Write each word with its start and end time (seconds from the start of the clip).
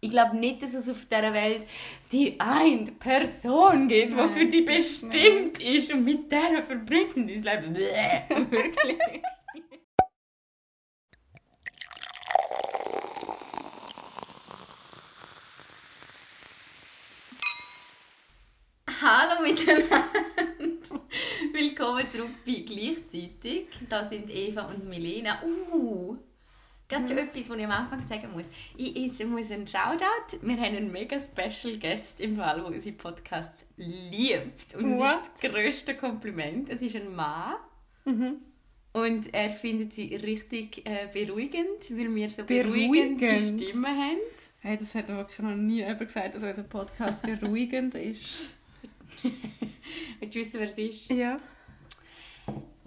Ich 0.00 0.10
glaube 0.10 0.36
nicht, 0.36 0.62
dass 0.62 0.74
es 0.74 0.90
auf 0.90 1.06
dieser 1.06 1.32
Welt 1.32 1.66
die 2.12 2.38
eine 2.38 2.92
Person 2.92 3.88
gibt, 3.88 4.12
die 4.12 4.28
für 4.28 4.46
dich 4.46 4.64
bestimmt 4.64 5.58
ist 5.60 5.90
und 5.92 6.04
mit 6.04 6.30
der 6.30 6.62
verbringt 6.62 7.16
dein 7.16 7.26
Leben. 7.26 7.72
Bäh, 7.72 8.22
Wirklich. 8.50 8.98
Hallo 19.00 19.42
miteinander. 19.42 20.04
Willkommen 21.52 22.10
zurück 22.10 22.30
bei 22.44 22.64
Gleichzeitig. 22.66 23.68
Da 23.88 24.02
sind 24.04 24.28
Eva 24.30 24.66
und 24.66 24.88
Milena. 24.88 25.42
Uh, 25.42 26.18
gerade 26.88 27.08
schon 27.08 27.18
etwas, 27.18 27.50
was 27.50 27.56
ich 27.58 27.64
am 27.64 27.70
Anfang 27.70 28.02
sagen 28.02 28.28
muss. 28.32 28.46
Ich, 28.76 28.96
ich 28.96 29.26
muss 29.26 29.50
einen 29.50 29.66
Shoutout. 29.66 30.38
Wir 30.42 30.56
haben 30.56 30.76
einen 30.76 30.92
mega 30.92 31.18
Special 31.18 31.76
Guest 31.78 32.20
im 32.20 32.36
Fall, 32.36 32.56
der 32.56 32.66
unseren 32.66 32.96
Podcast 32.96 33.66
liebt. 33.76 34.74
Und 34.74 34.98
What? 34.98 35.22
ist 35.22 35.32
das 35.42 35.50
grösste 35.50 35.96
Kompliment. 35.96 36.68
Es 36.68 36.82
ist 36.82 36.96
ein 36.96 37.14
Mann. 37.14 37.56
Und 38.92 39.34
er 39.34 39.50
findet 39.50 39.92
sie 39.92 40.14
richtig 40.14 40.86
äh, 40.86 41.08
beruhigend, 41.12 41.90
weil 41.90 42.14
wir 42.14 42.30
so 42.30 42.44
beruhigende 42.44 43.26
Beruhigend? 43.26 43.62
Stimmen 43.62 43.84
haben. 43.84 44.18
Hey, 44.60 44.78
das 44.78 44.94
hat 44.94 45.08
wirklich 45.08 45.38
noch 45.40 45.54
nie 45.54 45.78
jemand 45.78 45.98
gesagt, 45.98 46.34
dass 46.34 46.42
unser 46.42 46.62
Podcast 46.62 47.20
beruhigend 47.20 47.94
ist. 47.94 48.54
Willst 50.20 50.34
du 50.34 50.38
wissen, 50.38 50.60
wer 50.60 50.66
es 50.66 50.78
ist? 50.78 51.10
Ja. 51.10 51.36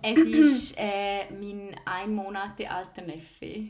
Es 0.02 0.18
ist 0.18 0.76
äh, 0.78 1.30
mein 1.32 1.76
ein 1.86 2.16
Monate 2.16 2.70
alter 2.72 3.04
Neffe. 3.04 3.68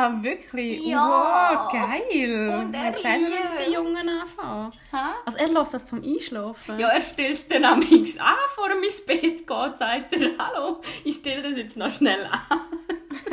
Ah, 0.00 0.12
wirklich? 0.22 0.86
Ja. 0.86 1.08
Wow, 1.08 1.72
geil. 1.72 2.60
Und 2.60 2.72
er 2.72 2.92
liebt 2.92 3.66
die 3.66 3.72
Jungen 3.72 4.08
an. 4.08 4.70
Also 5.26 5.38
er 5.38 5.48
lässt 5.48 5.74
das 5.74 5.86
zum 5.86 6.04
Einschlafen? 6.04 6.78
Ja, 6.78 6.90
er 6.90 7.02
stellt 7.02 7.34
es 7.34 7.48
dann 7.48 7.64
am 7.64 7.82
X 7.82 8.16
an, 8.16 8.36
vor 8.54 8.70
ins 8.70 9.04
Bett 9.04 9.44
geht, 9.44 9.76
sagt 9.76 10.12
er, 10.12 10.30
hallo, 10.38 10.82
ich 11.02 11.16
stelle 11.16 11.42
das 11.42 11.56
jetzt 11.56 11.76
noch 11.76 11.90
schnell 11.90 12.24
an. 12.30 12.60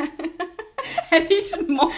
er 1.12 1.30
ist 1.30 1.56
ein 1.56 1.68
Monat 1.68 1.94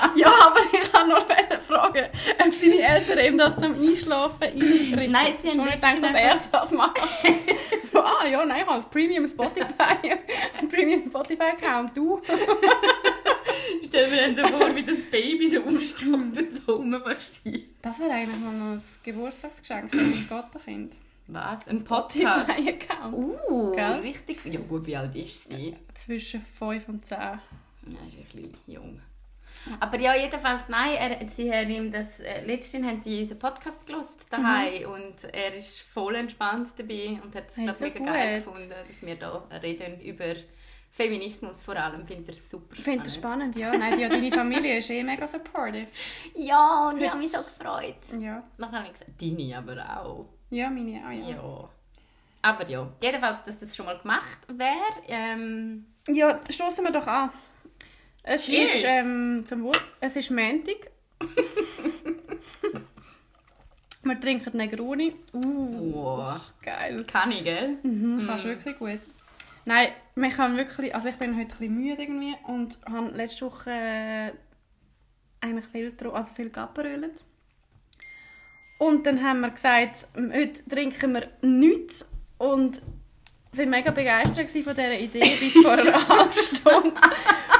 alt. 0.00 0.16
Ja, 0.16 0.28
aber 0.28 0.60
ich 0.72 0.92
kann 0.92 1.08
noch 1.08 1.26
fragen, 1.62 2.06
ob 2.46 2.52
seine 2.52 2.78
Eltern 2.78 3.18
ihm 3.18 3.38
das 3.38 3.56
zum 3.56 3.74
Einschlafen 3.74 4.42
einrichten. 4.44 5.10
Nein, 5.10 5.34
sie 5.40 5.50
haben 5.50 5.64
letztens 5.64 5.96
gedacht, 5.96 6.14
dass 6.14 6.22
er 6.22 6.40
das 6.52 6.70
macht. 6.70 7.00
so, 7.92 7.98
ah 8.02 8.24
ja, 8.24 8.44
nein, 8.44 8.60
ich 8.60 8.66
habe 8.68 8.84
ein 8.84 8.88
Premium 8.88 9.26
Spotify, 9.26 10.12
ein 10.60 10.68
Premium 10.68 11.08
Spotify-Account, 11.08 11.96
du? 11.96 12.20
Stelle 13.92 14.08
mir 14.08 14.34
dann 14.34 14.36
so 14.36 14.56
vor, 14.56 14.74
wie 14.74 14.82
das 14.84 15.02
Baby 15.02 15.46
so 15.46 15.60
umsteht 15.60 16.08
und 16.08 16.50
so 16.50 16.76
rummarschiert. 16.76 17.68
Das 17.82 17.98
wäre 17.98 18.10
eigentlich 18.10 18.40
mal 18.40 18.54
noch 18.54 18.76
ein 18.76 18.82
Geburtstagsgeschenk 19.02 19.90
für 19.90 20.10
das 20.10 20.28
Gotterkind. 20.30 20.94
Was? 21.26 21.68
Ein 21.68 21.84
Podcast? 21.84 22.50
Spotify-Account. 22.50 23.14
Uh, 23.14 23.72
Gell? 23.72 23.92
richtig. 24.00 24.38
Ja 24.46 24.60
gut, 24.60 24.86
wie 24.86 24.96
alt 24.96 25.14
ist 25.14 25.48
sie? 25.48 25.76
Zwischen 25.94 26.42
5 26.58 26.88
und 26.88 27.04
10. 27.04 27.18
Ja, 27.18 27.38
ist 28.06 28.16
ein 28.16 28.24
bisschen 28.24 28.56
jung. 28.66 28.98
Aber 29.78 30.00
ja, 30.00 30.16
jedenfalls, 30.16 30.62
nein, 30.68 30.94
er, 30.94 31.28
sie 31.28 31.52
haben 31.52 31.68
ihm 31.70 31.92
das, 31.92 32.18
äh, 32.20 32.46
letztens 32.46 32.86
haben 32.86 33.00
sie 33.02 33.18
unseren 33.18 33.38
Podcast 33.40 33.86
gelost 33.86 34.26
daheim 34.30 34.90
und 34.90 35.24
er 35.34 35.54
ist 35.54 35.80
voll 35.82 36.14
entspannt 36.16 36.68
dabei 36.78 37.20
und 37.22 37.34
hat 37.34 37.50
es, 37.50 37.58
Hey, 37.58 37.64
glaub, 37.66 37.76
so 37.76 37.84
mega 37.84 37.98
geil 38.00 38.40
gut. 38.42 38.54
gefunden, 38.54 38.74
dass 38.88 39.02
wir 39.02 39.16
da 39.16 39.44
reden 39.62 40.00
über 40.00 40.34
Feminismus 40.94 41.62
vor 41.62 41.74
allem, 41.74 42.06
findet 42.06 42.28
er 42.28 42.34
super 42.34 42.76
Ich 42.76 42.84
finde 42.84 43.04
das 43.04 43.14
spannend, 43.14 43.56
ja. 43.56 43.74
Nein, 43.74 43.98
ja, 43.98 44.10
deine 44.10 44.30
Familie 44.30 44.76
ist 44.76 44.90
eh 44.90 45.02
mega 45.02 45.26
supportive. 45.26 45.86
Ja, 46.36 46.88
und 46.88 47.00
ich 47.00 47.08
habe 47.08 47.18
mich 47.18 47.32
so 47.32 47.38
gefreut. 47.38 47.96
Ja. 48.20 48.42
Dann 48.58 48.72
habe 48.72 48.86
ich 48.86 48.92
gesagt, 48.92 49.10
deine 49.20 49.56
aber 49.56 50.00
auch. 50.00 50.26
Ja, 50.50 50.68
meine 50.68 51.02
auch, 51.06 51.10
ja. 51.10 51.30
Ja. 51.30 51.68
Aber 52.42 52.68
ja, 52.68 52.92
jedenfalls, 53.00 53.42
dass 53.44 53.58
das 53.58 53.74
schon 53.74 53.86
mal 53.86 53.96
gemacht 53.96 54.38
wäre. 54.48 55.02
Ähm, 55.08 55.86
Ja, 56.08 56.38
stoßen 56.50 56.84
wir 56.84 56.92
doch 56.92 57.06
an. 57.06 57.30
Es 58.22 58.44
Cheers. 58.44 58.74
ist, 58.74 58.84
ähm, 58.86 59.44
zum 59.46 59.62
Wohl, 59.62 59.72
es 60.00 60.14
ist 60.14 60.30
Montag. 60.30 60.90
wir 64.04 64.20
trinken 64.20 64.56
Negroni. 64.56 65.14
Uh, 65.32 65.94
wow. 65.94 66.40
geil. 66.60 67.02
Kann 67.04 67.32
ich, 67.32 67.44
gell? 67.44 67.78
Mhm, 67.82 68.24
kannst 68.26 68.44
wirklich 68.44 68.78
gut. 68.78 69.00
Nein, 69.64 69.88
man 70.14 70.30
kann 70.30 70.56
wirklich, 70.56 70.94
also 70.94 71.08
ich 71.08 71.16
bin 71.16 71.36
heute 71.36 71.52
ein 71.52 71.58
bisschen 71.58 71.74
müde 71.74 72.02
irgendwie 72.02 72.34
und 72.46 72.78
habe 72.84 73.10
letzte 73.10 73.46
Woche 73.46 73.70
äh, 73.70 74.32
eigentlich 75.40 75.66
viel, 75.66 75.94
also 76.12 76.32
viel 76.34 76.50
geaperölt. 76.50 77.22
Und 78.78 79.06
dann 79.06 79.22
haben 79.22 79.40
wir 79.40 79.50
gesagt, 79.50 80.08
heute 80.16 80.68
trinken 80.68 81.14
wir 81.14 81.28
nichts 81.42 82.10
und 82.38 82.82
sind 83.52 83.70
mega 83.70 83.90
begeistert 83.90 84.48
von 84.48 84.62
dieser 84.74 84.98
Idee 84.98 85.20
bis 85.40 85.52
vor 85.62 85.72
einer 85.72 86.08
halben 86.08 86.38
Stunde. 86.38 87.00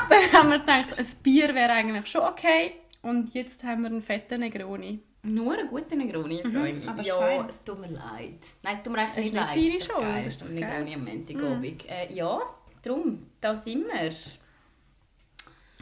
dann 0.09 0.33
haben 0.33 0.51
wir 0.51 0.59
gedacht, 0.59 0.99
ein 0.99 1.07
Bier 1.23 1.55
wäre 1.55 1.73
eigentlich 1.73 2.07
schon 2.09 2.23
okay 2.23 2.73
und 3.03 3.33
jetzt 3.35 3.63
haben 3.63 3.83
wir 3.83 3.91
einen 3.91 4.03
fetten 4.03 4.41
Negroni. 4.41 5.01
Nur 5.25 5.53
einen 5.57 5.69
guten 5.69 5.99
Negroni, 5.99 6.41
ich 6.41 6.43
freue 6.43 6.73
mich. 6.75 6.85
Mhm, 6.85 6.89
aber 6.89 7.01
ist 7.01 7.07
ja, 7.07 7.19
fein. 7.19 7.47
es 7.49 7.63
tut 7.63 7.79
mir 7.79 7.89
leid. 7.89 8.41
Nein, 8.63 8.77
es 8.77 8.83
tut 8.83 8.93
mir 8.93 9.03
echt 9.03 9.11
Es 9.11 9.17
nicht 9.17 9.29
ist 9.29 9.35
leid. 9.37 9.57
Es 9.57 9.75
ist 9.75 9.91
doch 9.91 9.95
Schuld, 9.95 10.01
geil, 10.09 10.25
das 10.25 10.35
ist 10.35 10.43
ein 10.43 10.55
Negroni 10.55 10.95
am 10.95 11.05
Montagabend. 11.05 11.89
Äh, 11.89 12.13
ja, 12.13 12.41
darum, 12.83 13.27
da 13.41 13.55
sind 13.55 13.87
wir. 13.87 14.13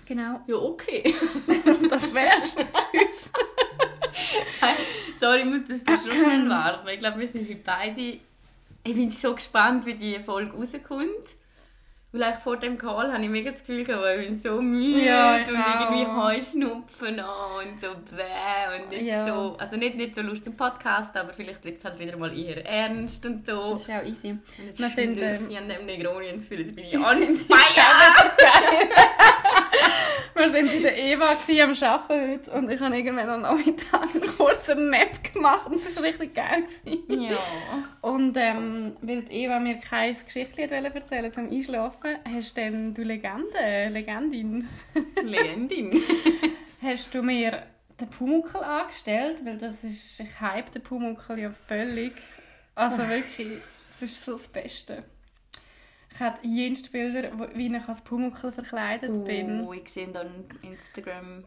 Genau. 0.04 0.40
Ja, 0.46 0.56
okay. 0.56 1.14
Das 1.88 2.12
wär's. 2.12 2.52
Tschüss. 2.54 3.30
Sorry, 5.18 5.40
ich 5.40 5.46
muss 5.46 5.64
das 5.66 5.84
da 5.84 5.96
schon 5.96 6.48
warten. 6.48 6.88
Ich 6.88 6.98
glaube, 6.98 7.18
wir 7.20 7.26
sind 7.26 7.48
heute 7.48 7.60
beide... 7.64 8.18
Ich 8.82 8.94
bin 8.94 9.10
so 9.10 9.34
gespannt, 9.34 9.86
wie 9.86 9.94
die 9.94 10.18
Folge 10.20 10.52
rauskommt. 10.52 11.36
Weil 12.12 12.24
eigentlich 12.24 12.42
vor 12.42 12.56
dem 12.56 12.76
Call 12.76 13.12
habe 13.12 13.22
ich 13.22 13.28
mega 13.28 13.52
das 13.52 13.60
Gefühl 13.60 13.84
gehabt, 13.84 14.04
ich 14.18 14.26
bin 14.26 14.34
so 14.34 14.60
müde 14.60 15.04
Ja, 15.04 15.36
und 15.36 15.42
irgendwie 15.42 16.06
auch. 16.06 16.24
Heuschnupfen 16.24 17.20
an 17.20 17.68
und 17.68 17.80
so 17.80 17.86
bäh 18.16 18.82
und 18.82 18.90
nicht 18.90 19.02
Ja. 19.02 19.26
so... 19.26 19.56
Also 19.58 19.76
nicht, 19.76 19.96
nicht 19.96 20.16
so 20.16 20.22
lustig 20.22 20.48
im 20.48 20.56
Podcast, 20.56 21.16
aber 21.16 21.32
vielleicht 21.32 21.64
wird 21.64 21.78
es 21.78 21.84
halt 21.84 22.00
wieder 22.00 22.16
mal 22.16 22.36
eher 22.36 22.66
ernst 22.66 23.24
und 23.26 23.46
so. 23.46 23.72
Das 23.74 23.82
ist 23.82 23.90
auch 23.90 24.02
easy. 24.04 24.30
Und 24.30 24.42
jetzt 24.66 24.80
Wir 24.80 24.88
sind, 24.88 25.20
ähm, 25.22 25.46
ich 25.50 25.56
an 25.58 25.68
dem 25.68 25.86
Negroni 25.86 26.30
und 26.30 26.34
das 26.34 26.48
Gefühl, 26.48 26.60
jetzt 26.66 26.74
bin 26.74 26.86
ich 26.86 26.98
on 26.98 27.36
fire! 27.36 27.56
Wir 30.34 30.52
waren 30.54 30.66
bei 30.66 30.78
der 30.78 30.96
Eva 30.96 31.32
am 31.32 31.74
Arbeiten 31.82 32.30
heute 32.32 32.50
und 32.52 32.70
ich 32.70 32.80
habe 32.80 32.96
irgendwann 32.96 33.28
am 33.28 33.42
Nachmittag 33.42 34.14
einen 34.14 34.36
kurzen 34.38 34.88
Nap 34.88 35.22
gemacht 35.32 35.66
und 35.66 35.84
es 35.84 35.96
war 35.96 36.04
richtig 36.04 36.34
geil. 36.34 36.64
Gewesen. 36.84 37.22
ja. 37.22 37.36
Und 38.00 38.36
ähm, 38.38 38.96
weil 39.02 39.22
die 39.22 39.44
Eva 39.44 39.58
mir 39.58 39.76
kein 39.76 40.16
Geschichtchen 40.24 40.70
wollte 40.70 40.94
erzählen 40.94 41.32
zum 41.32 41.50
Einschlafen, 41.50 41.99
hast 42.24 42.56
dann 42.56 42.94
du 42.94 43.02
Legende, 43.02 43.88
Legendin, 43.90 44.68
Legendin. 45.22 46.02
hast 46.82 47.14
du 47.14 47.22
mir 47.22 47.62
den 48.00 48.08
Pumuckl 48.08 48.58
angestellt, 48.58 49.44
weil 49.44 49.58
das 49.58 49.84
ist, 49.84 50.20
ich 50.20 50.40
hype 50.40 50.72
den 50.72 50.82
Pumuckl 50.82 51.38
ja 51.38 51.52
völlig. 51.68 52.12
Also 52.74 52.98
wirklich, 53.08 53.58
das 54.00 54.10
ist 54.10 54.24
so 54.24 54.32
das 54.32 54.48
Beste. 54.48 55.04
Ich 56.12 56.20
habe 56.20 56.38
jenste 56.42 56.90
Bilder, 56.90 57.30
wie 57.54 57.74
ich 57.74 57.88
als 57.88 58.00
Pumuckl 58.00 58.50
verkleidet 58.52 59.24
bin. 59.24 59.64
Oh, 59.64 59.72
ich 59.72 59.88
sehe 59.88 60.08
dann 60.08 60.44
Instagram 60.62 61.44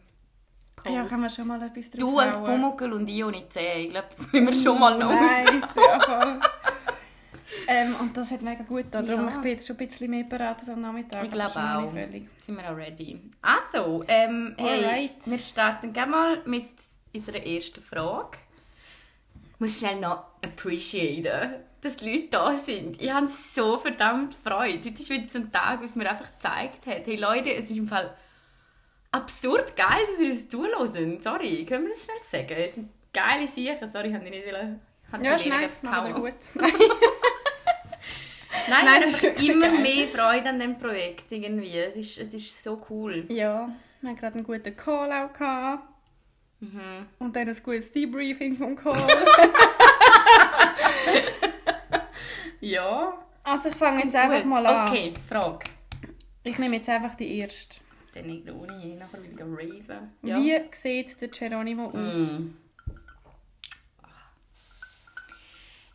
Post. 0.76 0.94
Ja, 0.94 1.04
kann 1.04 1.20
man 1.20 1.30
schon 1.30 1.46
mal 1.46 1.62
etwas 1.62 1.90
drauf 1.90 2.00
Du 2.00 2.18
als 2.18 2.38
hauen. 2.38 2.44
Pumuckl 2.46 2.92
und 2.92 3.08
ich 3.08 3.24
ohne 3.24 3.48
Zähne. 3.48 3.80
Ich 3.84 3.90
glaube, 3.90 4.08
das 4.08 4.32
müssen 4.32 4.46
wir 4.46 4.54
schon 4.54 4.78
mal 4.78 4.98
noch 4.98 5.10
Nice, 5.10 5.74
ja. 5.76 6.40
ähm, 7.68 7.94
und 8.00 8.16
das 8.16 8.30
hat 8.30 8.42
mega 8.42 8.62
gut 8.62 8.84
getan. 8.84 9.06
Darum, 9.06 9.28
Ja. 9.28 9.34
ich 9.36 9.42
bin 9.42 9.50
jetzt 9.52 9.66
schon 9.66 9.76
ein 9.76 9.86
bisschen 9.88 10.10
mehr 10.10 10.24
beraten 10.24 10.70
am 10.70 10.80
Nachmittag. 10.80 11.24
Ich 11.24 11.30
glaube 11.30 11.58
auch. 11.58 11.90
völlig. 11.92 12.22
Jetzt 12.34 12.46
sind 12.46 12.56
wir 12.56 12.70
auch 12.70 12.76
ready. 12.76 13.20
Also, 13.42 14.04
ähm, 14.08 14.54
hey, 14.58 14.84
Alright. 14.84 15.26
wir 15.26 15.38
starten 15.38 15.92
gerne 15.92 16.10
mal 16.10 16.42
mit 16.46 16.66
unserer 17.14 17.44
ersten 17.44 17.80
Frage. 17.80 18.38
Ich 19.54 19.60
muss 19.60 19.78
schnell 19.78 20.00
noch 20.00 20.24
appreciaten, 20.44 21.54
dass 21.80 21.96
die 21.96 22.10
Leute 22.10 22.28
da 22.30 22.54
sind. 22.56 23.00
Ich 23.00 23.12
habe 23.12 23.28
so 23.28 23.78
verdammt 23.78 24.34
Freude. 24.42 24.78
Heute 24.78 24.88
ist 24.88 25.10
wieder 25.10 25.28
so 25.28 25.38
ein 25.38 25.52
Tag, 25.52 25.82
was 25.82 25.94
mir 25.94 26.10
einfach 26.10 26.30
gezeigt 26.32 26.86
hat. 26.86 27.06
Hey 27.06 27.16
Leute, 27.16 27.52
es 27.54 27.70
ist 27.70 27.76
im 27.76 27.86
Fall 27.86 28.14
absurd 29.12 29.76
geil, 29.76 30.00
dass 30.10 30.20
ihr 30.20 30.28
uns 30.30 30.48
zuhören. 30.48 31.20
Sorry, 31.20 31.64
können 31.64 31.84
wir 31.84 31.92
das 31.92 32.04
schnell 32.04 32.42
sagen? 32.42 32.58
Es 32.58 32.74
sind 32.74 32.88
geile 33.12 33.46
Sachen. 33.46 33.86
Sorry, 33.90 34.08
ich 34.08 34.14
habe 34.14 34.24
nicht 34.24 34.46
wollen. 34.46 34.80
Ja, 35.22 35.36
ist 35.36 35.46
nice, 35.46 35.82
machen 35.84 36.08
wir 36.08 36.14
gut. 36.14 36.34
Nein, 38.68 38.84
Nein, 38.86 38.98
ich 39.00 39.04
das 39.06 39.22
ist 39.22 39.42
immer 39.42 39.68
geil. 39.68 39.80
mehr 39.80 40.08
Freude 40.08 40.48
an 40.48 40.58
diesem 40.58 40.78
Projekt. 40.78 41.30
Irgendwie. 41.30 41.76
Es, 41.78 41.96
ist, 41.96 42.18
es 42.18 42.34
ist 42.34 42.62
so 42.64 42.80
cool. 42.90 43.24
Ja, 43.28 43.68
wir 44.00 44.10
hatten 44.10 44.20
gerade 44.20 44.34
einen 44.36 44.44
guten 44.44 44.76
Call 44.76 45.12
auch. 45.12 45.32
Gehabt. 45.32 45.84
Mhm. 46.60 47.06
Und 47.18 47.36
dann 47.36 47.48
ein 47.48 47.56
gutes 47.62 47.90
Debriefing 47.92 48.56
vom 48.56 48.74
Call. 48.76 48.96
Ja. 52.60 53.12
also 53.42 53.68
ich 53.68 53.74
fange 53.74 54.04
jetzt 54.04 54.16
einfach 54.16 54.44
mal 54.44 54.64
an. 54.66 54.88
Okay, 54.88 55.12
Frage. 55.28 55.58
Ich 56.44 56.58
nehme 56.58 56.76
jetzt 56.76 56.88
einfach 56.88 57.14
die 57.14 57.38
erste. 57.38 57.80
der 58.14 58.22
Negroni, 58.22 58.96
nachher 58.98 59.18
will 59.22 59.30
ich 59.30 59.36
gehen 59.36 59.54
raven. 59.54 60.12
Ja. 60.22 60.38
Wie 60.38 60.58
sieht 60.72 61.20
der 61.20 61.28
Geronimo 61.28 61.86
aus? 61.88 62.14
Mm. 62.32 62.54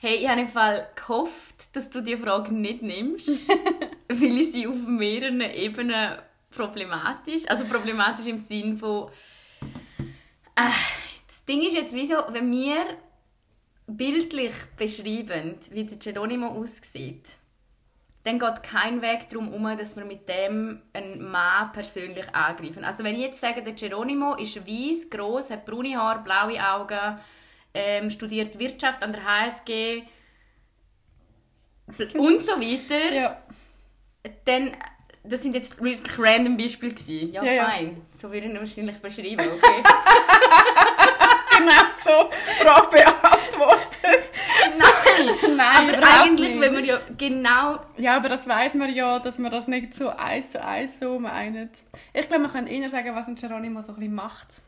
Hey, 0.01 0.15
ich 0.15 0.29
habe 0.29 0.39
im 0.39 0.47
Fall 0.47 0.87
gehofft, 0.95 1.75
dass 1.75 1.89
du 1.89 1.99
die 1.99 2.15
Frage 2.15 2.53
nicht 2.53 2.81
nimmst, 2.81 3.49
weil 4.07 4.37
ich 4.37 4.53
sie 4.53 4.65
auf 4.65 4.77
mehreren 4.87 5.41
Ebenen 5.41 6.19
problematisch, 6.49 7.43
also 7.49 7.65
problematisch 7.65 8.27
im 8.27 8.39
Sinn 8.39 8.77
von 8.77 9.09
äh, 10.55 10.69
das 11.27 11.43
Ding 11.43 11.63
ist 11.63 11.75
jetzt 11.75 11.93
wieso, 11.93 12.15
wenn 12.29 12.49
wir 12.49 12.85
bildlich 13.87 14.53
beschreiben, 14.77 15.59
wie 15.71 15.83
der 15.83 15.97
Geronimo 15.97 16.47
aussieht, 16.47 17.27
dann 18.23 18.39
geht 18.39 18.63
kein 18.63 19.01
Weg 19.01 19.29
darum 19.29 19.49
herum, 19.49 19.77
dass 19.77 19.97
wir 19.97 20.05
mit 20.05 20.29
dem 20.29 20.81
einen 20.93 21.29
Mann 21.29 21.73
persönlich 21.73 22.33
angreifen. 22.33 22.85
Also 22.85 23.03
wenn 23.03 23.15
ich 23.15 23.21
jetzt 23.21 23.41
sage, 23.41 23.61
der 23.61 23.73
Geronimo 23.73 24.35
ist 24.35 24.65
weiß, 24.65 25.09
gross, 25.09 25.49
hat 25.49 25.65
braune 25.65 25.97
Haare, 25.97 26.19
blaue 26.19 26.65
Augen, 26.65 27.19
ähm, 27.73 28.09
studiert 28.09 28.57
Wirtschaft 28.59 29.03
an 29.03 29.11
der 29.13 29.23
HSG 29.23 30.03
und 32.15 32.43
so 32.43 32.53
weiter, 32.53 33.13
Ja. 33.13 33.41
dann 34.45 34.75
das 35.23 35.43
sind 35.43 35.53
jetzt 35.53 35.81
wirklich 35.83 36.17
random 36.17 36.55
Beispiele 36.57 36.93
gewesen. 36.93 37.33
Ja, 37.33 37.43
Ja, 37.43 37.51
ja. 37.51 37.65
fein. 37.69 38.01
So 38.11 38.31
würde 38.31 38.47
ich 38.47 38.53
ihn 38.53 38.59
wahrscheinlich 38.59 38.97
beschreiben, 38.97 39.39
okay? 39.57 39.83
Genau 41.57 41.81
so. 42.05 42.29
Frage 42.63 42.87
beantwortet. 42.89 44.23
Nein! 44.77 45.55
Nein, 45.57 45.95
Aber 45.95 46.21
eigentlich, 46.21 46.49
nicht. 46.51 46.61
wenn 46.61 46.73
man 46.73 46.85
ja 46.85 46.97
genau 47.17 47.79
Ja, 47.97 48.15
aber 48.15 48.29
das 48.29 48.47
weiß 48.47 48.75
man 48.75 48.93
ja, 48.95 49.19
dass 49.19 49.37
man 49.39 49.51
das 49.51 49.67
nicht 49.67 49.93
so 49.93 50.07
eins 50.09 50.51
zu 50.51 50.63
eins 50.63 50.99
so 50.99 51.19
meint. 51.19 51.83
Ich 52.13 52.27
glaube, 52.29 52.43
man 52.43 52.53
kann 52.53 52.65
eher 52.67 52.89
sagen, 52.89 53.13
was 53.13 53.27
ein 53.27 53.35
Geronimo 53.35 53.81
so 53.81 53.89
ein 53.91 53.95
bisschen 53.99 54.15
macht. 54.15 54.61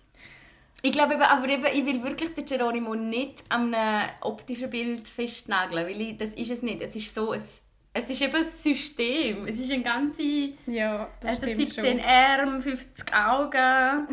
Ich 0.83 0.91
glaube 0.91 1.13
eben, 1.13 1.21
aber 1.21 1.47
eben, 1.47 1.65
ich 1.65 1.85
will 1.85 2.03
wirklich 2.03 2.33
den 2.33 2.43
Geronimo 2.45 2.95
nicht 2.95 3.43
an 3.49 3.73
einem 3.73 4.09
optischen 4.21 4.69
Bild 4.69 5.07
festnageln, 5.07 5.85
weil 5.85 6.01
ich, 6.01 6.17
das 6.17 6.31
ist 6.31 6.49
es 6.49 6.63
nicht. 6.63 6.81
Es 6.81 6.95
ist 6.95 7.13
so, 7.13 7.33
es, 7.33 7.61
es 7.93 8.09
ist 8.09 8.19
eben 8.21 8.35
ein 8.35 8.43
System. 8.43 9.45
Es 9.47 9.59
ist 9.59 9.71
ein 9.71 9.83
ganze... 9.83 10.23
Ja, 10.65 11.07
das 11.21 11.33
hat 11.33 11.37
stimmt 11.43 11.69
17 11.69 11.99
schon. 11.99 11.99
Arme, 11.99 12.61
50 12.61 13.13
Augen. 13.13 13.53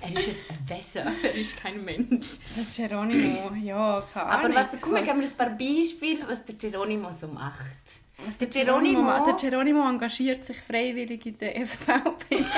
er 0.00 0.18
ist 0.18 0.28
ein 0.50 0.68
Wesen, 0.68 1.06
er 1.22 1.34
ist 1.34 1.56
kein 1.56 1.84
Mensch. 1.84 2.38
Das 2.56 2.76
Geronimo, 2.76 3.52
ja, 3.62 4.02
keine 4.12 4.26
Aber 4.26 4.44
Ahnung. 4.46 4.56
was, 4.56 4.80
guck 4.80 4.92
mal, 4.92 5.04
geben 5.04 5.20
wir 5.20 5.28
ein 5.28 5.36
paar 5.36 5.50
Beispiele, 5.50 6.26
was 6.26 6.44
der 6.44 6.56
Geronimo 6.56 7.10
so 7.12 7.28
macht. 7.28 7.76
Was 8.26 8.38
der 8.38 8.48
der, 8.48 8.64
Geronimo, 8.64 9.24
der 9.24 9.34
Geronimo 9.34 9.88
engagiert 9.88 10.44
sich 10.44 10.58
freiwillig 10.60 11.24
in 11.24 11.38
der 11.38 11.64
SVP. 11.64 12.44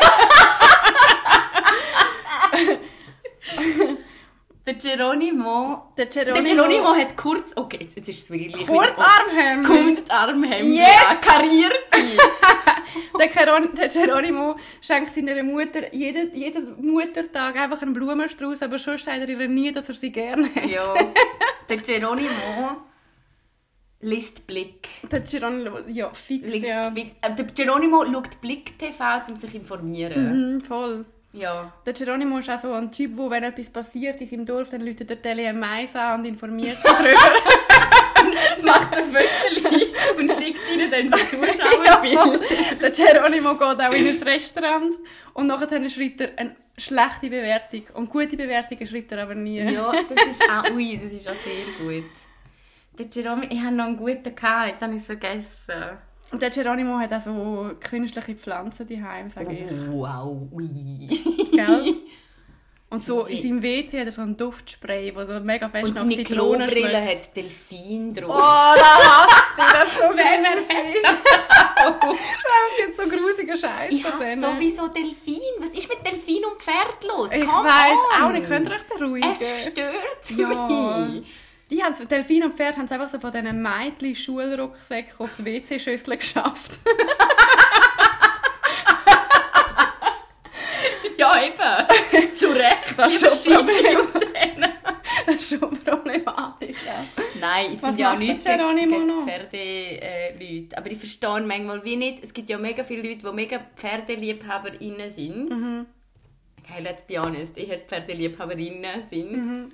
Der 4.67 4.75
Geronimo... 4.75 5.93
Der 5.97 6.07
Der 6.07 6.25
Geronimo, 6.25 6.55
Geronimo 6.55 6.95
hat 6.95 7.17
kurz... 7.17 7.53
Okay, 7.57 7.79
jetzt, 7.81 7.97
jetzt 7.97 8.09
ist 8.09 8.25
es 8.25 8.31
wirklich... 8.31 8.67
Kurzarmhemd. 8.67 9.67
Kurzarmhemd. 9.67 10.75
Yes! 10.75 10.87
Ja, 10.87 11.15
karierte. 11.17 11.77
Der, 13.19 13.29
Geron 13.29 13.75
der 13.75 13.89
Geronimo 13.89 14.57
schenkt 14.81 15.15
seiner 15.15 15.43
Mutter 15.43 15.95
jeden, 15.95 16.35
jeden 16.35 16.85
Muttertag 16.85 17.57
einfach 17.57 17.83
einen 17.83 17.93
Blumenstrauß, 17.93 18.62
aber 18.62 18.79
sonst 18.79 19.05
sagt 19.05 19.21
er 19.21 19.29
ihr 19.29 19.49
nie, 19.49 19.71
dass 19.73 19.89
er 19.89 19.95
sie 19.95 20.11
gerne 20.11 20.49
hat. 20.55 20.67
ja. 20.67 20.95
Der 21.69 21.77
Geronimo 21.77 22.79
liest 24.01 24.47
Blick. 24.47 24.89
Der 25.11 25.21
Geronimo, 25.21 25.79
ja, 25.89 26.12
fix, 26.12 26.51
Liest 26.51 26.67
ja. 26.69 26.89
Äh, 26.89 27.35
Der 27.37 27.45
Geronimo 27.45 28.05
schaut 28.11 28.41
Blick 28.41 28.79
TV, 28.79 29.05
um 29.29 29.37
sich 29.37 29.51
zu 29.51 29.57
informieren. 29.57 30.55
Mhm, 30.55 30.61
voll. 30.62 31.05
Ja. 31.32 31.73
Der 31.87 31.93
Geronimo 31.93 32.38
ist 32.38 32.50
auch 32.50 32.59
so 32.59 32.73
ein 32.73 32.91
Typ, 32.91 33.17
wo 33.17 33.31
wenn 33.31 33.44
etwas 33.44 33.71
passiert 33.71 34.21
in 34.21 34.27
seinem 34.27 34.47
Dorf, 34.47 34.71
dann 34.71 34.81
läutet 34.81 35.11
der 35.11 35.23
Tele 35.23 35.53
Mais 35.53 35.94
an 35.94 36.21
und 36.21 36.27
informiert 36.27 36.79
sie 36.79 36.82
darüber. 36.88 38.62
Macht 38.65 38.97
ein 38.97 39.05
Foto 39.05 40.19
und 40.19 40.31
schickt 40.31 40.61
ihnen 40.73 40.91
dann 40.91 41.09
so 41.09 41.17
Zuschauerbild. 41.31 42.81
der 42.82 42.91
Geronimo 42.91 43.55
geht 43.55 43.62
auch 43.81 43.93
in 43.93 44.09
ein 44.09 44.23
Restaurant 44.23 44.94
und 45.35 45.47
nachher 45.47 45.88
schreibt 45.88 46.21
er 46.21 46.31
eine 46.37 46.56
schlechte 46.77 47.31
Bewertung. 47.31 47.85
Und 47.94 48.11
gute 48.11 48.37
Bewertungen 48.37 48.87
schreibt 48.87 49.12
er 49.12 49.23
aber 49.23 49.35
nie. 49.35 49.61
Ja, 49.61 49.93
das 49.93 50.26
ist 50.26 50.43
auch, 50.50 50.71
ui, 50.73 50.99
das 51.03 51.12
ist 51.12 51.29
auch 51.29 51.37
sehr 51.44 51.65
gut. 51.79 52.11
Der 52.99 53.06
Geronimo, 53.06 53.47
ich 53.50 53.61
habe 53.62 53.75
noch 53.75 53.85
einen 53.87 53.97
guten 53.97 54.35
gehabt, 54.35 54.69
jetzt 54.73 54.83
habe 54.83 54.93
ich 54.93 55.00
es 55.00 55.06
vergessen. 55.06 55.99
Und 56.32 56.41
der 56.43 56.50
Geronimo 56.50 56.99
hat 56.99 57.12
auch 57.12 57.21
so 57.21 57.71
künstliche 57.81 58.35
Pflanzen 58.37 58.87
daheim, 58.87 59.31
sage 59.31 59.53
ich. 59.53 59.71
Wow, 59.91 60.49
ui. 60.53 61.09
Gell? 61.53 61.94
Und 62.93 63.06
so 63.06 63.25
in 63.27 63.41
seinem 63.41 63.62
WC 63.62 64.00
hat 64.00 64.06
er 64.06 64.12
so 64.12 64.21
einen 64.21 64.37
Duftspray, 64.37 65.12
der 65.12 65.25
so 65.25 65.44
mega 65.44 65.69
fest 65.69 65.87
Und 65.87 65.94
nach 65.94 66.03
seine 66.03 66.17
Zitrone 66.25 66.67
Klobrille 66.67 66.88
schmeckt. 66.88 67.27
hat 67.29 67.37
Delfin 67.37 68.15
drauf. 68.15 68.31
Oh, 68.31 68.77
da 68.77 68.77
hasse 68.82 69.43
ich 69.59 69.73
das 69.73 69.94
so. 69.94 70.17
Wer, 70.17 70.43
wer 70.43 71.03
das 71.03 71.21
Es 71.21 72.76
gibt 72.87 72.97
so 72.97 73.03
grusige 73.17 73.56
Scheiße 73.56 73.94
Ich 73.94 74.05
hasse 74.05 74.19
denen. 74.19 74.43
sowieso 74.43 74.88
Delfin. 74.88 75.38
Was 75.61 75.69
ist 75.71 75.88
mit 75.88 76.05
Delfin 76.05 76.43
und 76.50 76.61
Pferd 76.61 77.05
los? 77.17 77.31
Ich 77.31 77.47
Come 77.47 77.69
weiss 77.69 77.99
on. 78.19 78.25
auch 78.25 78.33
nicht, 78.33 78.49
könnt 78.49 78.69
ihr 78.69 78.75
euch 78.75 78.83
beruhigen? 78.83 79.31
Es 79.31 79.67
stört 79.69 80.31
Ja. 80.37 80.49
mich. 81.06 81.23
Die 81.70 81.82
haben 81.82 81.94
Delfin 82.08 82.44
und 82.44 82.56
Pferd 82.56 82.76
haben 82.76 82.87
es 82.87 82.93
einfach 82.93 83.08
so 83.08 83.20
von 83.20 83.32
diesen 83.32 83.62
Mädchen 83.62 84.17
Schulrucksäcken 84.17 85.12
auf 85.19 85.31
die 85.38 85.44
WC-Schüssel 85.44 86.17
geschafft. 86.17 86.81
Ja, 91.20 91.34
eben. 91.44 92.34
Zu 92.34 92.49
Recht. 92.49 92.94
Das 92.96 93.14
ist 93.14 93.44
schon 93.44 93.67
Problem. 93.67 94.69
Das 95.26 95.37
ist 95.37 95.61
schon 95.61 95.78
problematisch. 95.78 96.78
Ja. 96.87 97.05
Nein, 97.38 97.75
ich 97.75 97.81
finde 97.81 98.00
ja 98.00 98.14
auch 98.14 98.19
nichts 98.19 98.44
gegen, 98.44 98.76
gegen? 98.76 99.23
Pferdeleute. 99.23 100.75
Äh. 100.75 100.76
Aber 100.76 100.90
ich 100.90 100.99
verstehe 100.99 101.40
manchmal 101.43 101.84
wie 101.84 101.96
nicht. 101.96 102.25
Es 102.25 102.32
gibt 102.32 102.49
ja 102.49 102.56
mega 102.56 102.84
viele 102.84 103.02
Leute, 103.02 103.26
die 103.26 103.32
mega 103.34 103.61
PferdeliebhaberInnen 103.76 105.11
sind. 105.11 105.50
Mhm. 105.50 105.87
Okay, 106.58 106.82
let's 106.82 107.02
be 107.02 107.20
honest, 107.20 107.58
eher 107.58 107.78
PferdeliebhaberInnen 107.78 109.02
sind. 109.02 109.32
Mhm. 109.32 109.73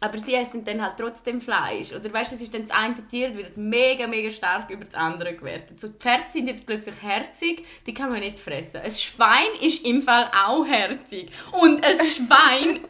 Aber 0.00 0.18
sie 0.18 0.34
essen 0.34 0.64
dann 0.64 0.82
halt 0.82 0.94
trotzdem 0.98 1.40
Fleisch. 1.40 1.92
Oder 1.92 2.12
weißt 2.12 2.32
du, 2.32 2.36
es 2.36 2.42
ist 2.42 2.54
dann 2.54 2.66
das 2.66 2.76
eine 2.76 2.94
Tier 3.08 3.34
wird 3.34 3.56
mega, 3.56 4.06
mega 4.06 4.30
stark 4.30 4.70
über 4.70 4.84
das 4.84 4.94
andere 4.94 5.34
gewertet. 5.34 5.80
So, 5.80 5.88
die 5.88 5.98
Pferde 5.98 6.24
sind 6.32 6.48
jetzt 6.48 6.66
plötzlich 6.66 7.00
herzig, 7.00 7.64
die 7.86 7.94
kann 7.94 8.10
man 8.10 8.20
nicht 8.20 8.38
fressen. 8.38 8.78
Ein 8.78 8.90
Schwein 8.90 9.48
ist 9.60 9.84
im 9.84 10.02
Fall 10.02 10.30
auch 10.32 10.66
herzig. 10.66 11.30
Und 11.52 11.82
ein 11.82 11.96
Schwein... 12.04 12.80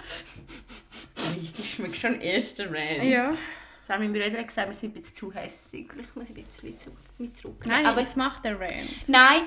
ich 1.41 1.75
schmecke 1.75 1.95
schon 1.95 2.21
erster 2.21 2.67
Rand. 2.67 3.05
Ja. 3.05 3.33
Jetzt 3.77 3.91
haben 3.91 4.03
meine 4.03 4.19
Brüder 4.19 4.43
gesagt, 4.43 4.69
wir 4.69 4.75
sind 4.75 4.97
ein 4.97 5.01
bisschen 5.01 5.17
zu 5.17 5.33
hässlich. 5.33 5.87
Vielleicht 5.89 6.17
muss 6.17 6.29
ich 6.29 6.37
ein 6.37 6.43
bisschen 6.43 6.79
zu, 6.81 6.91
mit 7.19 7.37
zurücknehmen. 7.37 7.83
Nein, 7.83 7.87
aber 7.87 8.03
es 8.03 8.17
macht 8.17 8.45
der 8.45 8.59
Rand. 8.59 9.09
Nein, 9.09 9.43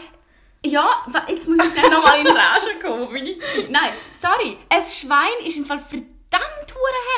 ja, 0.65 0.87
jetzt 1.27 1.47
muss 1.47 1.57
ich 1.57 1.71
schnell 1.71 1.89
nochmal 1.89 2.21
in 2.21 2.27
Rage 2.27 2.79
kommen. 2.81 3.11
Bin 3.11 3.27
ich. 3.27 3.37
Nein, 3.69 3.91
sorry, 4.11 4.57
ein 4.69 4.81
Schwein 4.81 5.45
ist 5.45 5.57
im 5.57 5.65
Fall 5.65 5.79
verdammt 5.79 6.18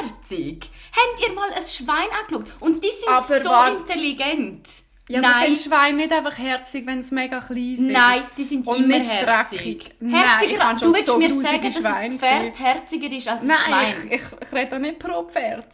herzig. 0.02 0.70
Habt 0.96 1.22
ihr 1.22 1.34
mal 1.34 1.50
ein 1.54 1.64
Schwein 1.64 2.08
angeschaut? 2.20 2.62
Und 2.62 2.84
die 2.84 2.92
sind 2.92 3.10
Aber 3.10 3.42
so 3.42 3.50
warte. 3.50 3.78
intelligent. 3.78 4.68
Ja, 5.10 5.20
aber 5.20 5.30
Nein, 5.30 5.56
sind 5.56 5.66
Schweine 5.74 5.98
nicht 5.98 6.12
einfach 6.14 6.38
herzig, 6.38 6.86
wenn 6.86 7.04
sie 7.04 7.14
mega 7.14 7.42
klein 7.42 7.76
sind? 7.78 7.92
nein, 7.92 8.22
sie 8.34 8.44
sind 8.44 8.66
Und 8.66 8.78
immer 8.86 9.00
herzig. 9.00 9.94
Nein, 10.00 10.24
Herziger, 10.24 10.64
habe 10.64 10.80
du 10.80 10.94
willst 10.94 11.08
so 11.08 11.18
mir 11.18 11.30
sagen, 11.30 11.62
dass 11.74 11.84
ein 11.84 12.18
Schweine 12.18 12.18
Pferd 12.18 12.60
herziger 12.60 13.12
ist 13.12 13.28
als 13.28 13.42
ein 13.42 13.48
Nein, 13.48 13.58
Schwein? 13.58 13.94
ich, 14.06 14.14
ich, 14.14 14.22
ich 14.42 14.54
rede 14.54 14.80
nicht 14.80 15.00
pro 15.00 15.24
Pferd. 15.24 15.68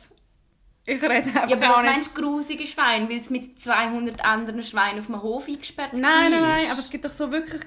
Ich 0.85 1.01
rede 1.01 1.15
einfach 1.15 1.49
ja, 1.49 1.55
aber 1.57 1.69
was 1.69 1.81
nicht... 1.83 1.91
meinst 1.93 2.17
du 2.17 2.21
grusige 2.21 2.65
Schwein? 2.65 3.09
Weil 3.09 3.17
es 3.17 3.29
mit 3.29 3.61
200 3.61 4.25
anderen 4.25 4.63
Schweinen 4.63 4.99
auf 4.99 5.05
dem 5.05 5.21
Hof 5.21 5.47
eingesperrt 5.47 5.93
Nein, 5.93 6.31
nein, 6.31 6.41
war? 6.41 6.55
nein, 6.55 6.71
aber 6.71 6.79
es 6.79 6.89
gibt 6.89 7.05
doch 7.05 7.11
so 7.11 7.31
wirklich... 7.31 7.61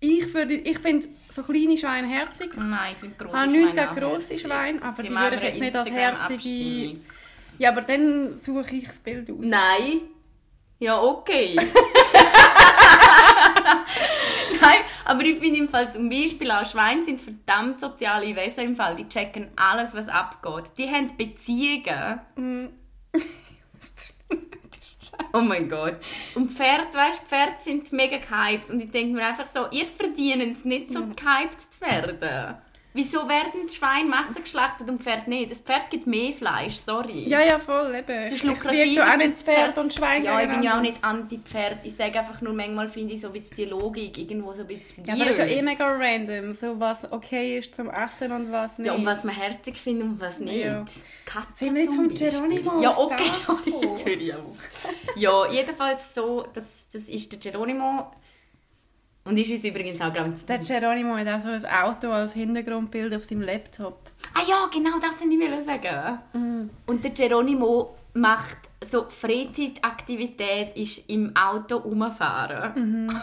Ich, 0.00 0.34
würde, 0.34 0.54
ich 0.54 0.78
finde 0.80 1.06
so 1.34 1.42
kleine 1.42 1.76
Schweine 1.76 2.08
herzig. 2.08 2.54
Nein, 2.56 2.92
ich 2.92 2.98
finde 2.98 3.16
grosse 3.16 3.34
Ich 3.34 3.40
habe 3.40 3.52
nichts 3.52 3.72
Schweine 3.72 3.94
gegen 3.94 4.06
grosse. 4.06 4.38
Schweine, 4.38 4.82
aber 4.82 5.02
die, 5.02 5.10
machen 5.10 5.24
würde 5.24 5.36
ich 5.36 5.42
jetzt 5.42 5.60
nicht 5.60 5.76
als 5.76 5.90
herzige... 5.90 6.96
Ja, 7.58 7.70
aber 7.70 7.82
dann 7.82 8.40
suche 8.42 8.76
ich 8.76 8.84
das 8.86 8.96
Bild 8.96 9.30
aus. 9.30 9.36
Nein. 9.40 10.02
Ja, 10.78 11.00
okay. 11.00 11.56
Nein, 14.60 14.80
aber 15.04 15.22
ich 15.24 15.38
finde 15.38 15.60
im 15.60 15.68
Fall 15.68 15.92
zum 15.92 16.08
Beispiel 16.08 16.50
auch 16.50 16.66
Schweine 16.66 17.04
sind 17.04 17.20
verdammt 17.20 17.80
soziale 17.80 18.34
Wesen 18.34 18.64
im 18.64 18.76
Fall. 18.76 18.96
Die 18.96 19.08
checken 19.08 19.48
alles, 19.56 19.94
was 19.94 20.08
abgeht. 20.08 20.72
Die 20.78 20.88
haben 20.90 21.16
Beziehungen. 21.16 22.20
Mm. 22.36 22.66
Oh 25.34 25.40
mein 25.40 25.68
Gott. 25.68 25.96
Und 26.34 26.50
Pferd, 26.50 26.94
weißt 26.94 27.22
du, 27.22 27.26
Pferde 27.26 27.54
sind 27.64 27.90
mega 27.92 28.18
gehypt. 28.18 28.70
Und 28.70 28.82
ich 28.82 28.90
denke 28.90 29.14
mir 29.14 29.26
einfach 29.26 29.46
so, 29.46 29.66
ihr 29.70 29.86
verdient 29.86 30.56
es 30.56 30.64
nicht, 30.64 30.90
so 30.90 31.00
gehypt 31.00 31.60
zu 31.60 31.80
werden. 31.80 32.18
Wieso 32.94 33.26
werden 33.26 33.68
Schweine 33.70 34.06
Massen 34.08 34.42
geschlachtet 34.42 34.86
und 34.88 35.02
Pferd 35.02 35.26
nicht? 35.26 35.50
Das 35.50 35.60
Pferd 35.60 35.88
gibt 35.88 36.06
mehr 36.06 36.34
Fleisch, 36.34 36.74
sorry. 36.74 37.26
Ja, 37.26 37.40
ja, 37.40 37.58
voll, 37.58 37.94
eben. 37.94 38.10
Es 38.10 38.32
ist 38.32 38.38
Ich 38.38 38.42
lukrativer 38.44 38.84
wiege 38.84 39.02
auch 39.10 39.16
nicht 39.16 39.38
Pferd 39.38 39.78
und 39.78 39.94
Schwein 39.94 40.24
Ja, 40.24 40.42
ich 40.42 40.50
bin 40.50 40.62
ja 40.62 40.76
auch 40.76 40.82
nicht 40.82 41.02
anti-Pferd. 41.02 41.78
Ich 41.84 41.96
sage 41.96 42.18
einfach 42.18 42.42
nur, 42.42 42.52
manchmal 42.52 42.88
finde 42.88 43.14
ich 43.14 43.22
so 43.22 43.28
ein 43.28 43.32
bisschen 43.32 43.56
die 43.56 43.64
Logik 43.64 44.18
irgendwo 44.18 44.52
so 44.52 44.60
ein 44.62 44.66
bisschen 44.68 45.04
Ja, 45.06 45.14
aber 45.14 45.24
das 45.24 45.30
ist 45.32 45.38
ja 45.38 45.44
eh 45.46 45.54
weird. 45.56 45.64
mega 45.64 45.86
random, 45.96 46.54
so 46.54 46.78
was 46.78 47.10
okay 47.10 47.58
ist 47.58 47.74
zum 47.74 47.88
Essen 47.88 48.30
und 48.30 48.52
was 48.52 48.76
nicht. 48.76 48.88
Ja, 48.88 48.94
und 48.94 49.06
was 49.06 49.24
man 49.24 49.34
herzig 49.34 49.76
findet 49.78 50.06
und 50.08 50.20
was 50.20 50.38
nicht. 50.38 50.64
Ja. 50.64 50.84
Katzen 51.24 51.48
Sind 51.56 51.74
wir 51.74 51.84
jetzt 51.84 51.94
vom. 51.94 52.08
Geronimo 52.14 52.82
Ja, 52.82 52.98
okay, 52.98 53.24
sorry, 53.30 53.62
gekommen? 53.64 53.82
jetzt 53.88 54.04
höre 54.04 54.20
ich 54.20 54.34
auf. 54.34 54.92
Ja, 55.16 55.50
jedenfalls 55.50 56.14
so, 56.14 56.44
das, 56.52 56.84
das 56.92 57.04
ist 57.08 57.32
der 57.42 57.52
Geronimo. 57.52 58.10
Und 59.24 59.38
ist 59.38 59.50
uns 59.50 59.64
übrigens 59.64 60.00
auch, 60.00 60.12
ich, 60.12 60.46
Der 60.46 60.58
Geronimo 60.58 61.16
hat 61.16 61.28
auch 61.28 61.40
so 61.40 61.48
ein 61.48 61.64
Auto 61.64 62.10
als 62.10 62.32
Hintergrundbild 62.32 63.14
auf 63.14 63.24
seinem 63.24 63.42
Laptop. 63.42 64.10
Ah 64.34 64.40
ja, 64.46 64.68
genau 64.72 64.98
das 65.00 65.20
wollte 65.20 65.58
ich 65.58 65.64
sagen. 65.64 66.18
Mhm. 66.32 66.70
Und 66.86 67.04
der 67.04 67.12
Geronimo 67.12 67.94
macht 68.14 68.58
so 68.80 69.04
Freizeitaktivität 69.08 70.76
ist 70.76 71.08
im 71.08 71.34
Auto 71.36 71.76
rumfahren. 71.76 72.72
Mhm. 72.74 73.20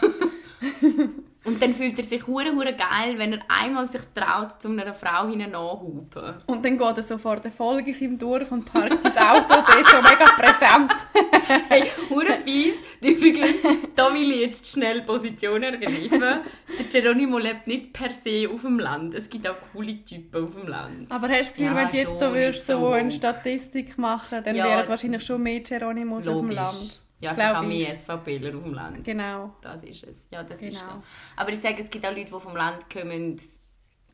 Und 1.42 1.62
dann 1.62 1.74
fühlt 1.74 1.96
er 1.96 2.04
sich 2.04 2.26
hure 2.26 2.54
hure 2.54 2.74
geil, 2.74 3.14
wenn 3.16 3.32
er 3.32 3.38
einmal 3.48 3.86
sich 3.90 4.02
traut, 4.14 4.60
zu 4.60 4.68
einer 4.68 4.92
Frau 4.92 5.26
hineinzuhupen. 5.26 6.34
Und 6.46 6.62
dann 6.64 6.76
geht 6.78 6.96
er 6.98 7.02
so 7.02 7.16
vor 7.16 7.36
der 7.36 7.50
Folge 7.50 7.90
in 7.92 7.96
seinem 7.98 8.18
Dorf 8.18 8.52
und 8.52 8.64
parkt 8.70 9.02
das 9.02 9.16
Auto 9.16 9.46
dort 9.48 9.88
so 9.88 9.96
mega 10.02 10.24
präsent. 10.36 10.92
Hey, 11.68 11.90
hure 12.08 12.34
fies. 12.44 12.76
Übrigens, 13.00 13.62
da 13.96 14.12
will 14.14 14.30
ich 14.30 14.40
jetzt 14.40 14.66
schnell 14.70 15.02
Position 15.02 15.62
ergreifen. 15.64 16.20
Der 16.20 17.00
Geronimo 17.02 17.38
lebt 17.38 17.66
nicht 17.66 17.92
per 17.92 18.12
se 18.12 18.48
auf 18.52 18.60
dem 18.62 18.78
Land. 18.78 19.14
Es 19.16 19.28
gibt 19.28 19.48
auch 19.48 19.56
coole 19.72 20.04
Typen 20.04 20.44
auf 20.44 20.54
dem 20.54 20.68
Land. 20.68 21.06
Aber 21.10 21.28
hast 21.28 21.30
du 21.30 21.38
das 21.38 21.48
Gefühl, 21.54 21.64
Ja, 21.66 21.74
wenn 21.76 21.90
du 21.90 21.96
jetzt 21.96 22.18
so 22.20 22.32
würdest, 22.32 22.66
so 22.66 22.78
so. 22.78 22.88
eine 22.88 23.10
Statistik 23.10 23.98
machen, 23.98 24.44
dann 24.44 24.54
Ja. 24.54 24.64
wären 24.64 24.88
wahrscheinlich 24.88 25.24
schon 25.24 25.42
mehr 25.42 25.58
Geronimos 25.60 26.26
auf 26.28 26.40
dem. 26.40 26.50
Land. 26.50 27.00
Ja, 27.20 27.34
Glaub 27.34 27.46
einfach 27.46 27.60
auch 27.60 27.68
ich. 27.68 27.78
mehr 27.78 27.94
SVPler 27.94 28.56
auf 28.56 28.64
dem 28.64 28.74
Land. 28.74 29.04
Genau. 29.04 29.54
Das 29.60 29.82
ist 29.82 30.04
es. 30.04 30.26
Ja, 30.30 30.42
das 30.42 30.60
ist 30.62 30.78
Genau. 30.80 30.94
so. 30.94 31.02
Aber 31.36 31.50
ich 31.50 31.58
sage, 31.60 31.82
es 31.82 31.90
gibt 31.90 32.04
auch 32.06 32.10
Leute, 32.16 32.24
die 32.32 32.40
vom 32.40 32.56
Land 32.56 32.88
kommen. 32.88 33.40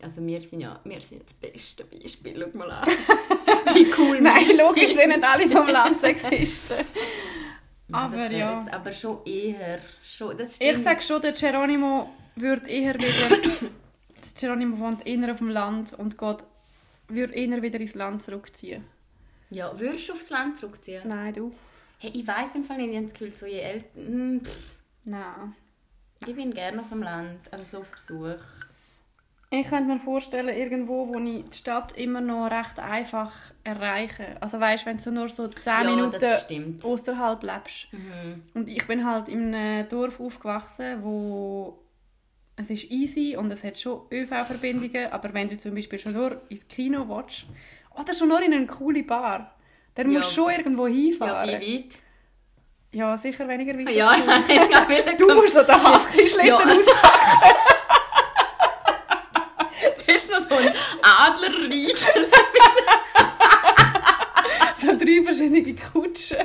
Also 0.03 0.27
wir 0.27 0.41
sind 0.43 0.61
ja 0.61 0.79
wir 0.85 1.01
sind 1.01 1.23
das 1.25 1.33
beste 1.35 1.85
Beispiel. 1.85 2.49
Schau 2.53 2.59
mal 2.59 2.71
an. 2.71 2.87
Wie 3.75 3.93
cool 3.99 4.21
Nein, 4.21 4.49
wir 4.49 4.57
logisch 4.59 4.93
sind. 4.95 5.09
nicht 5.09 5.23
alle 5.25 5.49
vom 5.49 5.69
Land 5.69 6.01
Sexisten. 6.01 6.85
Aber 7.93 8.31
ja. 8.31 8.59
Jetzt, 8.59 8.73
aber 8.75 8.91
schon 8.91 9.25
eher. 9.25 9.79
Schon, 10.03 10.37
das 10.37 10.57
stimmt. 10.57 10.73
Ich 10.73 10.79
sage 10.83 11.01
schon, 11.03 11.23
der 11.23 11.33
Geronimo 11.33 12.11
würde 12.35 12.69
eher 12.69 12.95
wieder... 12.95 13.37
der 13.39 13.69
Geronimo 14.41 14.79
wohnt 14.81 15.07
eher 15.07 15.31
auf 15.31 15.39
dem 15.39 15.51
Land 15.51 15.93
und 15.93 16.19
geht, 16.19 16.39
würde 17.07 17.33
eher 17.35 17.63
wieder 17.63 17.79
ins 17.79 17.95
Land 17.95 18.25
zurückziehen. 18.25 18.85
Ja, 19.51 19.79
würdest 19.79 20.09
du 20.09 20.15
aufs 20.15 20.29
Land 20.31 20.59
zurückziehen? 20.59 21.03
Nein, 21.07 21.33
du? 21.33 21.55
Hey, 21.99 22.11
ich 22.15 22.27
weiß 22.27 22.55
im 22.57 22.65
Fall 22.65 22.77
nicht, 22.77 22.91
ich 22.91 22.97
habe 22.97 23.07
das 23.07 23.15
Gefühl, 23.15 23.35
so 23.35 23.47
je 23.47 23.61
älter... 23.61 23.89
Hm, 23.95 24.43
Nein. 25.05 25.55
Ich 26.27 26.35
bin 26.35 26.53
gerne 26.53 26.81
auf 26.81 26.89
dem 26.89 27.03
Land, 27.03 27.41
also 27.53 27.65
so 27.65 27.79
auf 27.79 27.91
Besuch. 27.93 28.43
Ich 29.51 29.69
könnte 29.69 29.93
mir 29.93 30.01
vorstellen, 30.01 30.49
irgendwo, 30.49 31.07
wo 31.07 31.19
ich 31.21 31.45
die 31.49 31.57
Stadt 31.57 31.97
immer 31.97 32.21
noch 32.21 32.51
recht 32.51 32.81
einfach 32.81 33.33
erreiche. 33.63 34.37
Also 34.41 34.59
weißt, 34.59 34.87
wenn 34.87 34.99
du 34.99 35.13
nur 35.13 35.29
so 35.29 35.47
10 35.47 35.63
Ja, 35.65 35.85
Minuten 35.85 36.81
außerhalb 36.83 37.43
lebst. 37.43 37.93
Mhm. 37.93 38.43
Und 38.55 38.69
ich 38.69 38.85
bin 38.87 39.07
halt 39.07 39.29
in 39.29 39.55
einem 39.55 39.89
Dorf 39.89 40.19
aufgewachsen, 40.19 41.03
wo 41.03 41.79
es 42.57 42.71
ist 42.71 42.91
easy 42.91 43.37
und 43.37 43.51
es 43.53 43.63
hat 43.63 43.79
schon 43.79 44.01
ÖV-Verbindungen, 44.11 45.13
aber 45.13 45.33
wenn 45.33 45.49
du 45.49 45.57
zum 45.59 45.75
Beispiel 45.75 45.99
schon 45.99 46.15
nur 46.15 46.41
ins 46.49 46.67
Kino 46.67 47.07
willst 47.09 47.47
oder 47.97 48.15
schon 48.15 48.29
nur 48.29 48.43
in 48.43 48.53
eine 48.53 48.67
coole 48.67 49.05
Bar, 49.05 49.55
dann 49.97 50.11
Ja. 50.11 50.21
musst 50.21 50.31
du 50.37 50.43
schon 50.43 50.51
irgendwo 50.53 50.87
Ja, 50.87 50.95
hinfahren. 50.95 51.61
wie 51.61 51.75
weit? 51.85 51.95
Ja, 52.93 53.19
sicher 53.19 53.49
weniger 53.49 53.77
weit. 53.79 53.91
Ja, 53.91 54.09
als 54.11 54.21
ja, 54.49 54.55
ja, 54.71 54.89
will 54.89 55.17
Du 55.19 55.35
musst 55.35 55.55
so 55.55 55.63
den 55.65 55.75
Husky-Schlitten 55.83 56.47
Ja. 56.47 56.59
Du 60.07 60.13
hast 60.15 60.31
noch 60.31 60.41
so 60.41 60.55
ein 60.55 60.73
Adlerreich. 61.03 62.07
So 64.79 64.89
drei 64.89 65.23
verschiedene 65.25 65.75
Kutschen. 65.75 66.37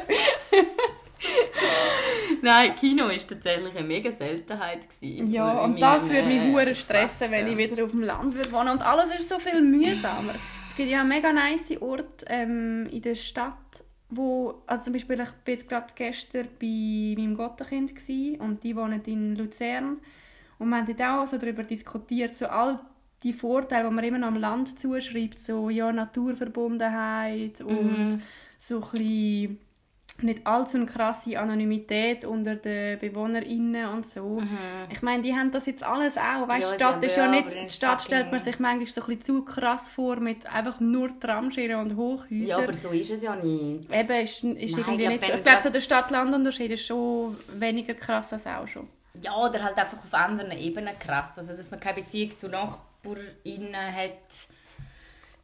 Nein, 2.41 2.73
Kino 2.75 3.03
war 3.09 3.11
tatsächlich 3.15 3.75
eine 3.75 3.85
mega 3.85 4.11
Seltenheit. 4.11 4.89
Gewesen 4.89 5.27
Ja, 5.31 5.59
und 5.59 5.79
das 5.79 6.09
würde 6.09 6.27
mich 6.27 6.37
äh, 6.67 6.73
stressen, 6.75 7.17
Klasse. 7.17 7.31
wenn 7.31 7.47
ich 7.51 7.57
wieder 7.57 7.83
auf 7.83 7.91
dem 7.91 8.03
Land 8.03 8.33
würde 8.33 8.51
wohnen. 8.53 8.69
Und 8.69 8.81
alles 8.81 9.13
ist 9.13 9.27
so 9.29 9.37
viel 9.37 9.61
mühsamer. 9.61 10.33
Es 10.71 10.77
gibt 10.77 10.89
ja 10.89 11.03
mega 11.03 11.33
nice 11.33 11.81
Orte 11.81 12.25
ähm, 12.29 12.87
in 12.93 13.01
der 13.01 13.15
Stadt, 13.15 13.83
wo, 14.09 14.63
also 14.65 14.85
zum 14.85 14.93
Beispiel, 14.93 15.19
ich 15.19 15.27
war 15.27 15.27
jetzt 15.47 15.67
gerade 15.67 15.93
gestern 15.93 16.47
bei 16.61 17.13
meinem 17.17 17.35
Gottenkind 17.35 17.91
und 18.39 18.63
die 18.63 18.73
wohnen 18.73 19.03
in 19.03 19.35
Luzern. 19.35 19.97
Und 20.59 20.69
wir 20.69 20.77
haben 20.77 20.87
dort 20.87 21.01
auch 21.01 21.27
so 21.27 21.37
darüber 21.37 21.63
diskutiert, 21.63 22.37
so 22.37 22.45
all 22.45 22.79
die 23.21 23.33
Vorteile, 23.33 23.89
die 23.89 23.93
man 23.93 24.03
immer 24.05 24.17
noch 24.19 24.29
am 24.29 24.37
Land 24.37 24.79
zuschreibt, 24.79 25.41
so 25.41 25.69
ja, 25.69 25.91
Naturverbundenheit 25.91 27.59
und 27.59 28.21
so 28.57 28.77
ein 28.77 28.91
bisschen 28.91 29.59
nicht 30.23 30.45
allzu 30.45 30.77
eine 30.77 30.85
krasse 30.85 31.39
Anonymität 31.39 32.25
unter 32.25 32.55
den 32.55 32.99
BewohnerInnen 32.99 33.87
und 33.89 34.05
so. 34.05 34.41
Ich 34.89 35.01
meine, 35.01 35.23
die 35.23 35.33
haben 35.33 35.51
das 35.51 35.65
jetzt 35.65 35.83
alles 35.83 36.17
auch. 36.17 36.47
Weißt, 36.47 36.61
Ja, 36.61 36.71
die 36.71 36.75
Stadt 36.75 37.05
ist 37.05 37.17
ja 37.17 37.27
nicht, 37.27 37.53
die 37.53 37.69
Stadt 37.69 38.01
stellt 38.01 38.31
man 38.31 38.39
sich 38.39 38.59
manchmal 38.59 38.87
so 38.87 39.01
ein 39.01 39.17
bisschen 39.17 39.21
zu 39.21 39.41
krass 39.43 39.89
vor 39.89 40.17
mit 40.17 40.45
einfach 40.45 40.79
nur 40.79 41.17
Tramschienen 41.19 41.79
und 41.79 41.95
Hochhäusern. 41.95 42.45
Ja, 42.45 42.57
aber 42.57 42.73
so 42.73 42.89
ist 42.89 43.09
es 43.11 43.23
ja 43.23 43.35
nicht. 43.35 43.91
Eben, 43.93 44.23
ist, 44.23 44.43
ist 44.43 44.43
Nein, 44.43 44.55
irgendwie 44.55 45.07
nicht 45.07 45.25
so. 45.25 45.33
Ich 45.33 45.43
glaube, 45.43 45.61
so 45.63 45.69
der 45.69 45.81
Stadt-Land-Unterschied 45.81 46.71
ist 46.71 46.85
schon 46.85 47.35
weniger 47.53 47.93
krass 47.93 48.33
als 48.33 48.45
auch 48.47 48.67
schon. 48.67 48.87
Ja, 49.21 49.35
oder 49.37 49.63
halt 49.63 49.77
einfach 49.77 49.97
auf 49.97 50.13
anderen 50.13 50.51
Ebenen 50.51 50.97
krass. 50.99 51.37
Also, 51.37 51.53
dass 51.55 51.69
man 51.69 51.79
keine 51.79 52.01
Beziehung 52.01 52.31
zu 52.37 52.47
NachbarInnen 52.47 53.75
hat. 53.75 54.47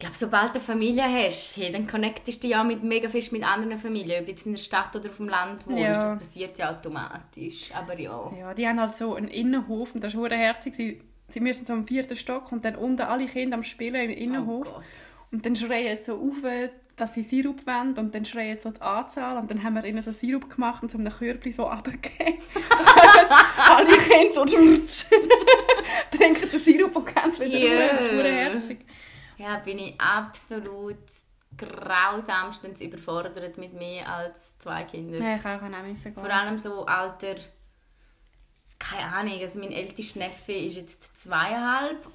glaube, 0.00 0.14
sobald 0.14 0.50
du 0.50 0.54
eine 0.54 0.60
Familie 0.60 1.02
hast, 1.02 1.56
hey, 1.56 1.72
dann 1.72 1.88
connectest 1.88 2.38
du 2.38 2.46
dich 2.46 2.50
ja 2.52 2.62
mit, 2.62 2.84
mega 2.84 3.08
fest 3.08 3.32
mit 3.32 3.42
anderen 3.42 3.76
Familien. 3.80 4.22
Ob 4.22 4.28
jetzt 4.28 4.46
in 4.46 4.52
der 4.52 4.60
Stadt 4.60 4.94
oder 4.94 5.10
auf 5.10 5.16
dem 5.16 5.28
Land 5.28 5.66
wohnst, 5.66 5.82
Ja. 5.82 5.92
das 5.92 6.16
passiert 6.16 6.56
ja 6.56 6.70
automatisch. 6.70 7.72
Aber 7.74 7.98
ja. 7.98 8.30
Ja, 8.38 8.54
die 8.54 8.68
haben 8.68 8.78
halt 8.80 8.94
so 8.94 9.14
einen 9.16 9.26
Innenhof 9.26 9.96
und 9.96 10.04
das 10.04 10.14
ist 10.14 10.18
hure 10.20 10.36
herzig. 10.36 10.76
Sie, 10.76 11.00
sie 11.26 11.40
müssen 11.40 11.66
so 11.66 11.72
am 11.72 11.84
vierten 11.84 12.14
Stock 12.14 12.52
und 12.52 12.64
dann 12.64 12.76
unten 12.76 13.02
alle 13.02 13.26
Kinder 13.26 13.56
am 13.56 13.64
Spielen 13.64 14.08
im 14.08 14.10
Oh 14.10 14.22
Innenhof. 14.22 14.64
Gott. 14.66 14.84
Und 15.32 15.44
dann 15.44 15.56
schreien 15.56 15.98
sie 15.98 16.04
so 16.04 16.14
auf, 16.14 16.70
dass 16.94 17.14
sie 17.14 17.24
Sirup 17.24 17.66
wollen 17.66 17.94
und 17.98 18.14
dann 18.14 18.24
schreien 18.24 18.56
sie 18.56 18.62
so 18.62 18.70
die 18.70 18.80
Anzahl 18.80 19.36
und 19.36 19.50
dann 19.50 19.64
haben 19.64 19.74
wir 19.74 19.84
ihnen 19.84 20.02
so 20.02 20.12
Sirup 20.12 20.48
gemacht 20.48 20.80
und 20.84 20.92
so 20.92 20.98
einem 20.98 21.12
Körbchen 21.12 21.50
so 21.52 21.64
runtergegeben. 21.64 22.34
Alle 23.68 23.96
Kinder 23.98 24.32
so 24.32 24.44
trinken 26.16 26.50
den 26.50 26.60
Sirup 26.60 26.94
und 26.94 27.06
gehen 27.06 27.32
wieder 27.40 27.58
Yeah. 27.58 27.74
yeah. 27.74 27.92
Das 27.94 28.02
ist 28.06 28.12
herzig. 28.24 28.78
Ja, 29.38 29.58
bin 29.58 29.78
ich 29.78 30.00
absolut 30.00 30.96
grausamstens 31.56 32.80
überfordert 32.80 33.56
mit 33.56 33.72
mehr 33.72 34.08
als 34.08 34.58
zwei 34.58 34.84
Kindern. 34.84 35.22
Ja, 35.22 35.36
ich 35.36 35.44
auch 35.44 35.62
auch 35.62 35.82
müssen 35.82 36.14
gehen. 36.14 36.22
Vor 36.22 36.30
allem 36.30 36.58
so 36.58 36.84
Alter, 36.86 37.36
keine 38.78 39.12
Ahnung, 39.12 39.40
also 39.40 39.58
mein 39.58 39.72
ältester 39.72 40.18
Neffe 40.18 40.52
ist 40.52 40.76
jetzt 40.76 41.22
zweieinhalb 41.22 42.06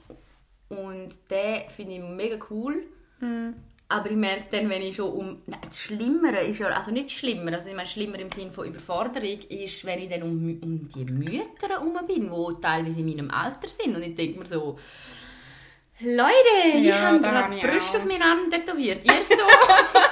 und 0.70 1.18
der 1.30 1.70
finde 1.70 1.94
ich 1.96 2.02
mega 2.02 2.38
cool. 2.50 2.84
Mhm. 3.20 3.56
Aber 3.90 4.10
ich 4.10 4.18
merke 4.18 4.46
dann, 4.52 4.70
wenn 4.70 4.82
ich 4.82 4.96
schon 4.96 5.12
um... 5.12 5.42
Nein, 5.46 5.60
das 5.64 5.80
Schlimmere 5.82 6.44
ist 6.46 6.60
ja... 6.60 6.68
Also 6.70 6.92
nicht 6.92 7.12
schlimmer, 7.12 7.54
also 7.54 7.70
ich 7.70 7.76
meine 7.76 7.88
schlimmer 7.88 8.18
im 8.18 8.30
Sinne 8.30 8.50
von 8.50 8.66
Überforderung, 8.66 9.40
ist, 9.50 9.86
wenn 9.86 10.00
ich 10.00 10.10
dann 10.10 10.24
um, 10.24 10.60
um 10.62 10.88
die 10.88 11.06
Mütter 11.06 11.70
herum 11.70 12.00
bin, 12.08 12.32
die 12.32 12.62
teilweise 12.62 13.02
in 13.02 13.06
meinem 13.06 13.30
Alter 13.30 13.68
sind. 13.68 13.96
Und 13.96 14.02
ich 14.02 14.16
denke 14.16 14.40
mir 14.40 14.46
so... 14.46 14.78
Leute, 16.00 16.78
ich 16.78 16.84
Ja, 16.86 17.02
habe 17.02 17.20
gerade 17.20 17.38
habe 17.44 17.56
ich 17.56 17.62
Brüste 17.62 17.98
auch. 17.98 18.02
auf 18.02 18.08
meinen 18.08 18.22
Arm 18.24 18.50
tätowiert. 18.50 19.02
Ihr 19.06 19.12
so... 19.26 19.36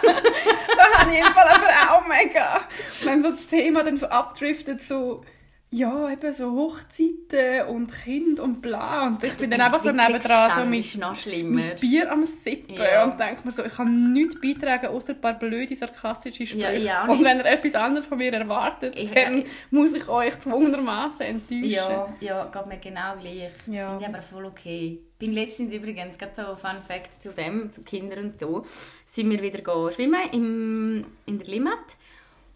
Da 0.04 1.00
habe 1.00 1.12
ich 1.12 1.20
im 1.20 1.26
Fall 1.26 1.48
aber 1.48 1.92
auch 1.98 2.08
mega. 2.08 2.62
Wenn 3.04 3.22
so 3.24 3.32
das 3.32 3.48
Thema 3.48 3.84
dann 3.84 3.98
so 3.98 4.06
abdriftet, 4.08 4.82
so, 4.82 5.24
ja, 5.72 6.10
eben 6.12 6.34
so 6.34 6.52
Hochzeiten 6.52 7.68
und 7.68 7.92
Kind 7.92 8.40
und 8.40 8.62
bla. 8.62 9.08
Und 9.08 9.24
ich 9.24 9.34
bin 9.36 9.52
dann 9.52 9.62
einfach 9.62 9.82
so 9.84 9.92
nebendran 9.92 10.52
so 10.56 10.66
mit 10.66 10.98
noch 10.98 11.16
schlimmer. 11.16 11.62
Bier 11.80 12.12
am 12.12 12.26
Sippen 12.26 12.76
Ja. 12.76 13.04
und 13.06 13.20
denke 13.20 13.42
mir 13.44 13.52
so, 13.52 13.64
ich 13.66 13.74
kann 13.76 14.14
nichts 14.14 14.40
beitragen, 14.40 14.88
außer 14.88 15.14
ein 15.14 15.22
paar 15.22 15.34
blöde, 15.34 15.76
sarkastische 15.76 16.46
Sprüche. 16.46 16.78
Ja, 16.78 17.04
ich 17.06 17.10
und 17.10 17.24
wenn 17.24 17.38
ihr 17.40 17.46
etwas 17.46 17.76
anderes 17.76 18.06
von 18.06 18.18
mir 18.20 18.32
erwartet, 18.34 18.98
Ich- 18.98 19.12
dann 19.12 19.46
muss 19.72 19.94
ich 19.94 20.08
euch 20.08 20.40
zwungenermassen 20.40 21.26
enttäuschen. 21.26 21.70
Ja, 21.70 22.08
ja, 22.20 22.46
geht 22.46 22.66
mir 22.68 22.78
genau 22.78 23.16
gleich. 23.20 23.52
Ja. 23.68 23.98
Ich 24.00 24.08
aber 24.08 24.22
voll 24.22 24.46
okay. 24.46 25.00
Bin 25.22 25.34
letztens 25.34 25.72
übrigens, 25.72 26.18
gerade 26.18 26.34
so 26.36 26.56
Fun 26.56 26.82
Fact 26.86 27.22
zu 27.22 27.32
dem, 27.32 27.72
zu 27.72 27.84
Kindern 27.84 28.26
und 28.26 28.40
so, 28.40 28.66
sind 29.06 29.30
wir 29.30 29.42
wieder 29.42 29.92
schwimmen 29.92 30.30
im, 30.32 31.06
in 31.28 31.38
der 31.38 31.48
Limmat. 31.48 31.96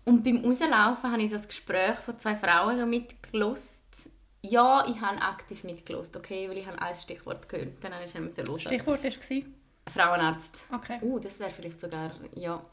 Und 0.04 0.24
beim 0.24 0.44
Rauslaufen 0.44 1.12
habe 1.12 1.22
ich 1.22 1.30
so 1.30 1.36
das 1.36 1.48
Gespräch 1.48 1.96
von 2.00 2.18
zwei 2.20 2.36
Frauen 2.36 2.80
so 2.80 2.86
mitgelost 2.86 4.10
ja, 4.50 4.86
ich 4.88 5.02
habe 5.02 5.22
aktiv 5.22 5.64
mitgelost, 5.64 6.16
okay, 6.16 6.50
weil 6.50 6.58
ich 6.58 6.68
habe 6.68 6.80
ein 6.82 6.94
Stichwort 6.94 7.50
gehört. 7.50 7.84
Dann 7.84 7.94
habe 7.94 8.06
ich 8.06 8.12
schnell 8.12 8.30
hören. 8.32 8.60
Stichwort 8.60 9.04
war... 9.04 9.12
Frauenarzt. 9.88 10.66
Okay. 10.72 11.00
Uh, 11.02 11.20
das 11.20 11.40
wäre 11.40 11.52
vielleicht 11.52 11.80
sogar, 11.80 12.12
ja. 12.36 12.64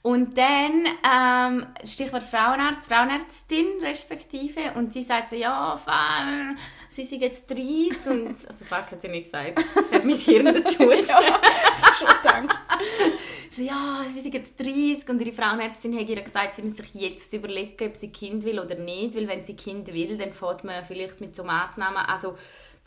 Und 0.00 0.38
dann, 0.38 0.86
ähm, 1.02 1.66
Stichwort 1.84 2.22
Frauenarzt, 2.22 2.86
Frauenärztin 2.86 3.66
respektive, 3.82 4.72
und 4.76 4.92
sie 4.92 5.02
sagt 5.02 5.30
so, 5.30 5.36
ja, 5.36 5.76
Fall, 5.76 6.54
sie 6.88 7.04
sind 7.04 7.20
jetzt 7.20 7.50
30 7.50 8.06
und, 8.06 8.28
also 8.48 8.64
fuck, 8.64 8.92
hat 8.92 9.00
sie 9.00 9.08
nicht 9.08 9.24
gesagt, 9.24 9.58
das 9.74 9.92
hat 9.92 10.04
mein 10.04 10.14
Hirn 10.14 10.46
dazu 10.46 10.84
ja, 10.92 11.02
schon 11.02 12.08
gedacht. 12.08 12.56
so, 13.50 13.62
ja, 13.62 14.04
sie 14.06 14.20
sind 14.20 14.34
jetzt 14.34 14.58
30 14.60 15.08
und 15.08 15.20
ihre 15.20 15.32
Frauenärztin 15.32 15.98
hat 15.98 16.08
ihr 16.08 16.22
gesagt, 16.22 16.54
sie 16.54 16.62
muss 16.62 16.76
sich 16.76 16.94
jetzt 16.94 17.32
überlegen, 17.32 17.88
ob 17.88 17.96
sie 17.96 18.12
Kind 18.12 18.44
will 18.44 18.60
oder 18.60 18.76
nicht, 18.76 19.16
weil 19.16 19.26
wenn 19.26 19.42
sie 19.42 19.56
Kind 19.56 19.92
will, 19.92 20.16
dann 20.16 20.32
fährt 20.32 20.62
man 20.62 20.84
vielleicht 20.84 21.20
mit 21.20 21.34
so 21.34 21.42
Massnahmen, 21.42 21.98
also 21.98 22.38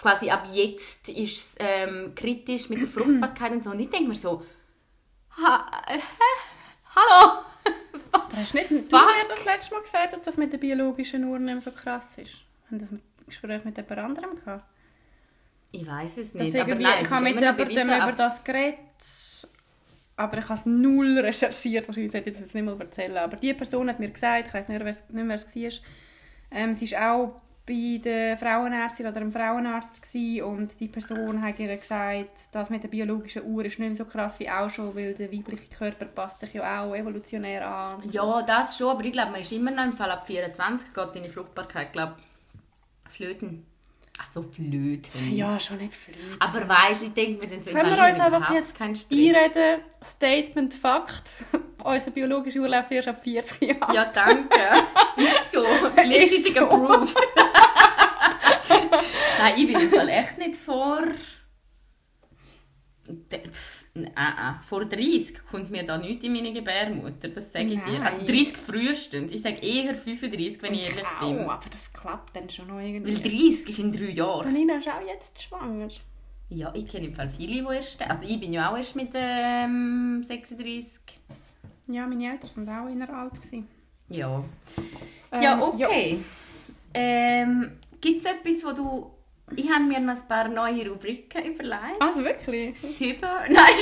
quasi 0.01 0.29
ab 0.29 0.47
jetzt 0.53 1.09
ist 1.09 1.37
es 1.37 1.55
ähm, 1.59 2.13
kritisch 2.15 2.69
mit 2.69 2.81
der 2.81 2.87
Fruchtbarkeit 2.87 3.51
und 3.51 3.63
so. 3.65 3.71
Und 3.71 3.81
ich 3.81 3.89
denke 3.89 4.07
mir 4.07 4.15
so, 4.15 4.43
ha, 5.37 5.69
äh, 5.87 5.99
hallo! 6.95 7.43
Hast 8.35 8.53
du 8.53 8.57
nicht 8.57 8.69
du 8.71 8.75
mir 8.75 9.27
das 9.29 9.45
letzte 9.45 9.73
Mal 9.75 9.81
gesagt, 9.81 10.13
dass 10.13 10.21
das 10.21 10.37
mit 10.37 10.51
der 10.53 10.57
biologischen 10.57 11.23
Uhr 11.25 11.39
nicht 11.39 11.53
mehr 11.53 11.61
so 11.61 11.71
krass 11.71 12.17
ist? 12.17 12.37
Haben 12.67 12.79
das 12.79 12.91
ein 12.91 13.01
Gespräch 13.25 13.63
mit 13.65 13.77
jemand 13.77 13.99
anderem 13.99 14.35
gehabt? 14.35 14.65
Ich 15.71 15.87
weiß 15.87 16.17
es 16.17 16.33
nicht, 16.33 16.55
aber 16.55 16.75
nein, 16.75 17.03
ich 17.03 17.09
habe 17.09 17.29
ist 17.29 17.35
mit 17.35 17.71
jemandem 17.71 18.09
über 18.09 18.11
das 18.11 18.43
geredet, 18.43 18.77
aber 20.17 20.37
ich 20.37 20.49
habe 20.49 20.59
es 20.59 20.65
null 20.65 21.19
recherchiert. 21.19 21.87
Wahrscheinlich 21.87 22.11
sollte 22.11 22.29
ich 22.29 22.35
das 22.35 22.43
jetzt 22.43 22.55
nicht 22.55 22.65
mal 22.65 22.79
erzählen. 22.79 23.17
Aber 23.17 23.37
die 23.37 23.53
Person 23.53 23.89
hat 23.89 23.99
mir 23.99 24.09
gesagt, 24.09 24.47
ich 24.47 24.53
weiß 24.53 24.67
nicht, 24.67 24.83
nicht 24.83 25.13
mehr, 25.13 25.27
wer 25.27 25.35
es 25.35 25.55
war, 25.55 25.89
ähm, 26.51 26.75
sie 26.75 26.91
war 26.91 27.13
auch 27.13 27.41
bei 27.71 28.01
der 28.03 28.37
Frauenärztin 28.37 29.07
oder 29.07 29.17
einem 29.17 29.31
Frauenarzt 29.31 30.01
gewesen, 30.01 30.43
und 30.43 30.79
die 30.79 30.89
Person 30.89 31.41
hat 31.41 31.57
ihr 31.57 31.75
gesagt, 31.77 32.49
das 32.51 32.69
mit 32.69 32.83
der 32.83 32.89
biologischen 32.89 33.43
Uhr 33.45 33.63
ist 33.63 33.79
nicht 33.79 33.87
mehr 33.87 33.95
so 33.95 34.03
krass 34.03 34.39
wie 34.39 34.49
auch 34.49 34.69
schon, 34.69 34.93
weil 34.93 35.13
der 35.13 35.31
weibliche 35.31 35.73
Körper 35.73 36.05
passt 36.05 36.39
sich 36.39 36.53
ja 36.53 36.83
auch 36.83 36.93
evolutionär 36.93 37.65
an. 37.65 38.01
Ja, 38.11 38.41
das 38.41 38.77
schon, 38.77 38.89
aber 38.89 39.05
ich 39.05 39.13
glaube, 39.13 39.31
man 39.31 39.41
ist 39.41 39.53
immer 39.53 39.71
noch 39.71 39.85
im 39.85 39.93
Fall 39.93 40.11
ab 40.11 40.27
24 40.27 40.93
geht 40.93 41.15
deine 41.15 41.29
Fruchtbarkeit, 41.29 41.93
glaube 41.93 42.15
Flöten. 43.07 43.65
Ach 44.21 44.29
so, 44.29 44.43
Flöten. 44.43 45.33
Ja, 45.33 45.59
schon 45.59 45.77
nicht 45.77 45.95
flüssig. 45.95 46.23
Aber 46.39 46.67
weißt 46.67 47.01
du, 47.01 47.05
ich 47.07 47.13
denke 47.13 47.47
mir 47.47 47.55
dann 47.55 47.63
so, 47.63 47.71
Können 47.71 47.95
wir 47.95 48.07
ich 48.07 48.13
uns 48.13 48.19
einfach 48.21 48.53
jetzt 48.53 48.81
einreden? 48.81 49.81
Statement 50.03 50.73
Fakt. 50.73 51.35
Euer 51.83 51.99
biologischer 51.99 52.59
Urlaub 52.59 52.91
erst 52.91 53.07
ab 53.07 53.23
40 53.23 53.61
Jahren. 53.61 53.93
Ja, 53.93 54.05
danke. 54.05 54.59
ist 55.17 55.51
so. 55.51 55.63
Gleichzeitig 55.95 56.53
so. 56.53 56.59
approved. 56.59 57.15
Nein, 59.41 59.53
ich 59.57 59.67
bin 59.67 59.81
im 59.81 59.89
Fall 59.89 60.09
echt 60.09 60.37
nicht 60.37 60.55
vor... 60.55 61.03
Pff, 63.29 63.81
äh, 63.93 64.03
äh, 64.03 64.61
vor 64.61 64.85
30 64.85 65.45
kommt 65.49 65.69
mir 65.69 65.83
da 65.83 65.97
nichts 65.97 66.23
in 66.23 66.31
meine 66.31 66.53
Gebärmutter, 66.53 67.27
das 67.27 67.51
sage 67.51 67.73
ich 67.73 67.83
dir. 67.83 67.99
Nein. 67.99 68.03
Also 68.03 68.25
30 68.25 68.55
frühestens. 68.55 69.33
Ich 69.33 69.41
sage 69.41 69.57
eher 69.57 69.93
35, 69.93 70.61
wenn 70.61 70.73
ich 70.75 70.83
ehrlich 70.83 71.05
auch, 71.19 71.27
bin. 71.27 71.39
aber 71.39 71.69
das 71.69 71.91
klappt 71.91 72.35
dann 72.35 72.49
schon 72.49 72.67
noch 72.67 72.79
irgendwie. 72.79 73.13
Weil 73.13 73.21
30 73.21 73.67
ist 73.67 73.79
in 73.79 73.91
drei 73.91 74.11
Jahren. 74.11 74.53
Nina 74.53 74.77
ist 74.77 74.87
auch 74.87 75.05
jetzt 75.05 75.41
schwanger. 75.41 75.89
Ja, 76.49 76.71
ich 76.73 76.87
kenne 76.87 77.07
im 77.07 77.15
Fall 77.15 77.29
viele, 77.29 77.63
die 77.63 77.75
erst... 77.75 78.01
Also 78.01 78.23
ich 78.23 78.39
bin 78.39 78.53
ja 78.53 78.71
auch 78.71 78.77
erst 78.77 78.95
mit 78.95 79.09
ähm, 79.13 80.21
36. 80.23 81.01
Ja, 81.87 82.07
meine 82.07 82.31
Eltern 82.31 82.67
waren 82.67 82.87
auch 82.87 82.91
in 82.91 82.99
der 82.99 83.13
alt. 83.13 83.41
Gewesen. 83.41 83.67
Ja. 84.07 84.43
Ähm, 85.33 85.41
ja, 85.41 85.61
okay. 85.61 86.19
Ähm, 86.93 87.71
Gibt 87.99 88.19
es 88.19 88.25
etwas, 88.25 88.63
wo 88.63 88.73
du... 88.73 89.11
Ich 89.55 89.69
habe 89.71 89.83
mir 89.83 89.99
noch 89.99 90.13
ein 90.15 90.27
paar 90.27 90.47
neue 90.47 90.89
Rubriken 90.89 91.43
überlegt. 91.45 91.99
Also 92.01 92.23
wirklich? 92.23 92.79
Sieben? 92.79 93.21
Nein. 93.49 93.75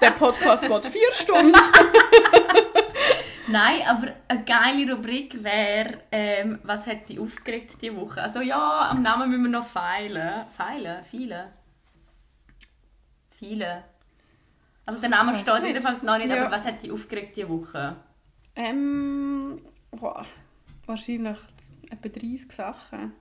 Der 0.00 0.10
Podcast 0.12 0.62
geht 0.66 0.86
vier 0.86 1.12
Stunden. 1.12 1.54
Nein, 3.48 3.82
aber 3.86 4.14
eine 4.28 4.44
geile 4.44 4.92
Rubrik 4.94 5.42
wäre, 5.44 5.98
ähm, 6.10 6.58
was 6.64 6.86
hat 6.86 7.08
dich 7.08 7.20
aufgeregt 7.20 7.76
diese 7.80 7.94
Woche? 7.96 8.22
Also 8.22 8.40
ja, 8.40 8.88
am 8.90 9.02
Namen 9.02 9.28
müssen 9.30 9.42
wir 9.44 9.50
noch 9.50 9.66
feilen. 9.66 10.46
Feilen? 10.48 11.04
Viele? 11.04 11.52
Viele. 13.30 13.84
Also 14.86 15.00
der 15.00 15.10
Name 15.10 15.34
steht 15.34 15.54
nicht. 15.62 15.66
jedenfalls 15.68 16.02
noch 16.02 16.16
nicht, 16.18 16.30
Ja. 16.30 16.42
aber 16.42 16.50
was 16.50 16.64
hat 16.64 16.82
dich 16.82 16.90
aufgeregt 16.90 17.36
diese 17.36 17.48
Woche? 17.48 17.96
ähm, 18.56 19.60
boah, 19.90 20.24
wahrscheinlich 20.86 21.38
etwa 21.90 22.08
30 22.08 22.52
Sachen. 22.52 23.12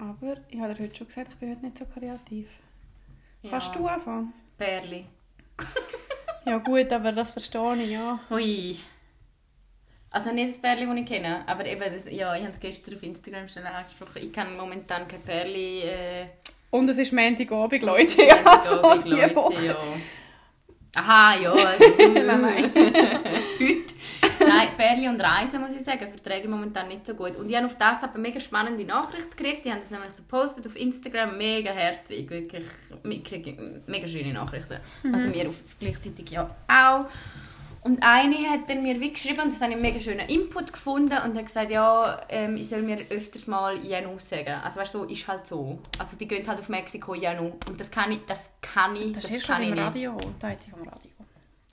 Aber 0.00 0.36
ich 0.48 0.60
habe 0.60 0.74
dir 0.74 0.84
heute 0.84 0.96
schon 0.96 1.06
gesagt, 1.08 1.28
ich 1.32 1.36
bin 1.38 1.50
heute 1.50 1.64
nicht 1.64 1.78
so 1.78 1.84
kreativ. 1.84 2.46
Kannst 3.48 3.74
du 3.74 3.86
anfangen? 3.86 4.32
Perli. 4.56 5.04
Ja 6.44 6.56
gut, 6.56 6.90
aber 6.92 7.12
das 7.12 7.32
verstehe 7.32 7.76
ich, 7.82 7.90
ja. 7.90 8.18
Hui. 8.30 8.78
Also 10.10 10.30
nicht 10.32 10.48
das 10.54 10.58
Perli, 10.62 10.86
das 10.86 10.96
ich 10.96 11.04
kenne, 11.04 11.46
aber 11.46 11.66
eben, 11.66 11.80
das, 11.80 12.10
ja, 12.10 12.34
ich 12.34 12.42
habe 12.42 12.52
es 12.54 12.58
gestern 12.60 12.94
auf 12.94 13.02
Instagram 13.02 13.48
schon 13.50 13.64
angesprochen. 13.66 14.22
Ich 14.22 14.32
kann 14.32 14.56
momentan 14.56 15.06
kein 15.06 15.20
Perli... 15.20 15.82
Äh, 15.82 16.26
Und 16.70 16.88
es 16.88 16.96
ist 16.96 17.12
Montagabend, 17.12 17.82
Leute. 17.82 18.06
Das 18.26 18.64
ist 18.64 18.70
Also, 18.72 18.80
Montagabend, 18.80 19.04
die 19.10 19.14
Leute, 19.34 19.64
ja. 19.66 19.76
Aha, 20.96 21.36
ja. 21.38 21.52
Also, 21.52 21.84
Nein, 22.14 22.40
nein. 22.40 22.70
Heute. 23.60 23.94
Nein, 24.40 24.68
Perli 24.76 25.08
und 25.08 25.20
Reisen, 25.20 25.60
muss 25.60 25.72
ich 25.72 25.82
sagen, 25.82 26.08
verträge 26.08 26.44
ich 26.44 26.48
momentan 26.48 26.88
nicht 26.88 27.06
so 27.06 27.14
gut. 27.14 27.36
Und 27.36 27.48
ich 27.48 27.56
habe 27.56 27.66
auf 27.66 27.76
das 27.76 28.02
aber 28.02 28.18
mega 28.18 28.40
spannende 28.40 28.84
Nachricht 28.84 29.36
gekriegt. 29.36 29.64
Die 29.64 29.70
haben 29.70 29.80
das 29.80 29.90
nämlich 29.90 30.12
so 30.12 30.22
gepostet 30.22 30.66
auf 30.66 30.76
Instagram, 30.76 31.36
mega 31.36 31.70
herzig. 31.70 32.28
Wirklich, 32.30 32.64
mega 33.02 34.08
schöne 34.08 34.32
Nachrichten. 34.32 34.78
Also 35.12 35.28
mir 35.28 35.48
auf, 35.48 35.56
gleichzeitig 35.80 36.30
ja 36.30 36.48
auch. 36.68 37.06
Und 37.82 38.02
eine 38.02 38.36
hat 38.50 38.68
dann 38.68 38.82
mir 38.82 39.00
wie 39.00 39.12
geschrieben, 39.12 39.40
und 39.40 39.52
das 39.52 39.60
habe 39.60 39.70
ich 39.70 39.76
einen 39.76 39.82
mega 39.82 40.00
schönen 40.00 40.28
Input 40.28 40.72
gefunden, 40.72 41.16
und 41.24 41.36
hat 41.36 41.46
gesagt, 41.46 41.70
ja, 41.70 42.20
ähm, 42.28 42.56
ich 42.56 42.68
soll 42.68 42.82
mir 42.82 42.98
öfters 43.10 43.46
mal 43.46 43.82
Janu 43.84 44.18
sagen. 44.18 44.54
Also 44.64 44.80
weißt 44.80 44.94
du, 44.94 44.98
so 44.98 45.04
ist 45.04 45.26
halt 45.28 45.46
so. 45.46 45.78
Also 45.98 46.16
die 46.16 46.26
gehen 46.26 46.46
halt 46.46 46.58
auf 46.58 46.68
Mexiko 46.68 47.14
Janu. 47.14 47.52
Und 47.68 47.80
das 47.80 47.90
kann 47.90 48.10
ich, 48.12 48.20
das 48.26 48.50
kann 48.60 48.96
ich, 48.96 49.12
Das 49.12 49.30
das, 49.30 49.42
kann 49.44 49.62
ich 49.62 49.68
im 49.68 49.74
nicht. 49.76 49.84
Radio. 49.84 50.18
Da 50.40 50.48
hat 50.50 50.62
sie 50.62 50.70
vom 50.70 50.82
Radio. 50.82 51.10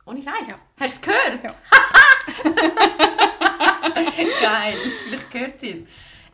Ohne 0.06 0.22
Scheiß. 0.22 0.48
Ja. 0.48 0.56
Hast 0.80 0.80
du 0.80 0.86
es 0.86 1.02
gehört? 1.02 1.44
Ja. 1.44 1.50
Geil, 4.42 4.76
vielleicht 5.06 5.32
gehört 5.32 5.60
sie 5.60 5.70
es. 5.72 5.78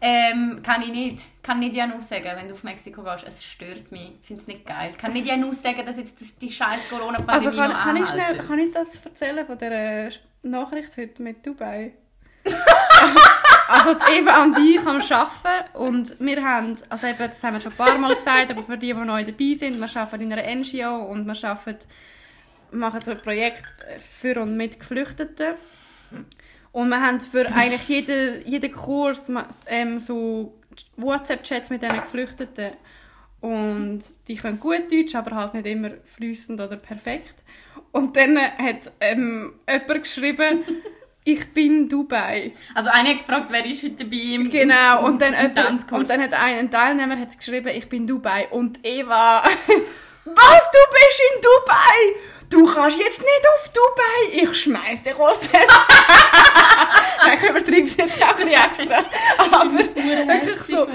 Ähm, 0.03 0.61
kann 0.63 0.81
ich 0.81 0.89
nicht. 0.89 1.19
Kann 1.43 1.59
nicht 1.59 1.75
Janus 1.75 2.09
sagen, 2.09 2.25
wenn 2.35 2.47
du 2.47 2.55
auf 2.55 2.63
Mexiko 2.63 3.03
gehst. 3.03 3.23
Es 3.27 3.43
stört 3.43 3.91
mich. 3.91 4.13
Ich 4.21 4.27
finde 4.27 4.41
es 4.41 4.47
nicht 4.47 4.65
geil. 4.65 4.93
Kann 4.99 5.13
nicht 5.13 5.27
Janus 5.27 5.61
sagen, 5.61 5.85
dass 5.85 5.97
jetzt 5.97 6.19
das, 6.19 6.35
die 6.37 6.51
scheiß 6.51 6.89
Corona-Pandemie 6.89 7.47
Also 7.47 7.57
kann, 7.57 7.71
kann, 7.71 7.97
ich 7.97 8.09
schnell, 8.09 8.37
kann 8.37 8.59
ich 8.59 8.73
das 8.73 9.05
erzählen 9.05 9.45
von 9.45 9.59
der 9.59 10.09
Nachricht 10.41 10.97
heute 10.97 11.21
mit 11.21 11.45
Dubai? 11.45 11.93
also 13.67 13.91
Eva 14.11 14.43
und 14.43 14.57
ich 14.57 14.79
am 14.79 14.99
Arbeiten 14.99 15.77
und 15.77 16.19
wir 16.19 16.43
haben, 16.43 16.75
also 16.89 17.05
eben, 17.05 17.17
das 17.19 17.43
haben 17.43 17.53
wir 17.53 17.61
schon 17.61 17.71
ein 17.71 17.77
paar 17.77 17.97
Mal 17.99 18.15
gesagt, 18.15 18.49
aber 18.49 18.63
für 18.63 18.77
die, 18.77 18.87
die 18.87 18.93
neu 18.93 19.23
dabei 19.23 19.53
sind, 19.53 19.79
wir 19.79 20.01
arbeiten 20.01 20.23
in 20.23 20.33
einer 20.33 20.55
NGO 20.55 21.05
und 21.11 21.27
wir 21.27 21.47
arbeiten, 21.47 21.87
machen 22.71 23.01
so 23.01 23.11
ein 23.11 23.17
Projekt 23.17 23.63
für 24.19 24.41
und 24.41 24.57
mit 24.57 24.79
Geflüchteten. 24.79 25.53
Und 26.71 26.89
wir 26.89 27.01
haben 27.01 27.19
für 27.19 27.47
eigentlich 27.47 27.87
jeden, 27.89 28.47
jeden 28.47 28.71
Kurs 28.71 29.29
ähm, 29.67 29.99
so 29.99 30.57
WhatsApp-Chats 30.97 31.69
mit 31.69 31.83
diesen 31.83 32.01
Geflüchteten. 32.01 32.71
Und 33.41 34.01
die 34.27 34.35
können 34.35 34.59
gut 34.59 34.91
Deutsch, 34.91 35.15
aber 35.15 35.35
halt 35.35 35.55
nicht 35.55 35.65
immer 35.65 35.91
fließend 36.15 36.61
oder 36.61 36.77
perfekt. 36.77 37.35
Und 37.91 38.15
dann 38.15 38.37
hat 38.37 38.91
ähm, 38.99 39.53
jemand 39.67 40.03
geschrieben, 40.03 40.63
ich 41.23 41.51
bin 41.53 41.89
Dubai. 41.89 42.53
Also 42.73 42.89
einer 42.91 43.09
hat 43.09 43.17
gefragt, 43.19 43.47
wer 43.49 43.65
ist 43.65 43.83
heute 43.83 44.05
bei 44.05 44.15
ihm? 44.15 44.49
Genau, 44.49 45.05
und 45.05 45.21
dann, 45.21 45.33
jemand, 45.33 45.91
und 45.91 46.09
dann 46.09 46.21
hat 46.21 46.33
ein, 46.33 46.59
ein 46.59 46.71
Teilnehmer 46.71 47.17
hat 47.19 47.37
geschrieben, 47.37 47.69
ich 47.69 47.89
bin 47.89 48.07
Dubai. 48.07 48.47
Und 48.49 48.79
Eva, 48.83 49.43
was, 50.25 50.71
du 50.71 50.79
bist 50.93 51.21
in 51.35 51.41
Dubai? 51.41 52.15
Du 52.51 52.65
kannst 52.65 52.99
jetzt 52.99 53.19
nicht 53.19 53.45
auf 53.55 53.69
Dubai. 53.69 54.43
Ich 54.43 54.61
schmeiß 54.61 55.03
dich 55.03 55.15
aus 55.15 55.39
dem 55.39 55.69
ich 57.33 57.49
übertreibe 57.49 57.87
es 57.87 57.97
jetzt 57.97 58.21
auch 58.21 58.39
ein 58.39 58.47
extra. 58.47 59.03
Aber 59.37 59.73
wirklich 59.73 60.61
so, 60.63 60.87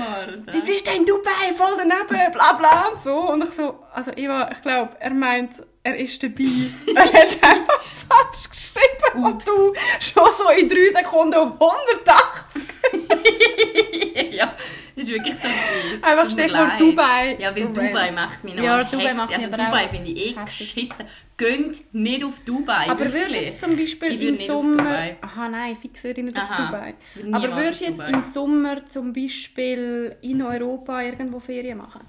das 0.46 0.68
ist 0.68 0.88
in 0.88 1.04
Dubai, 1.04 1.52
voll 1.56 1.76
daneben, 1.76 2.32
bla 2.32 2.52
bla 2.54 2.88
und 2.88 3.02
so. 3.02 3.14
Und 3.14 3.44
ich 3.44 3.50
so, 3.50 3.78
also 3.92 4.10
Eva, 4.16 4.50
ich 4.52 4.62
glaube, 4.62 4.96
er 4.98 5.14
meint, 5.14 5.62
er 5.82 5.96
ist 5.96 6.22
dabei. 6.22 6.44
er 6.94 7.04
hat 7.04 7.42
einfach 7.42 7.82
falsch 8.08 8.48
geschrieben. 8.50 9.24
Ups. 9.24 9.46
Und 9.46 9.46
du 9.46 9.74
schon 10.00 10.32
so 10.36 10.48
in 10.50 10.68
drei 10.68 10.92
Sekunden 10.92 11.34
auf 11.34 11.52
180. 11.60 14.32
ja, 14.32 14.52
Das 14.96 15.04
ist 15.04 15.10
wirklich 15.10 15.34
so 15.34 15.42
gewesen. 15.46 16.02
Einfach 16.02 16.30
stell 16.30 16.50
leid. 16.50 16.80
Dubai. 16.80 17.36
Ja, 17.38 17.54
weil 17.54 17.66
Dubai 17.66 17.92
Mensch. 17.92 18.14
macht 18.14 18.44
mich 18.44 18.54
noch 18.54 18.64
Ja, 18.64 18.82
Dubai 18.82 18.96
hässlich. 19.04 19.16
macht 19.16 19.28
mich 19.28 19.38
Also 19.38 19.50
Dubai 19.64 19.88
finde 19.88 20.10
ich 20.10 20.26
eh 20.26 20.32
geschissen. 20.44 21.04
Geht 21.36 21.82
nicht 21.92 22.24
auf 22.24 22.40
Dubai, 22.40 22.88
Aber 22.88 23.04
würdest 23.04 23.34
du 23.34 23.40
jetzt 23.40 23.60
zum 23.60 23.76
Beispiel 23.76 24.22
im 24.22 24.34
auf 24.34 24.40
Sommer... 24.46 24.76
Dubai. 24.78 25.16
Aha, 25.20 25.48
nein, 25.50 25.76
fix 25.76 26.02
würde 26.02 26.20
ich 26.20 26.24
nicht 26.24 26.38
auf 26.38 26.50
Aha. 26.50 26.66
Dubai. 26.66 26.94
Würde 27.14 27.34
Aber 27.36 27.56
würdest 27.56 27.80
du 27.82 27.84
auf 27.84 27.90
jetzt 27.90 28.00
Dubai. 28.00 28.10
im 28.12 28.22
Sommer 28.22 28.86
zum 28.86 29.12
Beispiel 29.12 30.16
in 30.22 30.40
Europa 30.40 31.02
irgendwo 31.02 31.40
Ferien 31.40 31.76
machen? 31.78 32.00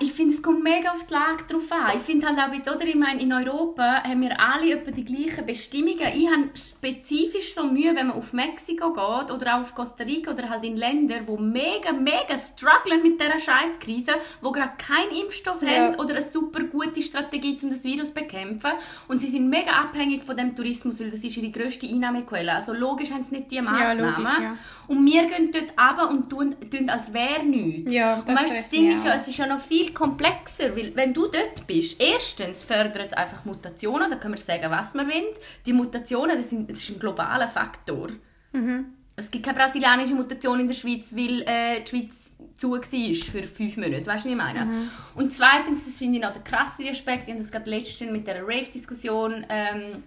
Ich 0.00 0.12
finde, 0.12 0.34
es 0.34 0.42
kommt 0.42 0.62
mega 0.62 0.90
auf 0.92 1.06
die 1.06 1.12
Lage 1.14 1.44
drauf 1.48 1.70
an. 1.72 1.96
Ich 1.96 2.02
finde 2.02 2.26
halt 2.26 2.38
auch 2.38 2.52
jetzt, 2.54 2.70
oder? 2.70 2.84
Ich 2.86 2.94
meine, 2.94 3.20
in 3.20 3.32
Europa 3.32 4.02
haben 4.04 4.20
wir 4.20 4.38
alle 4.40 4.72
etwa 4.74 4.90
die 4.90 5.04
gleichen 5.04 5.44
Bestimmungen. 5.44 6.06
Ich 6.14 6.30
habe 6.30 6.48
spezifisch 6.54 7.54
so 7.54 7.64
Mühe, 7.64 7.94
wenn 7.96 8.08
man 8.08 8.16
auf 8.16 8.32
Mexiko 8.32 8.92
geht 8.92 9.30
oder 9.30 9.56
auch 9.56 9.60
auf 9.60 9.74
Costa 9.74 10.04
Rica 10.04 10.30
oder 10.32 10.48
halt 10.48 10.64
in 10.64 10.76
Länder, 10.76 11.16
wo 11.26 11.36
mega, 11.36 11.92
mega 11.92 12.38
strugglen 12.38 13.02
mit 13.02 13.20
dieser 13.20 13.38
Scheißkrise, 13.38 14.12
wo 14.40 14.52
gerade 14.52 14.72
keinen 14.78 15.20
Impfstoff 15.22 15.62
Ja. 15.62 15.68
haben 15.86 15.94
oder 15.96 16.14
eine 16.14 16.22
super 16.22 16.62
gute 16.64 17.02
Strategie, 17.02 17.56
um 17.62 17.70
das 17.70 17.82
Virus 17.84 18.08
zu 18.08 18.14
bekämpfen. 18.14 18.70
Und 19.08 19.18
sie 19.18 19.26
sind 19.28 19.48
mega 19.48 19.72
abhängig 19.72 20.22
von 20.24 20.36
dem 20.36 20.54
Tourismus, 20.54 21.00
weil 21.00 21.10
das 21.10 21.24
ist 21.24 21.36
ihre 21.36 21.50
grösste 21.50 21.86
Einnahmequelle. 21.88 22.52
Also 22.52 22.72
logisch 22.72 23.10
haben 23.10 23.24
sie 23.24 23.36
nicht 23.36 23.50
diese 23.50 23.62
Massnahmen. 23.62 24.22
logisch, 24.22 24.38
ja. 24.40 24.56
Und 24.88 25.04
wir 25.04 25.26
gehen 25.26 25.50
dort 25.52 25.72
runter 25.78 26.08
und 26.08 26.30
tun, 26.30 26.54
tun 26.70 26.88
als 26.88 27.12
wäre 27.12 27.44
nichts. 27.44 27.92
Ja, 27.92 28.20
und 28.20 28.28
weißt, 28.28 28.54
das 28.54 28.68
Ding 28.70 28.92
ist 28.92 29.04
ja, 29.04 29.14
es 29.14 29.26
ist 29.26 29.36
ja 29.36 29.46
noch 29.46 29.60
viel 29.60 29.92
komplexer, 29.92 30.76
weil 30.76 30.94
wenn 30.94 31.12
du 31.12 31.22
dort 31.22 31.66
bist, 31.66 32.00
erstens 32.00 32.64
fördert 32.64 33.06
es 33.06 33.12
einfach 33.12 33.44
Mutationen, 33.44 34.10
da 34.10 34.16
können 34.16 34.34
wir 34.34 34.42
sagen, 34.42 34.70
was 34.70 34.94
wir 34.94 35.02
wollen. 35.02 35.34
Die 35.66 35.72
Mutationen, 35.72 36.36
das, 36.36 36.50
sind, 36.50 36.70
das 36.70 36.82
ist 36.82 36.90
ein 36.90 36.98
globaler 36.98 37.48
Faktor. 37.48 38.08
Mhm. 38.52 38.86
Es 39.16 39.30
gibt 39.30 39.46
keine 39.46 39.58
brasilianische 39.58 40.14
Mutation 40.14 40.60
in 40.60 40.68
der 40.68 40.74
Schweiz, 40.74 41.14
weil 41.16 41.42
äh, 41.42 41.82
die 41.82 41.88
Schweiz 41.88 42.30
zu 42.56 42.72
war 42.72 42.82
für 42.82 43.42
fünf 43.44 43.76
Monate. 43.76 44.06
Weißt 44.06 44.24
du, 44.24 44.28
was 44.28 44.32
ich 44.32 44.36
meine? 44.36 44.64
Mhm. 44.66 44.90
Und 45.14 45.32
zweitens, 45.32 45.84
das 45.84 45.98
finde 45.98 46.18
ich 46.18 46.24
noch 46.24 46.32
der 46.32 46.42
krassere 46.42 46.90
Aspekt, 46.90 47.24
ich 47.24 47.30
habe 47.30 47.42
das 47.42 47.50
gerade 47.50 47.70
letztens 47.70 48.12
mit 48.12 48.26
der 48.26 48.42
Rave-Diskussion, 48.42 49.46
ähm, 49.48 50.02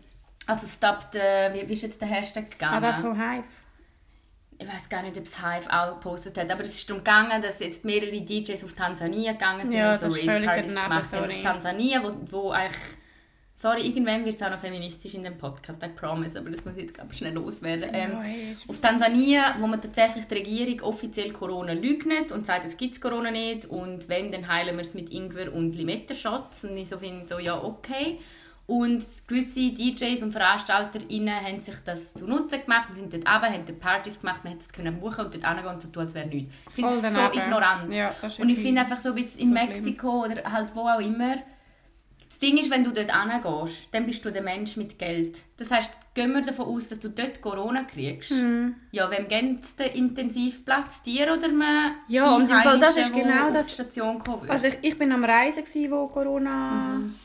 also 0.46 0.66
Stop 0.66 1.08
the, 1.14 1.20
wie, 1.54 1.68
wie 1.68 1.74
ist 1.74 1.84
jetzt 1.84 2.02
der 2.02 2.08
Hashtag 2.08 2.52
gegangen? 2.52 2.84
Ah, 2.84 2.92
das 2.92 3.00
von 3.00 3.16
Hive. 3.16 3.44
Ich 4.62 4.68
weiß 4.68 4.90
gar 4.90 5.02
nicht, 5.02 5.18
ob 5.18 5.24
es 5.24 5.38
Hive 5.38 5.72
auch 5.72 5.96
gepostet 5.96 6.38
hat, 6.38 6.52
aber 6.52 6.62
es 6.62 6.76
ist 6.76 6.90
darum 6.90 7.02
gegangen, 7.02 7.42
dass 7.42 7.60
jetzt 7.60 7.86
mehrere 7.86 8.22
DJs 8.22 8.62
auf 8.66 8.74
Tansania 8.74 9.32
gegangen 9.32 9.64
sind 9.64 9.74
Ja, 9.74 9.94
und 9.94 10.00
so 10.00 10.06
das 10.08 10.18
ist 10.18 10.26
völlig 10.26 10.50
Rave-Partys 10.50 10.76
gemacht 10.76 11.14
haben 11.14 11.32
auf 11.32 11.42
Tansania, 11.42 12.04
wo, 12.04 12.14
wo 12.30 12.52
eigentlich... 12.52 12.98
Sorry, 13.56 13.86
irgendwann 13.88 14.24
wird 14.24 14.36
es 14.36 14.42
auch 14.42 14.52
noch 14.52 14.60
feministisch 14.60 15.14
in 15.16 15.24
dem 15.24 15.38
Podcast, 15.38 15.84
I 15.84 15.90
promise, 15.90 16.40
aber 16.40 16.50
das 16.50 16.64
muss 16.64 16.78
ich 16.78 16.84
jetzt 16.84 16.98
ich, 17.12 17.18
schnell 17.18 17.34
loswerden. 17.34 17.90
Ähm, 17.92 18.12
Ja, 18.12 18.22
auf 18.70 18.80
Tansania, 18.80 19.56
wo 19.60 19.68
man 19.68 19.82
tatsächlich 19.82 20.26
die 20.28 20.36
Regierung 20.36 20.82
offiziell 20.82 21.32
Corona 21.34 21.74
leugnet 21.74 22.32
und 22.32 22.46
sagt, 22.46 22.64
es 22.64 22.78
gibt 22.78 23.02
Corona 23.02 23.32
nicht 23.32 23.66
und 23.66 24.08
wenn, 24.08 24.32
dann 24.32 24.48
heilen 24.48 24.78
wir 24.78 24.82
es 24.82 24.94
mit 24.94 25.12
Ingwer 25.12 25.54
und 25.54 25.74
Limettenschatz. 25.74 26.64
Und 26.64 26.78
ich 26.78 26.88
so 26.88 27.00
finde 27.00 27.28
so, 27.28 27.38
ja, 27.38 27.62
okay. 27.62 28.20
Und 28.70 29.04
gewisse 29.26 29.72
DJs 29.72 30.22
und 30.22 30.32
VeranstalterInnen 30.32 31.34
haben 31.44 31.60
sich 31.62 31.76
das 31.86 32.14
zunutze 32.14 32.60
gemacht 32.60 32.90
und 32.90 32.96
sind 32.98 33.12
dort 33.14 33.28
runter, 33.28 33.52
haben 33.52 33.66
dort 33.66 33.80
Partys 33.80 34.20
gemacht, 34.20 34.44
man 34.44 34.54
hätte 34.54 34.66
es 34.66 34.72
können 34.72 35.00
buchen 35.00 35.26
und 35.26 35.34
dort 35.34 35.44
hingehen 35.48 35.66
und 35.74 35.82
so 35.82 35.88
tun, 35.88 36.04
als 36.04 36.14
wäre 36.14 36.28
nichts. 36.28 36.54
Ich 36.68 36.76
finde 36.76 36.92
es 36.92 37.02
so 37.02 37.08
daneben. 37.12 37.40
ignorant. 37.40 37.96
Ja, 37.96 38.14
und 38.38 38.48
ich 38.50 38.60
finde 38.60 38.82
einfach 38.82 39.00
so, 39.00 39.16
wie 39.16 39.22
jetzt 39.22 39.40
in 39.40 39.50
so 39.52 39.58
schlimm. 39.58 39.70
Mexiko 39.70 40.24
oder 40.26 40.44
halt 40.52 40.76
wo 40.76 40.82
auch 40.88 41.00
immer, 41.00 41.38
das 42.28 42.38
Ding 42.38 42.58
ist, 42.60 42.70
wenn 42.70 42.84
du 42.84 42.92
dort 42.94 43.12
hingehst, 43.12 43.88
dann 43.92 44.06
bist 44.06 44.24
du 44.24 44.32
der 44.32 44.44
Mensch 44.44 44.78
mit 44.78 45.00
Geld. 45.00 45.40
Das 45.58 45.72
heisst, 45.72 45.94
gehen 46.14 46.32
wir 46.32 46.44
davon 46.44 46.68
aus, 46.68 46.90
dass 46.90 47.00
du 47.00 47.10
dort 47.10 47.42
Corona 47.42 47.86
kriegst. 47.86 48.34
Mhm. 48.34 48.76
Ja, 48.92 49.10
wem 49.10 49.28
geht 49.28 49.80
der 49.80 49.96
Intensivplatz? 49.96 51.02
Dir 51.02 51.34
oder 51.34 51.48
man 51.52 51.94
Ja, 52.08 52.30
und 52.36 52.44
im 52.44 52.50
Fall, 52.50 52.78
das 52.80 52.98
ist 52.98 53.12
genau 53.12 53.50
das- 53.52 53.66
die 53.66 53.74
Station? 53.74 54.22
Also 54.48 54.68
ich, 54.68 54.78
ich 54.84 54.96
bin 54.96 55.12
am 55.12 55.24
Reisen, 55.24 55.64
gewesen, 55.64 55.90
wo 55.92 56.06
Corona 56.08 56.98
Mhm. 57.00 57.16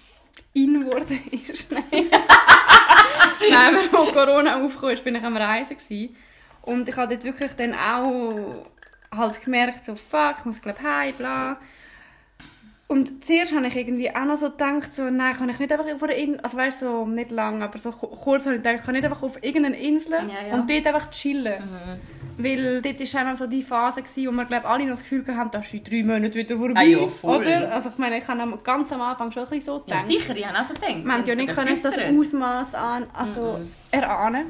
In 0.54 0.84
wurde 0.86 1.14
ist. 1.52 1.70
Nein. 1.70 1.82
Nein, 3.50 3.76
wo 3.92 4.04
Corona 4.12 4.62
aufgekommen 4.64 4.94
ist, 4.94 5.04
bin 5.04 5.14
ich 5.16 5.22
am 5.22 5.36
Reisen. 5.36 5.76
Gewesen. 5.76 6.16
Und 6.62 6.88
ich 6.88 6.96
habe 6.96 7.08
dort 7.14 7.24
wirklich 7.24 7.52
dann 7.52 7.74
auch 7.74 8.64
halt 9.14 9.42
gemerkt, 9.44 9.84
so 9.84 9.94
fuck, 9.96 10.36
ich 10.38 10.44
muss 10.46 10.62
glaube 10.62 10.82
heim, 10.82 11.14
bla. 11.14 11.58
Und 12.86 13.24
zuerst 13.24 13.54
habe 13.54 13.66
ich 13.66 13.76
irgendwie 13.76 14.14
auch 14.14 14.24
noch 14.24 14.38
so 14.38 14.50
gedacht, 14.50 14.94
so, 14.94 15.08
nein, 15.10 15.34
kann 15.34 15.48
ich 15.48 15.58
nicht 15.58 15.72
einfach 15.72 15.86
auf 15.92 16.02
einer 16.02 16.14
Insel, 16.14 16.40
also 16.40 16.56
weißt 16.56 16.80
so 16.80 17.06
nicht 17.06 17.30
lang, 17.30 17.62
aber 17.62 17.78
so 17.78 17.90
ku- 17.90 18.08
kurz 18.08 18.44
habe 18.44 18.56
ich 18.56 18.62
gedacht, 18.62 18.76
ich 18.80 18.84
kann 18.84 18.94
nicht 18.94 19.04
einfach 19.04 19.22
auf 19.22 19.42
irgendeine 19.42 19.78
Insel 19.78 20.12
Ja, 20.12 20.46
ja. 20.48 20.54
und 20.54 20.68
dort 20.70 20.86
einfach 20.86 21.10
chillen. 21.10 21.62
Mhm. 21.64 22.00
Weil 22.36 22.82
dort 22.82 23.00
war 23.14 23.24
noch 23.24 23.38
so 23.38 23.46
die 23.46 23.62
Phase, 23.62 24.02
gewesen, 24.02 24.26
wo 24.26 24.32
wir 24.32 24.44
glaub, 24.44 24.64
alle 24.68 24.84
noch 24.84 24.96
das 24.96 25.00
Gefühl 25.08 25.24
hatten, 25.36 25.50
das 25.52 25.66
ist 25.66 25.74
in 25.74 25.84
drei 25.84 26.02
Monaten 26.02 26.34
wieder 26.34 26.56
vorbei. 26.56 26.80
Ah 26.80 26.82
ja, 26.82 27.06
voll. 27.06 27.36
Oder? 27.38 27.72
Also 27.72 27.90
ich 27.90 27.98
meine, 27.98 28.18
ich 28.18 28.26
habe 28.26 28.40
am- 28.42 28.58
ganz 28.64 28.90
am 28.92 29.00
Anfang 29.00 29.30
schon 29.30 29.44
ein 29.44 29.48
bisschen 29.50 29.64
so 29.66 29.82
Ja, 29.86 29.96
gedacht. 30.02 30.08
sicher, 30.08 30.36
ich 30.36 30.46
habe 30.46 30.58
auch 30.58 30.64
so 30.64 30.74
gedacht. 30.74 31.04
Man 31.04 31.18
hat 31.20 31.28
ja 31.28 31.34
nicht 31.36 31.54
können 31.54 31.78
das 31.82 31.98
Ausmaß 31.98 32.74
an, 32.74 33.06
also 33.12 33.60
erahnen. 33.92 34.46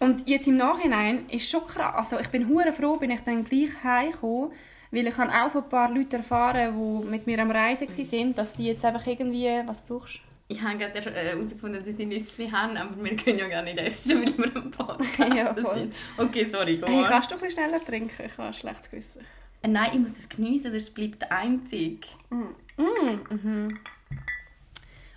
Und 0.00 0.28
jetzt 0.28 0.46
im 0.46 0.56
Nachhinein 0.56 1.26
ist 1.28 1.50
schon 1.50 1.66
krass. 1.66 1.94
Also 2.12 2.18
ich 2.20 2.28
bin 2.28 2.48
hure 2.48 2.72
froh, 2.72 2.96
bin 2.98 3.10
ich 3.10 3.20
dann 3.20 3.42
gleich 3.44 3.70
heimgekommen, 3.82 4.52
weil 4.92 5.06
ich 5.06 5.16
habe 5.18 5.30
auch 5.32 5.50
von 5.50 5.64
ein 5.64 5.68
paar 5.68 5.90
Leuten 5.92 6.14
erfahren, 6.16 6.72
die 7.02 7.06
mit 7.10 7.26
mir 7.26 7.40
am 7.40 7.50
Reisen 7.50 7.88
waren, 7.88 8.34
dass 8.34 8.52
die 8.52 8.66
jetzt 8.66 8.84
einfach 8.84 9.06
irgendwie, 9.06 9.48
was 9.66 9.80
brauchst? 9.80 10.20
Ich 10.50 10.62
habe 10.62 10.78
gerade 10.78 10.98
äh, 10.98 11.30
herausgefunden, 11.30 11.84
dass 11.84 11.98
ich 11.98 12.06
Nüsse 12.06 12.50
haben, 12.50 12.76
aber 12.76 13.04
wir 13.04 13.16
können 13.16 13.38
ja 13.38 13.48
gar 13.48 13.62
nicht 13.62 13.78
essen, 13.78 14.22
weil 14.38 14.38
wir 14.38 14.56
am 14.56 14.70
Podcast 14.70 15.18
Ja, 15.34 15.54
sind. 15.54 15.94
Okay, 16.16 16.46
sorry, 16.50 16.78
go 16.78 16.86
Hey, 16.86 17.04
kannst 17.06 17.30
du 17.30 17.34
ein 17.34 17.40
bisschen 17.40 17.62
schneller 17.62 17.84
trinken? 17.84 18.24
Ich 18.24 18.32
habe 18.38 18.48
ein 18.48 18.54
schlechtes 18.54 18.90
Gewissen. 18.90 19.20
Äh, 19.62 19.68
Nein, 19.68 19.90
ich 19.92 19.98
muss 19.98 20.12
das 20.14 20.28
geniessen, 20.28 20.72
das 20.72 20.88
bleibt 20.88 21.30
einzig. 21.30 22.06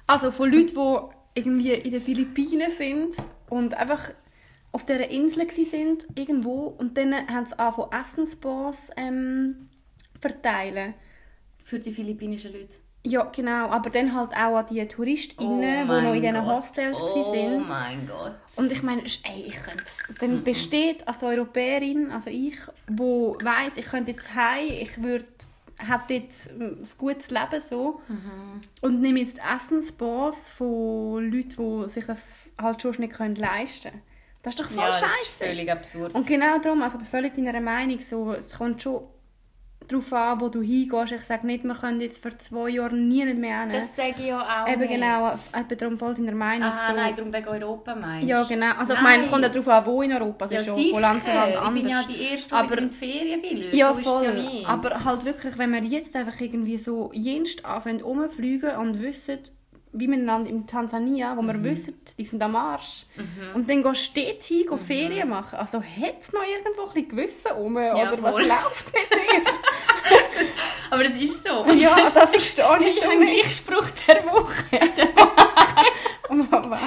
Also 0.06 0.32
von 0.32 0.52
Leuten, 0.52 0.76
die 0.76 1.40
irgendwie 1.40 1.74
in 1.74 1.92
den 1.92 2.02
Philippinen 2.02 2.70
sind 2.72 3.16
und 3.50 3.74
einfach 3.76 4.12
auf 4.74 4.86
dieser 4.86 5.10
Insel 5.10 5.50
sind 5.50 6.08
irgendwo 6.16 6.68
und 6.78 6.98
dann 6.98 7.14
haben 7.14 7.46
sie 7.46 7.58
angefangen 7.58 7.92
Essensbars 7.94 8.92
ähm, 8.98 9.70
verteilen. 10.20 10.94
Für 11.64 11.80
die 11.80 11.94
philippinischen 11.94 12.54
Leute. 12.54 12.78
Ja, 13.04 13.24
genau, 13.36 13.70
aber 13.70 13.90
dann 13.90 14.16
halt 14.16 14.32
auch 14.34 14.58
an 14.58 14.66
die 14.70 14.88
TouristInnen, 14.88 15.88
die 15.88 15.88
noch 15.88 16.14
in 16.14 16.22
diesen 16.22 16.46
Hostels 16.46 16.98
oh 17.00 17.12
oh 17.16 17.34
sind. 17.34 17.68
mein 17.68 18.08
Gott. 18.08 18.36
Und 18.56 18.72
ich 18.72 18.84
meine, 18.84 19.02
ey, 19.02 19.46
ich 19.48 19.56
könnte 19.56 19.84
dann 20.20 20.44
besteht 20.44 21.08
als 21.08 21.24
Europäerin, 21.24 22.12
also 22.12 22.30
ich, 22.30 22.58
wo 22.88 23.38
weiß, 23.42 23.78
ich 23.78 23.86
könnte 23.86 24.12
jetzt 24.12 24.34
heim, 24.36 24.68
ich 24.70 25.02
würde 25.02 25.26
hätte 25.78 26.14
jetzt 26.14 26.52
ähm, 26.52 26.78
ein 26.80 26.90
gutes 26.98 27.32
Leben 27.32 27.62
so 27.62 28.02
und 28.82 29.02
nehme 29.02 29.20
jetzt 29.20 29.40
Essensbars 29.40 30.50
von 30.52 31.32
Leuten, 31.32 31.84
die 31.84 31.90
sich 31.90 32.06
das 32.06 32.50
halt 32.62 32.82
schon 32.82 32.96
nicht 33.00 33.14
können 33.14 33.36
leisten 33.36 33.92
können. 33.92 34.02
Das 34.44 34.56
ist 34.56 34.60
doch 34.60 34.70
voll 34.70 34.78
Ja, 34.84 34.88
das 34.88 35.02
ist 35.02 35.08
scheiße. 35.08 35.46
völlig 35.46 35.72
absurd. 35.72 36.16
Und 36.16 36.28
genau 36.28 36.60
darum, 36.60 36.82
also 36.82 37.00
völlig 37.00 37.36
deiner 37.36 37.62
Meinung, 37.62 38.00
so, 38.00 38.34
es 38.34 38.56
kommt 38.56 38.82
schon 38.82 39.04
darauf 39.88 40.14
an, 40.14 40.40
wo 40.42 40.50
du 40.50 40.62
hingehst. 40.62 41.12
Ich 41.12 41.24
sage 41.24 41.46
nicht, 41.48 41.64
wir 41.64 41.74
können 41.76 42.00
jetzt 42.02 42.22
für 42.22 42.38
zwei 42.38 42.70
Jahre 42.70 42.96
nie 42.96 43.26
nicht 43.26 43.38
mehr 43.38 43.62
hin. 43.62 43.72
Das 43.72 43.96
sage 43.96 44.16
ich 44.20 44.28
ja 44.28 44.40
auch 44.64 44.68
Eben 44.72 44.82
nicht. 44.82 44.92
genau, 44.94 45.34
ich 45.34 45.68
bin 45.68 45.78
darum 45.78 45.98
voll 45.98 46.14
deiner 46.14 46.32
Meinung. 46.34 46.70
Aha, 46.70 46.90
so. 46.92 46.96
nein, 46.96 47.14
darum 47.16 47.34
wegen 47.34 47.48
Europa 47.48 47.96
meinst 47.96 48.28
Ja, 48.28 48.44
genau. 48.44 48.72
Also 48.78 48.94
ich 48.94 49.02
Nein. 49.02 49.04
meine, 49.04 49.24
es 49.24 49.30
kommt 49.32 49.44
ja 49.44 49.50
darauf 49.50 49.68
an, 49.68 49.86
wo 49.86 50.02
in 50.02 50.14
Europa. 50.14 50.46
Es 50.46 50.52
Ja, 50.52 50.64
schon 50.64 50.76
sicher. 50.76 50.92
von 50.94 51.02
Land 51.02 51.24
zu 51.24 51.30
Land 51.32 51.50
Ich 51.54 51.82
bin 51.82 51.88
ja 51.90 51.98
anders. 52.00 52.08
die 52.16 52.22
Erste, 52.24 52.48
die 52.50 52.54
Aber- 52.56 52.72
wieder 52.72 52.82
in 52.82 52.90
die 52.90 52.96
Ferien 52.98 53.42
will. 53.44 53.76
Ja, 53.76 53.94
so 53.94 54.02
voll. 54.02 54.62
ja. 54.62 54.68
Aber 54.70 55.04
halt 55.04 55.26
wirklich, 55.26 55.58
wenn 55.58 55.72
wir 55.74 55.84
jetzt 55.84 56.16
einfach 56.16 56.40
irgendwie 56.40 56.78
so 56.78 57.10
jenst 57.14 57.66
anfangen 57.66 58.02
rumfliegen 58.02 58.76
und 58.78 59.02
wissen, 59.02 59.40
wie 59.94 60.08
Land 60.26 60.48
in 60.48 60.66
Tansania, 60.68 61.36
wo 61.36 61.42
Mhm. 61.58 61.64
wissen, 61.66 61.94
die 62.18 62.24
sind 62.26 62.42
am 62.42 62.56
Arsch. 62.56 63.06
Und 63.54 63.70
dann 63.70 63.84
gehst 63.84 64.16
du 64.16 64.22
dort 64.22 64.44
hin, 64.44 64.66
mhm. 64.76 64.86
Ferien 64.86 65.30
machen. 65.30 65.60
Also 65.60 65.82
hat 65.82 66.16
es 66.22 66.32
noch 66.32 66.44
irgendwo 66.44 66.82
ein 66.84 66.94
bisschen 66.94 67.08
Gewissen 67.10 67.52
rum? 67.52 67.76
oder 67.76 68.18
was 68.22 68.32
voll. 68.36 68.44
läuft 68.46 68.94
mit 68.94 69.12
dir? 69.12 69.52
Aber 70.92 71.06
es 71.06 71.16
ist 71.16 71.44
so. 71.44 71.66
ja, 71.72 71.96
das 72.14 72.30
verstehe 72.30 72.66
ich 72.90 72.98
Ich 72.98 73.08
nicht. 73.20 73.42
gleich 73.44 73.56
Spruch 73.56 73.90
der 74.08 74.26
Woche. 74.26 74.80
Was? 76.30 76.82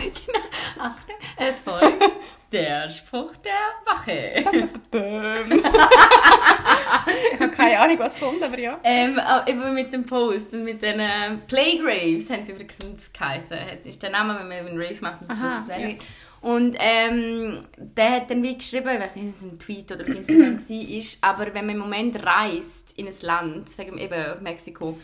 Achtung, 0.79 1.17
es 1.37 1.59
folgt 1.61 2.03
der 2.51 2.89
Spruch 2.89 3.33
der 3.37 3.53
Woche. 3.85 4.69
Böhm. 4.91 5.53
ich 5.53 7.41
habe 7.41 7.51
keine 7.51 7.81
Ahnung, 7.95 8.13
was 8.13 8.21
kommt, 8.21 8.43
aber 8.43 8.59
ja. 8.59 8.81
Ähm, 8.85 9.19
auch 9.19 9.47
eben 9.47 9.75
mit 9.75 9.93
dem 9.93 10.05
Post 10.05 10.53
und 10.53 10.65
mit 10.65 10.83
den 10.83 11.01
ähm, 11.01 11.41
Playgraves 11.47 12.31
haben 12.31 12.45
sie 12.45 12.53
übrigens 12.53 13.13
geheißen. 13.13 13.59
Das 13.79 13.87
ist 13.87 14.03
der 14.03 14.11
Name, 14.11 14.39
wenn 14.39 14.49
man 14.49 14.67
einen 14.67 14.81
Rave 14.81 15.01
macht. 15.01 15.23
Das 15.23 15.31
Aha, 15.31 15.61
es 15.63 15.69
ja. 15.69 15.79
ja. 15.79 15.95
Und 16.41 16.77
ähm, 16.79 17.61
der 17.79 18.11
hat 18.11 18.31
dann 18.31 18.43
wie 18.43 18.59
geschrieben, 18.59 18.91
ich 18.93 19.01
weiß 19.01 19.17
nicht, 19.17 19.29
ob 19.29 19.35
es 19.35 19.43
ein 19.43 19.59
Tweet 19.59 19.91
oder 19.93 20.03
auf 20.03 20.09
Instagram 20.09 20.59
war, 20.69 20.89
ist, 20.91 21.19
aber 21.23 21.55
wenn 21.55 21.67
man 21.67 21.77
im 21.77 21.81
Moment 21.81 22.23
reist 22.23 22.93
in 22.99 23.07
ein 23.07 23.15
Land, 23.23 23.71
sagen 23.71 23.97
wir 23.97 24.03
eben 24.03 24.33
auf 24.33 24.41
Mexiko, 24.43 24.99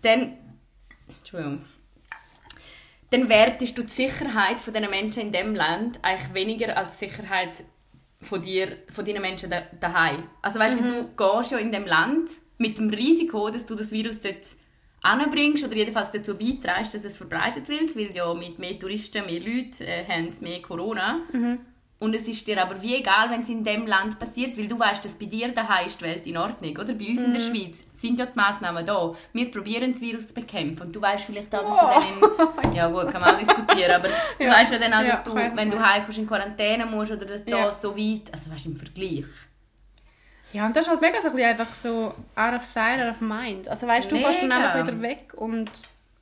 dann, 0.00 0.38
Entschuldigung, 1.18 1.66
dann 3.10 3.28
wertest 3.28 3.76
du 3.76 3.82
die 3.82 3.92
Sicherheit 3.92 4.58
von 4.58 4.72
den 4.72 4.88
Menschen 4.88 5.22
in 5.22 5.32
dem 5.32 5.54
Land 5.54 5.98
eigentlich 6.02 6.32
weniger 6.32 6.76
als 6.76 6.96
die 6.96 7.06
Sicherheit 7.06 7.64
von 8.20 8.42
dir, 8.42 8.78
von 8.90 9.04
deinen 9.04 9.22
Menschen 9.22 9.50
da, 9.50 9.62
daheim. 9.80 10.24
Also 10.42 10.58
weißt, 10.58 10.80
Mhm. 10.80 10.84
du 10.84 11.04
gehst 11.16 11.50
ja 11.52 11.58
in 11.58 11.70
dem 11.72 11.84
Land 11.86 12.30
mit 12.58 12.78
dem 12.78 12.88
Risiko, 12.90 13.50
dass 13.50 13.66
du 13.66 13.74
das 13.74 13.92
Virus 13.92 14.20
dort 14.20 14.36
anbringst 15.02 15.64
oder 15.64 15.76
jedenfalls 15.76 16.10
dazu 16.10 16.36
beiträgst, 16.36 16.94
dass 16.94 17.04
es 17.04 17.16
verbreitet 17.16 17.68
wird, 17.68 17.94
weil 17.96 18.14
ja 18.16 18.32
mit 18.34 18.58
mehr 18.58 18.78
Touristen, 18.78 19.24
mehr 19.26 19.40
Leute 19.40 19.86
äh, 19.86 20.04
haben 20.06 20.30
mehr 20.40 20.62
Corona. 20.62 21.20
Mhm. 21.32 21.58
Und 21.98 22.14
es 22.14 22.28
ist 22.28 22.46
dir 22.46 22.60
aber 22.62 22.82
wie 22.82 22.94
egal, 22.96 23.30
wenn 23.30 23.40
es 23.40 23.48
in 23.48 23.64
dem 23.64 23.86
Land 23.86 24.18
passiert, 24.18 24.58
weil 24.58 24.68
du 24.68 24.78
weißt, 24.78 25.02
dass 25.02 25.14
bei 25.14 25.24
dir 25.24 25.48
daheim 25.52 25.86
ist 25.86 25.98
die 25.98 26.04
Welt 26.04 26.26
in 26.26 26.36
Ordnung. 26.36 26.72
Oder 26.76 26.92
bei 26.92 27.08
uns 27.08 27.20
in 27.22 27.32
der 27.32 27.40
Mhm. 27.40 27.46
Schweiz 27.56 27.84
sind 27.94 28.18
ja 28.18 28.26
die 28.26 28.36
Massnahmen 28.38 28.84
da. 28.84 29.14
Wir 29.32 29.50
probieren 29.50 29.92
das 29.92 30.02
Virus 30.02 30.26
zu 30.26 30.34
bekämpfen. 30.34 30.88
Und 30.88 30.94
du 30.94 31.00
weißt 31.00 31.24
vielleicht 31.24 31.54
auch, 31.54 31.64
dass 31.64 31.74
du 31.74 31.86
dann 31.86 32.68
in... 32.70 32.76
Ja 32.76 32.88
gut, 32.88 33.10
kann 33.10 33.22
man 33.22 33.34
auch 33.34 33.38
diskutieren, 33.38 33.92
aber 33.92 34.08
du 34.38 34.44
Ja. 34.44 34.52
weißt 34.52 34.72
ja 34.72 34.78
dann 34.78 34.92
auch, 34.92 35.04
dass 35.10 35.22
du, 35.22 35.34
wenn 35.34 35.70
du 35.70 35.80
heimkommst, 35.80 36.18
in 36.18 36.26
Quarantäne 36.26 36.84
musst 36.84 37.12
oder 37.12 37.24
dass 37.24 37.44
da 37.46 37.50
Ja. 37.58 37.72
so 37.72 37.96
weit... 37.96 38.30
Also 38.30 38.50
weißt 38.50 38.66
du, 38.66 38.70
im 38.72 38.76
Vergleich. 38.76 39.24
Ja, 40.52 40.66
und 40.66 40.76
das 40.76 40.86
ist 40.86 40.90
halt 40.90 41.00
mega 41.00 41.20
so 41.22 41.28
ein 41.28 41.34
bisschen 41.34 41.48
einfach 41.50 41.74
so 41.74 42.14
out 42.34 42.54
of 42.54 42.62
sight, 42.64 43.00
out 43.00 43.10
of 43.14 43.20
mind. 43.22 43.68
Also 43.68 43.86
weißt 43.86 44.10
du, 44.10 44.16
du 44.16 44.20
fährst 44.22 44.42
dann 44.42 44.52
einfach 44.52 44.86
wieder 44.86 45.00
weg 45.00 45.32
und 45.34 45.70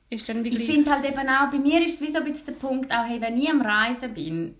ist 0.09 0.27
dann 0.29 0.43
wie 0.45 0.49
Ich 0.49 0.65
finde 0.65 0.89
halt 0.91 1.05
eben 1.05 1.29
auch, 1.29 1.49
bei 1.51 1.59
mir 1.59 1.83
ist 1.85 1.95
es 1.95 2.01
wie 2.01 2.11
so 2.11 2.19
ein 2.19 2.23
bisschen 2.23 2.45
der 2.47 2.53
Punkt, 2.53 2.91
auch 2.91 3.05
hey, 3.05 3.19
wenn 3.21 3.37
ich 3.37 3.49
am 3.49 3.61
Reisen 3.61 4.13
bin, 4.13 4.55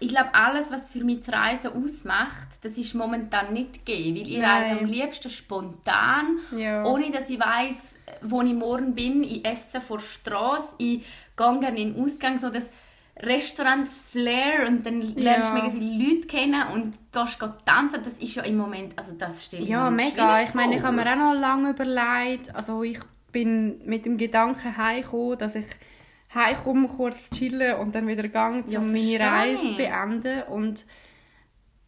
ich 0.00 0.08
glaube, 0.08 0.34
alles, 0.34 0.70
was 0.70 0.90
für 0.90 1.02
mich 1.04 1.20
das 1.20 1.32
Reisen 1.34 1.72
ausmacht, 1.72 2.48
das 2.62 2.76
ist 2.78 2.94
momentan 2.94 3.52
nicht 3.52 3.86
gegeben, 3.86 4.16
weil 4.20 4.28
ich 4.28 4.38
Nein. 4.38 4.50
reise 4.50 4.70
am 4.80 4.84
liebsten 4.86 5.30
spontan, 5.30 6.38
Ja. 6.56 6.84
ohne 6.84 7.10
dass 7.10 7.30
ich 7.30 7.38
weiß, 7.40 7.94
wo 8.22 8.42
ich 8.42 8.52
morgen 8.54 8.94
bin. 8.94 9.22
Ich 9.22 9.44
esse 9.46 9.80
vor 9.80 9.98
der 9.98 10.04
Straße, 10.04 10.74
ich 10.78 11.04
gehe 11.36 11.60
gerne 11.60 11.78
in 11.80 11.94
den 11.94 12.04
Ausgang, 12.04 12.38
so 12.38 12.50
das 12.50 12.70
Restaurant 13.16 13.86
Flair 13.88 14.66
und 14.66 14.84
dann 14.84 15.00
lernst 15.00 15.52
du 15.52 15.56
Ja. 15.56 15.62
mega 15.62 15.70
viele 15.72 16.04
Leute 16.04 16.26
kennen 16.26 16.62
und 16.72 16.94
gehst 17.12 17.38
tanzen. 17.64 18.02
Das 18.02 18.18
ist 18.18 18.34
ja 18.34 18.42
im 18.42 18.56
Moment, 18.56 18.98
also 18.98 19.12
das 19.16 19.44
stelle 19.44 19.62
ich 19.62 19.68
Ja, 19.68 19.88
mir 19.88 20.02
jetzt 20.02 20.16
mega. 20.16 20.42
Ich 20.42 20.54
meine, 20.54 20.76
ich 20.76 20.82
habe 20.82 20.96
mir 20.96 21.10
auch 21.12 21.16
noch 21.16 21.40
lange 21.40 21.70
überlegt, 21.70 22.54
also 22.54 22.82
ich 22.82 22.98
bin 23.30 23.80
mit 23.86 24.04
dem 24.04 24.16
Gedanken 24.18 24.76
heimgekommen, 24.76 25.38
dass 25.38 25.54
ich 25.54 25.66
heimkomme, 26.34 26.88
kurz 26.88 27.30
chillen 27.30 27.76
und 27.76 27.94
dann 27.94 28.06
wieder 28.06 28.26
gehe, 28.28 28.62
um 28.62 28.64
Ja, 28.68 28.80
meine 28.80 29.20
Reise 29.20 29.62
zu 29.62 29.76
beenden. 29.76 30.42
Und 30.44 30.84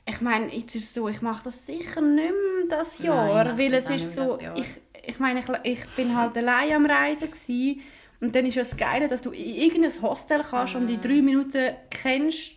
ich 0.09 0.21
meine, 0.21 0.55
jetzt 0.55 0.75
ist 0.77 0.85
es 0.85 0.95
so, 0.95 1.09
ich 1.09 1.21
mache 1.23 1.45
das 1.45 1.67
sicher 1.67 2.01
nicht 2.01 2.31
mehr 2.31 2.79
das 2.79 2.99
Nein, 3.01 3.07
Jahr, 3.09 3.29
ich 3.43 3.49
mache 3.49 3.59
weil 3.59 3.75
es 3.75 3.91
ist 3.91 4.15
so, 4.15 4.39
ich, 4.55 4.67
ich 5.07 5.19
meine, 5.19 5.41
ich, 5.41 5.47
ich 5.65 5.87
bin 5.97 6.17
halt 6.17 6.37
allein 6.37 6.73
am 6.73 6.87
Reisen 6.87 7.31
gewesen, 7.31 7.81
und 8.19 8.35
dann 8.35 8.47
ist 8.47 8.55
ja 8.55 8.63
das 8.63 8.77
Geile, 8.77 9.09
dass 9.09 9.21
du 9.21 9.31
in 9.31 9.55
irgendein 9.57 10.01
Hostel 10.01 10.43
kannst 10.49 10.75
und 10.75 10.85
Mhm. 10.85 10.95
in 10.95 11.01
drei 11.03 11.23
Minuten 11.23 11.75
kennst 11.91 12.53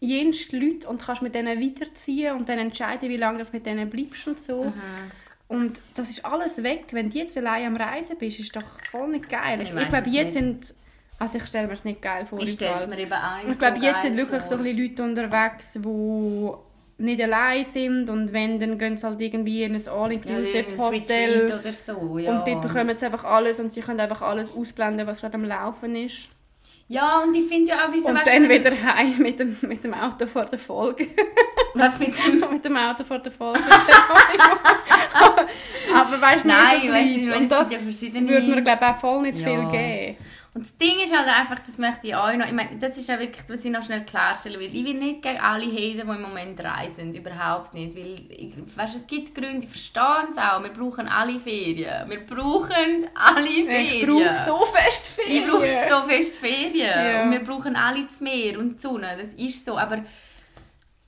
jenst 0.00 0.52
Leute 0.52 0.86
und 0.88 1.02
kannst 1.02 1.22
mit 1.22 1.34
denen 1.34 1.60
weiterziehen 1.60 2.36
und 2.36 2.48
dann 2.48 2.58
entscheiden, 2.58 3.08
wie 3.08 3.16
lange 3.16 3.42
du 3.42 3.50
mit 3.52 3.66
denen 3.66 3.90
bleibst 3.90 4.28
und 4.28 4.38
so. 4.40 4.64
Mhm. 4.64 4.72
Und 5.48 5.80
das 5.94 6.10
ist 6.10 6.24
alles 6.24 6.62
weg. 6.62 6.84
Wenn 6.92 7.10
du 7.10 7.18
jetzt 7.18 7.36
allein 7.38 7.66
am 7.68 7.76
Reisen 7.76 8.16
bist, 8.18 8.38
ist 8.38 8.54
doch 8.54 8.62
voll 8.90 9.08
nicht 9.08 9.28
geil. 9.28 9.60
Ich 9.62 9.70
Ich, 9.70 9.76
ich 9.76 9.88
glaube, 9.88 10.06
es 10.06 10.12
jetzt 10.12 10.34
nicht. 10.34 10.64
sind... 10.64 10.74
Also 11.20 11.38
ich 11.38 11.46
stelle 11.46 11.66
mir 11.66 11.74
es 11.74 11.84
nicht 11.84 12.00
geil 12.00 12.26
vor. 12.26 12.38
Ich 12.40 12.52
stelle 12.52 12.74
es 12.78 12.86
mir 12.86 12.98
eben 12.98 13.12
ein. 13.12 13.50
Ich 13.50 13.58
glaube, 13.58 13.80
so 13.80 13.84
jetzt 13.86 14.02
sind 14.02 14.16
wirklich 14.16 14.42
so 14.42 14.48
vor. 14.50 14.58
ein 14.58 14.62
bisschen 14.64 14.78
Leute 14.78 15.02
unterwegs, 15.02 15.72
die 15.74 16.50
nicht 17.00 17.22
allein 17.22 17.64
sind 17.64 18.08
und 18.10 18.32
wenn, 18.32 18.58
dann 18.60 18.76
gehen 18.78 18.96
sie 18.96 19.06
halt 19.06 19.20
irgendwie 19.20 19.62
in 19.62 19.74
ein 19.76 19.80
Ja, 19.80 19.92
All-Inclusive 19.92 20.58
irgendein 20.58 20.78
Hotel 20.78 21.40
Retreat 21.42 21.60
oder 21.60 21.72
so, 21.72 22.18
ja. 22.18 22.30
und 22.32 22.46
dort 22.48 22.62
bekommen 22.62 22.96
sie 22.96 23.06
einfach 23.06 23.24
alles 23.24 23.60
und 23.60 23.72
sie 23.72 23.80
können 23.82 24.00
einfach 24.00 24.22
alles 24.22 24.50
ausblenden, 24.52 25.06
was 25.06 25.20
gerade 25.20 25.34
am 25.34 25.44
Laufen 25.44 25.94
ist. 25.94 26.28
Ja, 26.88 27.20
und 27.22 27.36
ich 27.36 27.46
finde 27.46 27.70
ja 27.72 27.84
auch, 27.86 27.92
wieso 27.92 28.08
und 28.08 28.14
weißt 28.16 28.26
dann 28.26 28.48
wieder 28.48 28.70
heim 28.70 29.18
mit 29.18 29.38
dem, 29.38 29.56
mit 29.60 29.84
dem 29.84 29.94
Auto 29.94 30.26
vor 30.26 30.46
der 30.46 30.58
Folge. 30.58 31.06
Was 31.74 31.98
mit 32.00 32.14
dem... 32.18 32.40
mit 32.52 32.64
dem 32.64 32.76
Auto 32.76 33.04
vor 33.04 33.18
der 33.18 33.30
Folge. 33.30 33.60
Aber 35.94 36.20
weißt 36.20 36.44
du, 36.44 36.48
Nein, 36.48 36.80
so 36.80 36.86
ich 36.86 36.92
weiss 36.92 37.04
nicht, 37.06 37.36
und 37.36 37.42
es 37.44 37.48
das 37.50 37.72
ja 37.72 37.78
verschiedene- 37.78 38.28
würde 38.28 38.46
mir 38.48 38.62
glaube 38.62 38.78
ich 38.82 38.88
auch 38.88 38.98
voll 38.98 39.22
nicht 39.22 39.38
Ja. 39.38 39.44
viel 39.44 39.70
geben. 39.70 40.16
Und 40.54 40.64
das 40.64 40.76
Ding 40.78 40.98
ist 40.98 41.14
halt 41.14 41.28
einfach, 41.28 41.58
das 41.58 41.76
möchte 41.76 42.06
ich 42.06 42.14
auch 42.14 42.32
noch, 42.32 42.46
ich 42.46 42.52
meine, 42.52 42.78
das 42.78 42.96
ist 42.96 43.08
ja 43.08 43.18
wirklich, 43.20 43.44
was 43.48 43.64
ich 43.64 43.70
noch 43.70 43.82
schnell 43.82 44.04
klarstellen 44.04 44.58
will. 44.58 44.74
Ich 44.74 44.84
will 44.84 44.94
nicht 44.94 45.22
gegen 45.22 45.38
alle 45.38 45.66
haten, 45.66 45.96
die 45.96 46.00
im 46.00 46.22
Moment 46.22 46.58
reisen, 46.58 47.14
überhaupt 47.14 47.74
nicht, 47.74 47.94
weil, 47.94 48.22
ich, 48.30 48.54
weißt, 48.74 48.96
es 48.96 49.06
gibt 49.06 49.34
Gründe, 49.34 49.64
ich 49.64 49.68
verstehe 49.68 50.28
es 50.30 50.38
auch, 50.38 50.62
wir 50.62 50.70
brauchen 50.70 51.06
alle 51.06 51.38
Ferien. 51.38 52.08
Wir 52.08 52.24
brauchen 52.24 53.08
alle 53.14 53.66
Ferien. 53.66 54.00
Ich 54.00 54.06
brauche 54.06 54.44
so 54.46 54.64
fest 54.64 55.08
Ferien. 55.08 55.44
Ich 55.44 55.50
brauche 55.50 55.68
so 55.68 56.08
fest 56.08 56.36
Ferien. 56.36 56.96
Ja. 56.96 57.22
Und 57.22 57.30
wir 57.30 57.44
brauchen 57.44 57.76
alle 57.76 58.04
das 58.04 58.20
Meer 58.20 58.58
und 58.58 58.76
die 58.76 58.80
Sonne. 58.80 59.16
Das 59.20 59.34
ist 59.34 59.64
so. 59.64 59.76
Aber 59.76 60.02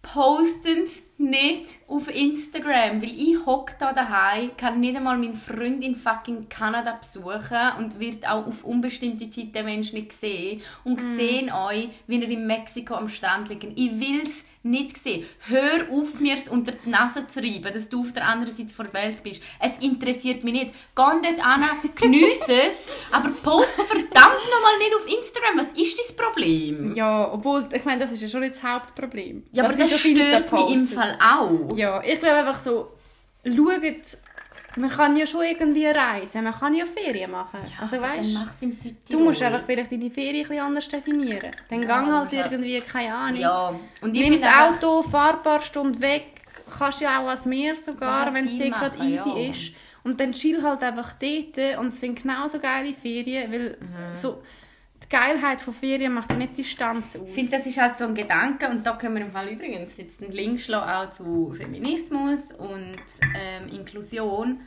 posten 0.02 0.86
nicht 1.20 1.80
auf 1.86 2.08
Instagram, 2.14 3.02
weil 3.02 3.12
ich 3.16 3.44
hocke 3.46 3.74
da 3.78 3.92
daheim, 3.92 4.50
kann 4.56 4.80
nicht 4.80 4.96
einmal 4.96 5.16
meinen 5.18 5.34
Freund 5.34 5.82
in 5.84 5.94
fucking 5.96 6.48
Kanada 6.48 6.92
besuchen 7.00 7.72
und 7.78 8.00
wird 8.00 8.26
auch 8.28 8.46
auf 8.46 8.64
unbestimmte 8.64 9.28
Zeit 9.30 9.54
den 9.54 9.64
Menschen 9.66 9.96
nicht 9.98 10.12
sehen 10.12 10.62
und 10.84 11.00
Mhm. 11.02 11.16
sehen 11.16 11.52
euch, 11.52 11.88
wie 12.06 12.16
ihr 12.16 12.28
in 12.30 12.46
Mexiko 12.46 12.94
am 12.94 13.08
Strand 13.08 13.48
liegt. 13.50 13.64
Ich 13.76 14.00
will 14.00 14.20
es 14.22 14.44
nicht 14.62 14.98
sehen. 14.98 15.24
Hör 15.48 15.90
auf, 15.90 16.20
mir 16.20 16.34
es 16.34 16.48
unter 16.48 16.72
die 16.72 16.90
Nase 16.90 17.26
zu 17.26 17.40
reiben, 17.40 17.72
dass 17.72 17.88
du 17.88 18.02
auf 18.02 18.12
der 18.12 18.26
anderen 18.26 18.54
Seite 18.54 18.72
der 18.76 18.92
Welt 18.92 19.22
bist. 19.22 19.42
Es 19.58 19.78
interessiert 19.78 20.44
mich 20.44 20.52
nicht. 20.52 20.74
Geh 20.94 21.02
dort 21.22 21.44
an, 21.44 21.64
geniesse 21.94 22.62
es, 22.66 22.98
aber 23.10 23.30
post 23.30 23.72
verdammt 23.82 24.10
nochmal 24.14 24.78
nicht 24.78 24.94
auf 24.94 25.06
Instagram. 25.06 25.58
Was 25.58 25.72
ist 25.72 25.98
das 25.98 26.12
Problem? 26.14 26.94
Ja, 26.94 27.32
obwohl, 27.32 27.68
ich 27.72 27.84
meine, 27.84 28.00
das 28.00 28.12
ist 28.12 28.22
ja 28.22 28.28
schon 28.28 28.40
nicht 28.40 28.56
das 28.56 28.62
Hauptproblem. 28.62 29.44
Ja, 29.52 29.64
aber 29.64 29.72
ist 29.72 29.92
das 29.92 30.00
vieles, 30.00 30.26
stört 30.26 30.52
mich 30.52 30.70
im. 30.70 30.88
Fall 30.88 31.18
auch. 31.20 31.76
Ja, 31.76 32.02
ich 32.02 32.20
glaube 32.20 32.36
einfach 32.36 32.58
so, 32.58 32.92
schaut, 33.44 34.18
man 34.76 34.90
kann 34.90 35.16
ja 35.16 35.26
schon 35.26 35.42
irgendwie 35.44 35.86
reisen, 35.86 36.44
man 36.44 36.54
kann 36.54 36.74
ja 36.74 36.84
Ferien 36.86 37.30
machen. 37.30 37.58
also 37.80 37.96
Aber 37.96 38.04
weißt 38.06 38.34
dann 38.34 38.42
mach's 38.44 38.62
im 38.62 38.72
Südtirol. 38.72 39.22
du 39.22 39.28
musst 39.28 39.42
einfach 39.42 39.62
vielleicht 39.66 39.92
deine 39.92 40.10
Ferien 40.10 40.36
ein 40.36 40.48
bisschen 40.48 40.60
anders 40.64 40.88
definieren. 40.88 41.50
Dann 41.68 41.82
Ja, 41.82 41.88
gang 41.88 42.12
halt 42.12 42.32
irgendwie, 42.32 42.78
keine 42.80 43.14
Ahnung. 43.14 43.40
Ja, 43.40 43.80
und 44.00 44.14
ich 44.16 44.28
Nimm 44.30 44.40
das 44.40 44.82
Auto, 44.82 45.02
fahr 45.02 45.34
ein 45.34 45.42
paar 45.42 45.60
Stunden 45.62 46.00
weg, 46.00 46.42
kannst 46.78 47.00
ja 47.00 47.20
auch 47.20 47.26
ans 47.28 47.44
Meer 47.46 47.74
sogar, 47.74 48.26
ja 48.28 48.34
wenn 48.34 48.46
es 48.46 48.52
dir 48.56 48.70
gerade 48.70 48.96
easy 48.98 49.28
ja. 49.30 49.50
ist. 49.50 49.72
Und 50.02 50.18
dann 50.18 50.32
chill 50.32 50.62
halt 50.62 50.82
einfach 50.82 51.12
dort 51.14 51.78
und 51.78 51.92
es 51.92 52.00
sind 52.00 52.22
genauso 52.22 52.58
geile 52.58 52.94
Ferien, 52.94 53.52
weil 53.52 53.76
Mhm. 53.80 54.16
so, 54.16 54.42
Geilheit 55.10 55.60
von 55.60 55.74
Ferien 55.74 56.14
macht 56.14 56.36
nicht 56.38 56.56
die 56.56 56.62
Distanz 56.62 57.16
aus. 57.16 57.28
Ich 57.28 57.34
finde, 57.34 57.50
das 57.50 57.66
ist 57.66 57.80
halt 57.80 57.98
so 57.98 58.04
ein 58.04 58.14
Gedanke 58.14 58.68
und 58.68 58.86
da 58.86 58.96
können 58.96 59.16
wir 59.16 59.24
im 59.24 59.32
Fall 59.32 59.48
übrigens 59.48 59.96
jetzt 59.96 60.22
einen 60.22 60.32
Link 60.32 60.60
schlagen 60.60 60.88
auch 60.88 61.10
zu 61.12 61.52
Feminismus 61.52 62.52
und 62.52 62.96
ähm, 63.36 63.68
Inklusion. 63.68 64.60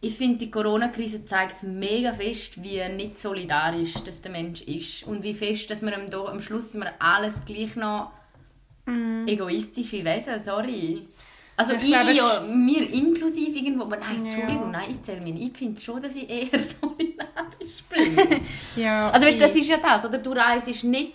Ich 0.00 0.16
finde, 0.16 0.38
die 0.38 0.50
Corona-Krise 0.50 1.24
zeigt 1.24 1.62
mega 1.62 2.12
fest, 2.12 2.62
wie 2.62 2.86
nicht 2.88 3.18
solidarisch 3.18 3.94
das 4.04 4.20
der 4.20 4.32
Mensch 4.32 4.62
ist 4.62 5.04
und 5.04 5.22
wie 5.22 5.34
fest, 5.34 5.70
dass 5.70 5.82
wir 5.82 5.94
am, 5.96 6.12
am 6.12 6.40
Schluss 6.40 6.72
sind 6.72 6.82
wir 6.82 6.92
alles 6.98 7.44
gleich 7.44 7.76
noch 7.76 8.10
egoistische 9.26 10.04
Wesen, 10.04 10.40
sorry. 10.40 11.08
Also 11.56 11.74
Ich 11.74 11.82
ich, 11.82 11.86
glaube, 11.88 12.12
ja, 12.12 12.40
mir 12.52 12.90
inklusive 12.90 13.56
irgendwo, 13.58 13.84
aber 13.84 13.96
nein, 13.96 14.16
Ja. 14.18 14.22
Entschuldigung, 14.24 14.70
nein, 14.72 14.90
ich 14.90 15.02
zähle 15.02 15.20
mich 15.20 15.34
nicht. 15.34 15.52
Ich 15.52 15.58
finde 15.58 15.80
schon, 15.80 16.02
dass 16.02 16.14
ich 16.16 16.28
eher 16.28 16.58
solidarisch 16.60 17.82
bin. 17.88 18.40
ja, 18.76 19.10
Also 19.10 19.26
weißt, 19.26 19.40
das 19.40 19.54
ist 19.54 19.68
ja 19.68 19.76
das, 19.76 20.04
oder? 20.04 20.18
Du 20.18 20.32
reist 20.32 20.84
nicht 20.84 21.14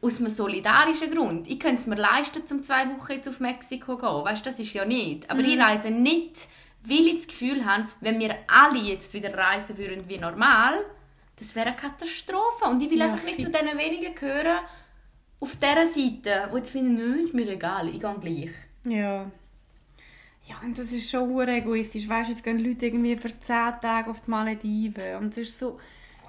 aus 0.00 0.18
einem 0.18 0.28
solidarischen 0.28 1.10
Grund. 1.12 1.48
Ich 1.48 1.58
könnte 1.58 1.80
es 1.80 1.86
mir 1.86 1.96
leisten, 1.96 2.46
zum 2.46 2.62
zwei 2.62 2.86
Wochen 2.88 3.12
jetzt 3.12 3.28
auf 3.28 3.40
Mexiko 3.40 3.96
zu 3.96 4.00
gehen. 4.00 4.24
Weißt, 4.24 4.46
das 4.46 4.58
ist 4.60 4.72
ja 4.72 4.84
nicht. 4.84 5.28
Aber 5.30 5.42
Mhm. 5.42 5.48
ich 5.48 5.58
reise 5.60 5.90
nicht, 5.90 6.48
weil 6.84 7.06
ich 7.06 7.16
das 7.16 7.26
Gefühl 7.26 7.64
habe, 7.66 7.88
wenn 8.00 8.18
wir 8.20 8.36
alle 8.46 8.78
jetzt 8.80 9.12
wieder 9.14 9.36
reisen 9.36 9.76
würden 9.76 10.04
wie 10.08 10.18
normal, 10.18 10.84
das 11.36 11.54
wäre 11.54 11.66
eine 11.68 11.76
Katastrophe. 11.76 12.64
Und 12.68 12.80
ich 12.82 12.90
will 12.90 12.98
Ja, 12.98 13.06
einfach 13.06 13.24
nicht 13.24 13.40
zu 13.42 13.50
diesen 13.50 13.78
wenigen 13.78 14.14
gehören, 14.14 14.58
auf 15.40 15.56
dieser 15.56 15.86
Seite, 15.86 16.48
die 16.52 16.56
jetzt 16.56 16.70
finden, 16.70 16.94
nö, 16.94 17.22
ist 17.22 17.34
mir 17.34 17.48
egal, 17.48 17.88
ich 17.88 18.00
gehe 18.00 18.14
gleich. 18.20 18.50
Ja. 18.84 19.30
Ja, 20.44 20.54
und 20.64 20.78
das 20.78 20.92
ist 20.92 21.10
schon 21.10 21.46
egoistisch. 21.48 22.08
Weißt 22.08 22.28
du, 22.28 22.32
jetzt 22.32 22.42
gehen 22.42 22.58
Leute 22.58 22.86
irgendwie 22.86 23.16
für 23.16 23.28
10 23.38 23.80
Tage 23.82 24.10
auf 24.10 24.20
die 24.22 24.30
Malediven. 24.30 25.16
Und 25.16 25.32
es 25.36 25.48
ist 25.48 25.58
so, 25.58 25.78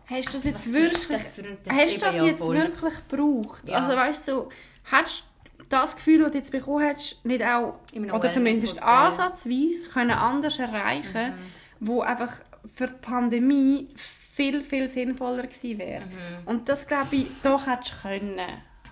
hast 0.07 0.27
du 0.29 0.37
das 0.37 0.43
jetzt 0.45 0.67
Was 0.67 0.73
wirklich, 0.73 0.93
ist 0.93 1.09
das 1.13 1.39
ein- 1.39 1.57
das 1.63 1.75
hast 1.77 1.95
du 1.95 1.99
das 2.05 2.15
ja 2.15 2.23
jetzt 2.25 2.39
voll. 2.39 2.57
wirklich 2.57 2.93
gebraucht? 3.07 3.69
Ja. 3.69 3.77
Also 3.85 3.97
weißt 3.97 4.27
du, 4.27 4.31
so, 4.31 4.49
hast 4.85 5.23
du 5.57 5.63
das 5.69 5.95
Gefühl, 5.95 6.19
das 6.19 6.31
du 6.31 6.37
jetzt 6.37 6.51
bekommen 6.51 6.83
hast, 6.85 7.23
nicht 7.23 7.43
auch, 7.43 7.79
oder 7.95 8.33
zumindest 8.33 8.81
ansatzweise, 8.83 9.87
können 9.93 10.11
anders 10.11 10.59
erreichen, 10.59 11.33
wo 11.79 12.01
einfach 12.01 12.33
für 12.73 12.87
die 12.87 12.93
Pandemie 13.01 13.87
viel, 13.95 14.61
viel 14.61 14.87
sinnvoller 14.89 15.43
gewesen 15.47 15.77
wäre. 15.79 16.03
Und 16.45 16.67
das 16.67 16.87
glaube 16.87 17.15
ich, 17.15 17.27
doch 17.43 17.67
hättest 17.67 17.93
du 18.03 18.07
können. 18.09 18.39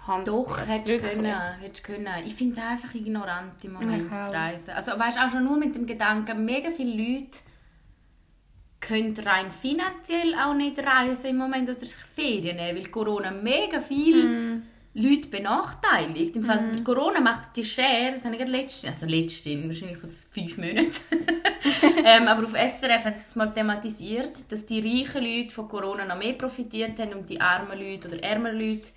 Hans. 0.07 0.25
Doch, 0.25 0.65
hättest 0.65 1.03
du 1.03 1.07
können. 1.07 1.59
Hättest 1.59 1.83
können. 1.83 2.07
Ich 2.25 2.35
finde 2.35 2.59
es 2.59 2.65
einfach 2.65 2.93
ignorant 2.95 3.63
im 3.63 3.73
Moment 3.73 4.11
zu 4.11 4.33
reisen. 4.33 4.71
Also 4.71 4.91
weißt 4.91 5.19
auch 5.19 5.29
schon 5.29 5.43
nur 5.43 5.57
mit 5.57 5.75
dem 5.75 5.85
Gedanken, 5.85 6.45
mega 6.45 6.71
viele 6.71 6.91
Leute 6.91 7.39
können 8.79 9.15
rein 9.17 9.51
finanziell 9.51 10.35
auch 10.35 10.53
nicht 10.53 10.79
reisen 10.79 11.31
im 11.31 11.37
Moment 11.37 11.69
oder 11.69 11.79
sich 11.79 11.93
Ferien 11.93 12.57
nehmen, 12.57 12.77
weil 12.77 12.87
Corona 12.87 13.31
mega 13.31 13.81
viele 13.81 14.27
Mm. 14.27 14.63
Leute 14.93 15.29
benachteiligt. 15.29 16.35
Im. 16.35 16.43
Fall 16.43 16.83
Corona 16.83 17.19
macht 17.19 17.55
die 17.55 17.65
Share, 17.65 18.11
das 18.13 18.25
habe 18.25 18.33
ich 18.33 18.39
gerade 18.39 18.51
letztens, 18.51 19.01
also 19.01 19.05
letztens, 19.05 19.67
wahrscheinlich 19.67 20.03
aus 20.03 20.27
fünf 20.31 20.57
Monaten, 20.57 20.91
ähm, 22.03 22.27
aber 22.27 22.43
auf 22.43 22.53
SRF 22.53 23.05
hat 23.05 23.15
es 23.15 23.35
mal 23.35 23.53
thematisiert, 23.53 24.51
dass 24.51 24.65
die 24.65 24.79
reichen 24.79 25.23
Leute 25.23 25.53
von 25.53 25.67
Corona 25.67 26.03
noch 26.05 26.17
mehr 26.17 26.33
profitiert 26.33 26.97
haben 26.97 27.13
und 27.13 27.29
die 27.29 27.39
armen 27.39 27.77
Leute 27.79 28.07
oder 28.07 28.23
ärmeren 28.23 28.59
Leute 28.59 28.87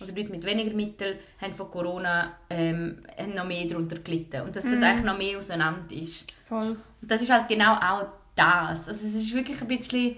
oder 0.00 0.12
Leute 0.12 0.30
mit 0.30 0.44
weniger 0.44 0.74
Mitteln 0.74 1.18
haben 1.40 1.52
von 1.52 1.70
Corona 1.70 2.36
ähm, 2.50 2.98
haben 3.18 3.34
noch 3.34 3.46
mehr 3.46 3.66
darunter 3.66 3.98
gelitten 3.98 4.42
und 4.42 4.54
dass 4.54 4.64
das 4.64 4.82
eigentlich 4.82 5.04
noch 5.04 5.16
mehr 5.16 5.38
auseinander 5.38 5.94
ist. 5.94 6.32
Voll. 6.48 6.76
Und 7.00 7.10
das 7.10 7.22
ist 7.22 7.30
halt 7.30 7.48
genau 7.48 7.74
auch 7.74 8.06
das. 8.34 8.88
Also 8.88 9.06
es 9.06 9.14
ist 9.14 9.34
wirklich 9.34 9.60
ein 9.60 9.68
bisschen... 9.68 10.16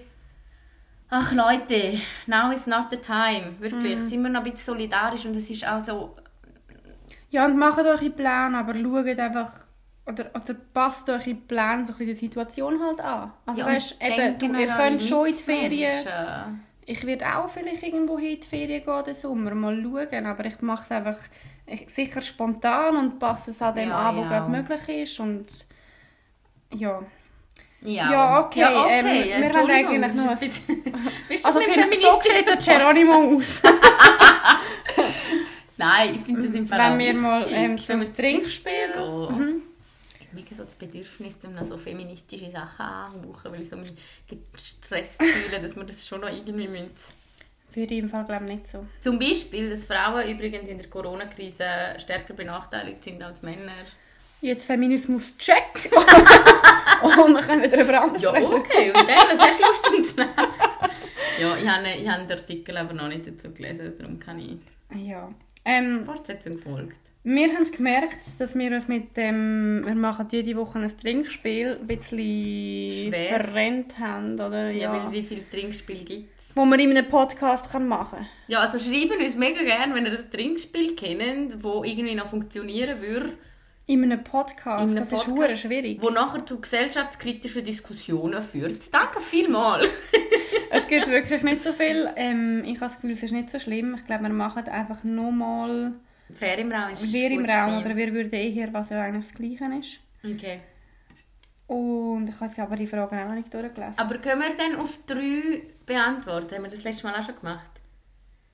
Ach 1.09 1.31
Leute, 1.33 1.99
now 2.27 2.51
is 2.51 2.67
not 2.67 2.87
the 2.91 2.97
time. 2.97 3.53
Wirklich, 3.59 3.99
sind 4.01 4.21
wir 4.21 4.29
noch 4.29 4.43
ein 4.43 4.51
bisschen 4.51 4.73
solidarisch 4.73 5.25
und 5.25 5.35
es 5.35 5.49
ist 5.49 5.67
auch 5.67 5.83
so... 5.83 6.15
Ja, 7.31 7.45
und 7.45 7.57
macht 7.57 7.79
eure 7.79 8.09
Pläne, 8.09 8.57
aber 8.57 8.75
schaut 8.75 9.19
einfach, 9.19 9.51
oder, 10.05 10.31
oder 10.33 10.53
passt 10.73 11.09
eure 11.09 11.35
Pläne 11.35 11.85
so 11.85 11.93
ein 11.93 11.97
bisschen 11.97 12.05
der 12.07 12.15
Situation 12.15 12.79
halt 12.81 12.99
an. 12.99 13.31
Also 13.45 13.61
Ja, 13.61 13.67
weißt, 13.67 13.97
eben, 14.01 14.55
ihr 14.59 14.67
könnt 14.67 15.03
schon 15.03 15.27
in 15.27 15.33
die 15.33 15.39
Ferien, 15.39 15.95
Mitmenschen. 15.95 16.68
Ich 16.91 17.05
werde 17.05 17.25
auch 17.35 17.49
vielleicht 17.49 17.83
irgendwo 17.83 18.17
in 18.17 18.39
die 18.39 18.47
Ferien 18.47 18.83
gehen, 18.83 19.03
den 19.05 19.13
Sommer, 19.15 19.53
mal 19.53 19.79
schauen, 19.81 20.25
aber 20.25 20.45
ich 20.45 20.59
mache 20.61 20.83
es 20.83 20.91
einfach 20.91 21.17
ich, 21.67 21.87
sicher 21.93 22.21
spontan 22.21 22.97
und 22.97 23.19
passe 23.19 23.51
es 23.51 23.61
an 23.61 23.75
dem 23.75 23.89
Ja, 23.89 24.09
an, 24.09 24.17
was 24.17 24.23
ja. 24.23 24.29
gerade 24.29 24.49
möglich 24.51 24.89
ist 25.03 25.19
und 25.19 25.45
ja. 26.73 27.01
Ja, 27.81 28.11
Ja, 28.11 28.39
okay, 28.41 28.59
Ja, 28.59 28.87
ähm, 28.89 29.05
wir 29.05 29.49
haben 29.51 29.69
eigentlich 29.69 30.13
noch- 30.15 30.29
ein 30.31 30.37
bisschen- 30.39 30.83
Wie 31.27 31.33
ist 31.35 31.45
das 31.45 31.55
Also 31.55 31.59
mit 31.59 31.69
okay, 31.69 31.81
so 32.01 32.19
feministischen 32.21 32.45
der 32.45 32.57
Geronimo 32.57 33.13
aus. 33.37 33.61
Nein, 35.77 36.15
ich 36.15 36.21
finde 36.21 36.41
das 36.41 36.53
im 36.55 36.67
Fall 36.67 36.91
Wenn 36.91 36.99
wir 36.99 37.13
mal, 37.13 37.45
ähm, 37.49 37.77
so 37.77 37.93
ins 37.93 38.09
Trinkspiel- 38.09 38.93
gehen. 38.93 39.37
Mhm. 39.37 39.48
Habe 40.31 40.55
so 40.55 40.63
das 40.63 40.75
Bedürfnis, 40.75 41.35
um 41.43 41.55
noch 41.55 41.65
so 41.65 41.77
feministische 41.77 42.51
Sachen 42.51 42.85
anzuhauchen, 42.85 43.51
weil 43.51 43.61
ich 43.61 43.69
so 43.69 43.77
mich 43.77 43.93
gestresst 44.27 45.21
fühle, 45.23 45.61
dass 45.61 45.75
wir 45.75 45.83
das 45.83 46.07
schon 46.07 46.21
noch 46.21 46.29
irgendwie 46.29 46.67
müssen. 46.67 46.89
Würde 47.73 47.93
ich 47.93 47.99
im 47.99 48.09
Fall 48.09 48.25
glaube 48.25 48.45
nicht 48.45 48.65
so. 48.65 48.85
Zum 49.01 49.19
Beispiel, 49.19 49.69
dass 49.69 49.85
Frauen 49.85 50.27
übrigens 50.27 50.69
in 50.69 50.77
der 50.77 50.87
Corona-Krise 50.87 51.65
stärker 51.99 52.33
benachteiligt 52.33 53.03
sind 53.03 53.21
als 53.21 53.43
Männer. 53.43 53.73
Jetzt 54.41 54.65
Feminismus 54.65 55.37
check. 55.37 55.91
und 57.03 57.11
wir 57.33 57.41
können 57.41 57.61
wieder 57.61 57.81
über 57.81 58.01
anderes 58.01 58.23
Ja, 58.23 58.31
okay. 58.31 58.91
Und 58.91 59.07
dann, 59.07 59.29
was 59.29 59.39
hast 59.39 59.59
du 59.59 59.65
Lust 59.65 59.89
und 59.89 60.17
Nacht? 60.17 60.91
Ja, 61.39 61.57
ich 61.57 61.67
habe, 61.67 61.89
ich 61.89 62.09
habe 62.09 62.25
den 62.25 62.37
Artikel 62.37 62.77
aber 62.77 62.93
noch 62.93 63.07
nicht 63.07 63.27
dazu 63.27 63.51
gelesen, 63.51 63.93
darum 63.97 64.19
kann 64.19 64.39
ich 64.39 64.57
Ja. 64.95 65.29
Ähm, 65.65 66.05
Fortsetzung 66.05 66.57
folgt. 66.57 67.08
Wir 67.35 67.53
haben 67.53 67.71
gemerkt, 67.71 68.19
dass 68.39 68.55
wir 68.57 68.71
uns 68.71 68.87
mit 68.87 69.15
dem, 69.15 69.83
wir 69.85 69.95
machen 69.95 70.27
jede 70.31 70.55
Woche 70.55 70.79
ein 70.79 70.97
Trinkspiel, 70.97 71.77
ein 71.79 71.87
bisschen 71.87 72.91
Schwer. 73.09 73.29
verrennt 73.29 73.97
haben, 73.99 74.33
oder? 74.33 74.69
Ja, 74.71 74.95
Ja. 74.95 75.03
weil 75.05 75.11
wie 75.11 75.21
viele 75.23 75.47
Trinkspiele 75.49 76.03
gibt 76.03 76.29
es? 76.39 76.55
Wo 76.55 76.65
man 76.65 76.79
in 76.79 76.89
einem 76.89 77.05
Podcast 77.07 77.71
kann 77.71 77.87
machen 77.87 78.25
Ja, 78.47 78.59
also 78.61 78.79
schreiben 78.79 79.21
uns 79.23 79.35
mega 79.35 79.61
gerne, 79.63 79.93
wenn 79.93 80.05
ihr 80.05 80.11
das 80.11 80.29
Trinkspiel 80.31 80.95
kennt, 80.95 81.53
das 81.53 81.61
irgendwie 81.63 82.15
noch 82.15 82.27
funktionieren 82.27 82.99
würde, 83.01 83.33
In 83.85 84.03
einem 84.03 84.23
Podcast, 84.23 84.83
In 84.83 84.89
einem 84.89 84.95
das 84.97 85.11
ist 85.13 85.25
Podcast? 85.25 85.49
hure 85.49 85.57
schwierig. 85.57 86.01
wo 86.01 86.09
nachher 86.09 86.45
zu 86.45 86.59
gesellschaftskritischen 86.59 87.63
Diskussionen 87.63 88.41
führt. 88.41 88.91
Danke 88.93 89.19
vielmals. 89.21 89.87
es 90.71 90.87
gibt 90.87 91.07
wirklich 91.07 91.41
nicht 91.43 91.61
so 91.63 91.73
viel. 91.73 92.07
Ähm, 92.15 92.63
ich 92.65 92.75
habe 92.81 92.85
das 92.91 92.95
Gefühl, 92.95 93.11
es 93.11 93.23
ist 93.23 93.31
nicht 93.31 93.49
so 93.51 93.59
schlimm. 93.59 93.95
Ich 93.99 94.05
glaube, 94.07 94.23
wir 94.23 94.29
machen 94.29 94.67
einfach 94.67 95.03
nochmal 95.03 95.93
Fair 96.33 96.57
im 96.59 96.71
Raum 96.71 96.93
ist 96.93 97.11
«Wer 97.11 97.31
im 97.31 97.45
Raum» 97.45 97.79
oder 97.83 97.95
«Wer 97.95 98.13
würde 98.13 98.35
eher», 98.35 98.71
was 98.73 98.89
ja 98.89 99.01
eigentlich 99.01 99.27
das 99.27 99.35
Gleiche 99.35 99.65
ist. 99.79 99.99
Okay. 100.23 100.59
Und 101.67 102.27
ich 102.27 102.35
habe 102.35 102.45
jetzt 102.45 102.59
aber 102.59 102.75
die 102.75 102.87
Fragen 102.87 103.19
auch 103.19 103.27
noch 103.27 103.35
nicht 103.35 103.53
durchgelesen. 103.53 103.99
Aber 103.99 104.17
können 104.17 104.41
wir 104.41 104.57
dann 104.57 104.75
auf 104.79 104.99
drei 105.05 105.61
beantworten? 105.85 106.55
Haben 106.55 106.63
wir 106.63 106.71
das 106.71 106.83
letzte 106.83 107.05
Mal 107.05 107.19
auch 107.19 107.23
schon 107.23 107.35
gemacht? 107.35 107.69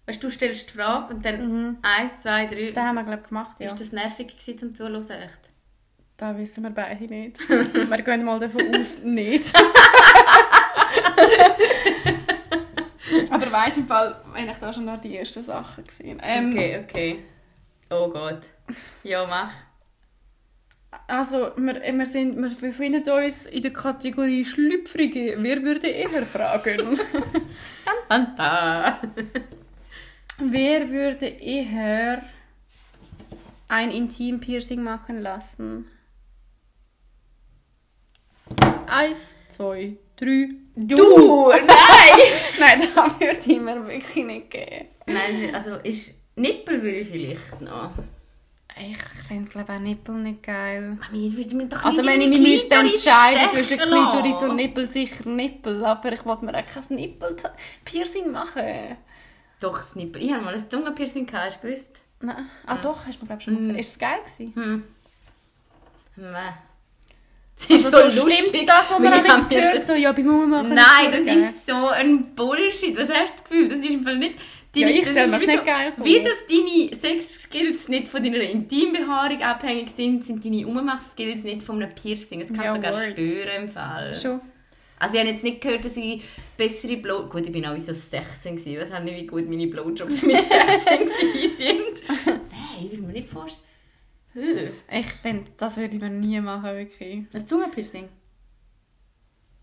Weißt 0.06 0.22
du, 0.22 0.28
du 0.28 0.34
stellst 0.34 0.70
die 0.70 0.74
Frage 0.78 1.14
und 1.14 1.26
dann 1.26 1.78
eins, 1.82 2.22
zwei, 2.22 2.46
drei. 2.46 2.72
Das 2.72 2.84
haben 2.84 2.96
wir, 2.96 3.04
glaube 3.04 3.22
ich, 3.24 3.30
gemacht, 3.30 3.56
ja. 3.60 3.66
Ist 3.66 3.80
das 3.80 3.92
nervig 3.92 4.28
gewesen 4.28 4.60
zum 4.60 4.76
Zuhören? 4.76 5.02
Echt? 5.02 5.50
Das 6.18 6.38
wissen 6.38 6.64
wir 6.64 6.70
beide 6.70 7.06
nicht. 7.06 7.40
wir 7.50 8.02
gehen 8.02 8.24
mal 8.24 8.40
davon 8.40 8.76
aus, 8.76 9.00
nicht. 9.04 9.54
Aber 13.30 13.52
weißt 13.52 13.78
du, 13.78 13.82
im 13.82 13.88
Fall, 13.88 14.22
wenn 14.34 14.50
ich 14.50 14.58
da 14.58 14.72
schon 14.72 14.86
noch 14.86 15.02
die 15.02 15.18
ersten 15.18 15.44
Sachen 15.44 15.84
gesehen 15.84 16.22
ähm, 16.24 16.52
Okay, 16.52 16.80
okay. 16.84 17.24
Oh 17.90 18.10
Gott. 18.10 18.42
Ja, 19.04 19.26
mach. 19.26 19.52
Also, 21.08 21.52
wir, 21.58 21.82
wir, 21.82 22.06
sind, 22.06 22.38
wir 22.38 22.50
befinden 22.50 23.08
uns 23.10 23.46
in 23.46 23.62
der 23.62 23.74
Kategorie 23.74 24.46
Schlüpfrige. 24.46 25.36
Wer 25.40 25.62
würde 25.62 25.88
eher 25.88 26.26
fragen? 26.26 27.00
Tan, 28.10 28.36
tan. 28.36 28.96
Wer 30.38 30.90
würde 30.90 31.28
eher 31.28 32.24
ein 33.68 33.92
Intim-Piercing 33.92 34.82
machen 34.84 35.22
lassen? 35.22 35.86
Eins, 38.88 39.34
zwei, 39.50 39.98
drei. 40.16 40.50
Du! 40.76 41.52
Nein! 41.52 41.66
Nein, 42.60 42.88
das 42.94 42.96
würde 43.20 43.40
ich 43.46 43.60
mir 43.60 43.88
wirklich 43.88 44.26
nicht 44.26 44.52
geben. 44.52 44.88
Nein, 45.08 45.56
also 45.56 45.76
ist 45.76 46.14
Nippel 46.36 46.82
würde 46.82 46.98
ich 46.98 47.08
vielleicht 47.08 47.62
noch. 47.62 47.92
Ich 48.78 48.98
finde, 49.28 49.50
glaube 49.50 49.72
auch 49.74 49.80
Nippel 49.80 50.16
nicht 50.16 50.44
geil. 50.44 50.98
Ich 51.14 51.38
würde 51.38 51.56
mir 51.56 51.66
doch 51.68 51.82
Also 51.86 52.02
nicht 52.02 52.08
wenn 52.10 52.22
ich 52.22 52.28
mich 52.28 52.40
müsste 52.40 52.76
entscheiden 52.76 53.50
zwischen 53.54 53.78
Klitoris 53.78 54.36
und 54.42 54.56
Nippel, 54.58 54.90
sicher 54.90 55.30
Nippel. 55.30 55.86
Aber 55.86 56.12
ich 56.12 56.26
wollte 56.26 56.44
mir 56.44 56.52
auch 56.58 56.66
kein 56.66 56.84
Nippel-Piercing 56.98 58.32
machen. 58.32 58.98
Doch, 59.62 59.78
das 59.78 59.96
Nippel. 59.96 60.22
Ich 60.24 60.34
habe 60.34 60.44
mal 60.44 60.54
ein 60.54 60.70
Zungenpiercing 60.70 61.26
hast 61.32 61.64
du 61.64 61.68
gewusst? 61.68 62.04
Nein. 62.20 62.50
Ah 62.66 62.78
doch, 62.78 63.06
hast 63.08 63.18
du 63.22 63.24
mir 63.24 63.28
glaube 63.28 63.40
ich 63.42 63.46
schon 63.46 63.54
mal 63.54 63.60
gesagt. 63.62 63.80
Ist 63.80 63.92
es 63.94 64.00
geil 64.00 64.20
gewesen? 64.26 64.54
Hm. 64.56 64.84
Nein. 66.18 66.54
Es 67.58 67.70
Also 67.72 67.76
ist 67.76 67.92
so 67.92 68.10
so 68.10 68.26
lustig. 68.26 68.48
stimmt 68.50 68.70
das, 68.70 68.92
was 68.92 69.00
man 69.00 69.02
mir 69.02 69.22
gehört, 69.48 69.76
das- 69.78 69.88
so, 69.88 69.94
ja, 69.94 70.12
bei 70.12 70.24
Mama 70.24 70.46
machen 70.64 70.76
Nein, 70.76 71.12
das 71.26 71.36
ist 71.38 71.66
so 71.66 71.88
ein 71.88 72.36
Bullshit. 72.36 72.98
Was 72.98 73.10
hast 73.10 73.32
du 73.32 73.36
das 73.36 73.44
Gefühl? 73.46 73.70
Das 73.70 73.80
ist 73.80 73.90
im 73.92 74.04
Fall 74.04 74.18
nicht... 74.18 74.36
Ja, 74.82 74.90
ich 74.90 75.02
das 75.02 75.10
stell 75.12 75.24
ist 75.26 75.32
mir's 75.32 75.42
wie 75.42 75.48
nicht 75.48 75.60
so, 75.60 75.66
geil 75.66 75.94
vor. 75.96 76.06
Wie 76.06 76.22
dass 76.22 76.46
deine 76.48 76.96
Sex-Skills 76.96 77.88
nicht 77.88 78.08
von 78.08 78.24
deiner 78.24 78.40
Intimbehaarung 78.40 79.42
abhängig 79.42 79.90
sind, 79.90 80.26
sind 80.26 80.44
deine 80.46 80.68
Ummach-Skills 80.68 81.44
nicht 81.44 81.64
von 81.64 81.82
einem 81.82 81.94
Piercing. 81.96 82.42
Es 82.42 82.54
kann 82.54 82.64
Ja, 82.66 82.74
sogar 82.76 82.94
word. 82.94 83.12
stören 83.12 83.64
im 83.64 83.70
Fall. 83.70 84.14
Schon. 84.16 84.42
Also 84.98 85.16
ich 85.16 85.20
habe 85.22 85.30
jetzt 85.30 85.44
nicht 85.44 85.60
gehört, 85.62 85.84
dass 85.84 85.98
ich 85.98 86.24
bessere 86.56 86.98
Blow... 86.98 87.28
Gut, 87.28 87.46
ich 87.46 87.52
bin 87.52 87.66
auch 87.66 87.78
so 87.80 87.92
16 87.94 88.56
gewesen. 88.56 88.80
Weiß 88.82 88.92
auch 88.94 89.04
nicht, 89.04 89.18
wie 89.22 89.28
gut 89.28 89.48
meine 89.50 89.68
Blowjobs 89.68 90.22
mit 90.24 90.38
16 90.40 91.00
gewesen 91.00 91.56
sind. 91.58 92.10
Nein, 92.26 92.40
ich 92.86 92.92
will 92.92 93.02
mir 93.02 93.14
nicht 93.14 93.28
vorstellen. 93.28 93.64
Ich 94.92 95.08
finde, 95.22 95.52
das 95.58 95.78
würde 95.78 95.96
ich 95.96 96.02
mir 96.02 96.10
nie 96.10 96.40
machen, 96.42 96.76
wirklich. 96.76 97.24
Ein 97.34 97.48
Zungenpiercing? 97.48 98.10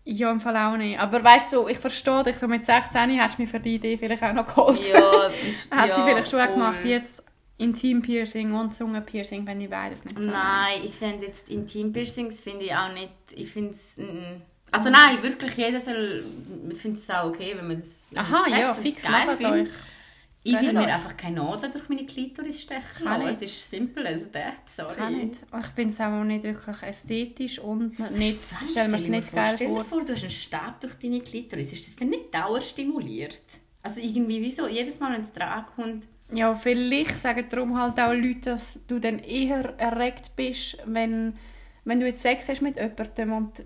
Ja, 0.05 0.31
im 0.31 0.39
Fall 0.41 0.57
auch 0.57 0.75
nicht. 0.77 0.99
Aber 0.99 1.23
weißt 1.23 1.53
du, 1.53 1.67
ich 1.67 1.77
verstehe 1.77 2.23
dich, 2.23 2.37
so 2.37 2.47
mit 2.47 2.65
16 2.65 3.21
hast 3.21 3.37
du 3.37 3.41
mich 3.43 3.51
für 3.51 3.59
die 3.59 3.75
Idee 3.75 3.97
vielleicht 3.97 4.21
auch 4.23 4.33
noch 4.33 4.45
geholt. 4.45 4.85
Ja, 4.91 5.27
ist- 5.27 5.71
Hätte 5.71 5.89
ja, 5.89 5.97
ich 5.97 6.03
vielleicht 6.11 6.29
schon 6.29 6.39
voll. 6.39 6.53
gemacht. 6.53 6.83
Jetzt 6.83 7.23
Intim-Piercing 7.57 8.53
und 8.53 8.73
Zungenpiercing, 8.75 9.47
wenn 9.47 9.61
ich 9.61 9.69
beides 9.69 10.03
nicht 10.03 10.17
so. 10.17 10.29
Nein, 10.29 10.81
ich 10.83 10.93
finde 10.93 11.25
jetzt 11.27 11.49
Intim-Piercings 11.49 12.41
finde 12.41 12.65
ich 12.65 12.73
auch 12.75 12.91
nicht... 12.93 13.11
Ich 13.33 13.49
finde 13.51 13.71
es... 13.71 13.97
Also 14.71 14.89
nein, 14.89 15.21
wirklich, 15.23 15.55
jeder 15.55 15.79
soll... 15.79 16.23
Ich 16.69 16.77
finde 16.79 16.99
es 16.99 17.09
auch 17.09 17.25
okay, 17.25 17.53
wenn 17.55 17.67
man 17.67 17.79
das... 17.79 18.07
Aha, 18.15 18.49
ja, 18.49 18.73
fix, 18.73 19.07
macht 19.07 19.41
euch. 19.41 19.69
Ich 20.45 20.53
will 20.59 20.73
mir 20.73 20.81
euch. 20.81 20.93
einfach 20.93 21.15
keine 21.15 21.37
Nadeln 21.37 21.71
durch 21.71 21.87
meine 21.87 22.05
Klitoris 22.05 22.61
stechen 22.61 23.03
Kann. 23.05 23.21
Es 23.21 23.39
nicht. 23.39 23.49
ist 23.49 23.69
simple 23.69 24.07
as 24.09 24.29
that, 24.31 24.67
sorry. 24.67 24.95
Kann 24.95 25.17
nicht. 25.17 25.41
Ich 25.57 25.65
finde 25.67 25.93
es 25.93 26.01
auch 26.01 26.23
nicht 26.23 26.43
wirklich 26.43 26.83
ästhetisch 26.83 27.59
und 27.59 27.97
nicht, 28.17 28.41
Was? 28.41 28.71
stell 28.71 28.89
mir 28.89 28.97
nicht 29.09 29.27
vor, 29.29 29.39
geil 29.39 29.53
Stell 29.55 29.67
dir 29.67 29.73
vor. 29.73 29.85
vor, 29.85 30.01
du 30.03 30.13
hast 30.13 30.23
einen 30.23 30.31
Stab 30.31 30.81
durch 30.81 30.95
deine 30.95 31.21
Klitoris. 31.21 31.71
Ist 31.71 31.87
das 31.87 31.95
denn 31.95 32.09
nicht 32.09 32.33
dauerstimuliert? 32.33 33.41
Also 33.83 34.01
irgendwie, 34.01 34.41
wieso? 34.41 34.67
Jedes 34.67 34.99
Mal, 34.99 35.13
wenn 35.13 35.21
es 35.21 35.31
dran 35.31 35.65
kommt... 35.75 36.07
Ja, 36.31 36.55
vielleicht 36.55 37.17
sagen 37.19 37.45
darum 37.49 37.79
halt 37.79 37.99
auch 37.99 38.13
Leute, 38.13 38.51
dass 38.51 38.79
du 38.87 38.99
dann 38.99 39.19
eher 39.19 39.77
erregt 39.77 40.35
bist, 40.35 40.77
wenn, 40.85 41.35
wenn 41.85 41.99
du 41.99 42.05
jetzt 42.07 42.21
Sex 42.23 42.47
hast 42.49 42.61
mit 42.61 42.75
jemandem 42.77 43.33
und 43.33 43.63